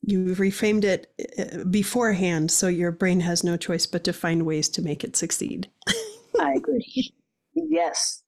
You've 0.04 0.38
reframed 0.38 0.84
it 0.84 1.12
uh, 1.40 1.64
beforehand, 1.64 2.52
so 2.52 2.68
your 2.68 2.92
brain 2.92 3.22
has 3.22 3.44
no 3.44 3.58
choice 3.58 3.88
but 3.88 4.04
to 4.04 4.14
find 4.14 4.46
ways 4.46 4.70
to 4.70 4.84
make 4.84 5.04
it 5.04 5.16
succeed. 5.16 5.72
I 6.40 6.54
agree. 6.54 7.12
yes. 7.56 8.22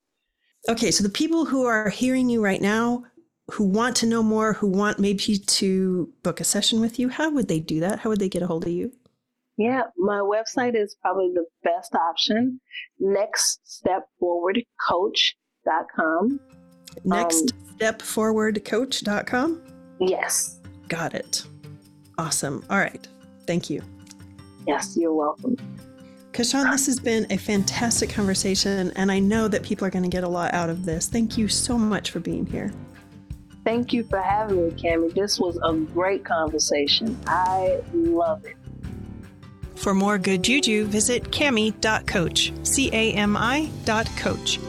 Okay, 0.69 0.91
so 0.91 1.03
the 1.03 1.09
people 1.09 1.45
who 1.45 1.65
are 1.65 1.89
hearing 1.89 2.29
you 2.29 2.43
right 2.43 2.61
now, 2.61 3.03
who 3.51 3.63
want 3.63 3.95
to 3.97 4.05
know 4.05 4.21
more, 4.21 4.53
who 4.53 4.67
want 4.67 4.99
maybe 4.99 5.37
to 5.37 6.13
book 6.23 6.41
a 6.41 6.43
session 6.43 6.81
with 6.81 6.99
you, 6.99 7.07
how 7.07 7.29
would 7.29 7.47
they 7.47 7.59
do 7.59 7.79
that? 7.79 7.99
How 7.99 8.09
would 8.09 8.19
they 8.19 8.27
get 8.27 8.41
a 8.41 8.47
hold 8.47 8.65
of 8.65 8.71
you? 8.71 8.91
Yeah, 9.57 9.83
my 9.97 10.19
website 10.19 10.75
is 10.75 10.95
probably 11.01 11.31
the 11.33 11.45
best 11.63 11.95
option. 11.95 12.59
Next 12.99 13.59
step 13.63 14.07
forward 14.19 14.61
coach.com. 14.87 16.39
Next 17.05 17.53
um, 17.53 17.75
step 17.75 18.01
forward 18.01 18.63
coach.com. 18.65 19.61
Yes. 19.99 20.59
Got 20.89 21.15
it. 21.15 21.43
Awesome. 22.17 22.63
All 22.69 22.77
right. 22.77 23.07
Thank 23.47 23.69
you. 23.69 23.81
Yes, 24.67 24.95
you're 24.99 25.13
welcome. 25.13 25.55
Kashaun, 26.37 26.69
this 26.69 26.85
has 26.85 26.99
been 26.99 27.25
a 27.31 27.37
fantastic 27.37 28.11
conversation, 28.11 28.91
and 28.95 29.11
I 29.11 29.17
know 29.17 29.47
that 29.47 29.63
people 29.63 29.87
are 29.87 29.89
going 29.89 30.03
to 30.03 30.09
get 30.09 30.23
a 30.23 30.27
lot 30.27 30.53
out 30.53 30.69
of 30.69 30.85
this. 30.85 31.07
Thank 31.07 31.35
you 31.35 31.47
so 31.47 31.79
much 31.79 32.11
for 32.11 32.19
being 32.19 32.45
here. 32.45 32.71
Thank 33.65 33.91
you 33.91 34.03
for 34.03 34.21
having 34.21 34.67
me, 34.67 34.71
Cami. 34.73 35.11
This 35.15 35.39
was 35.39 35.57
a 35.63 35.73
great 35.73 36.23
conversation. 36.23 37.19
I 37.25 37.81
love 37.91 38.45
it. 38.45 38.55
For 39.73 39.95
more 39.95 40.19
good 40.19 40.43
juju, 40.43 40.85
visit 40.85 41.23
cami.coach, 41.31 42.53
C 42.61 42.91
A 42.93 43.13
M 43.13 43.35
I 43.35 43.71
dot 43.83 44.07
coach. 44.15 44.59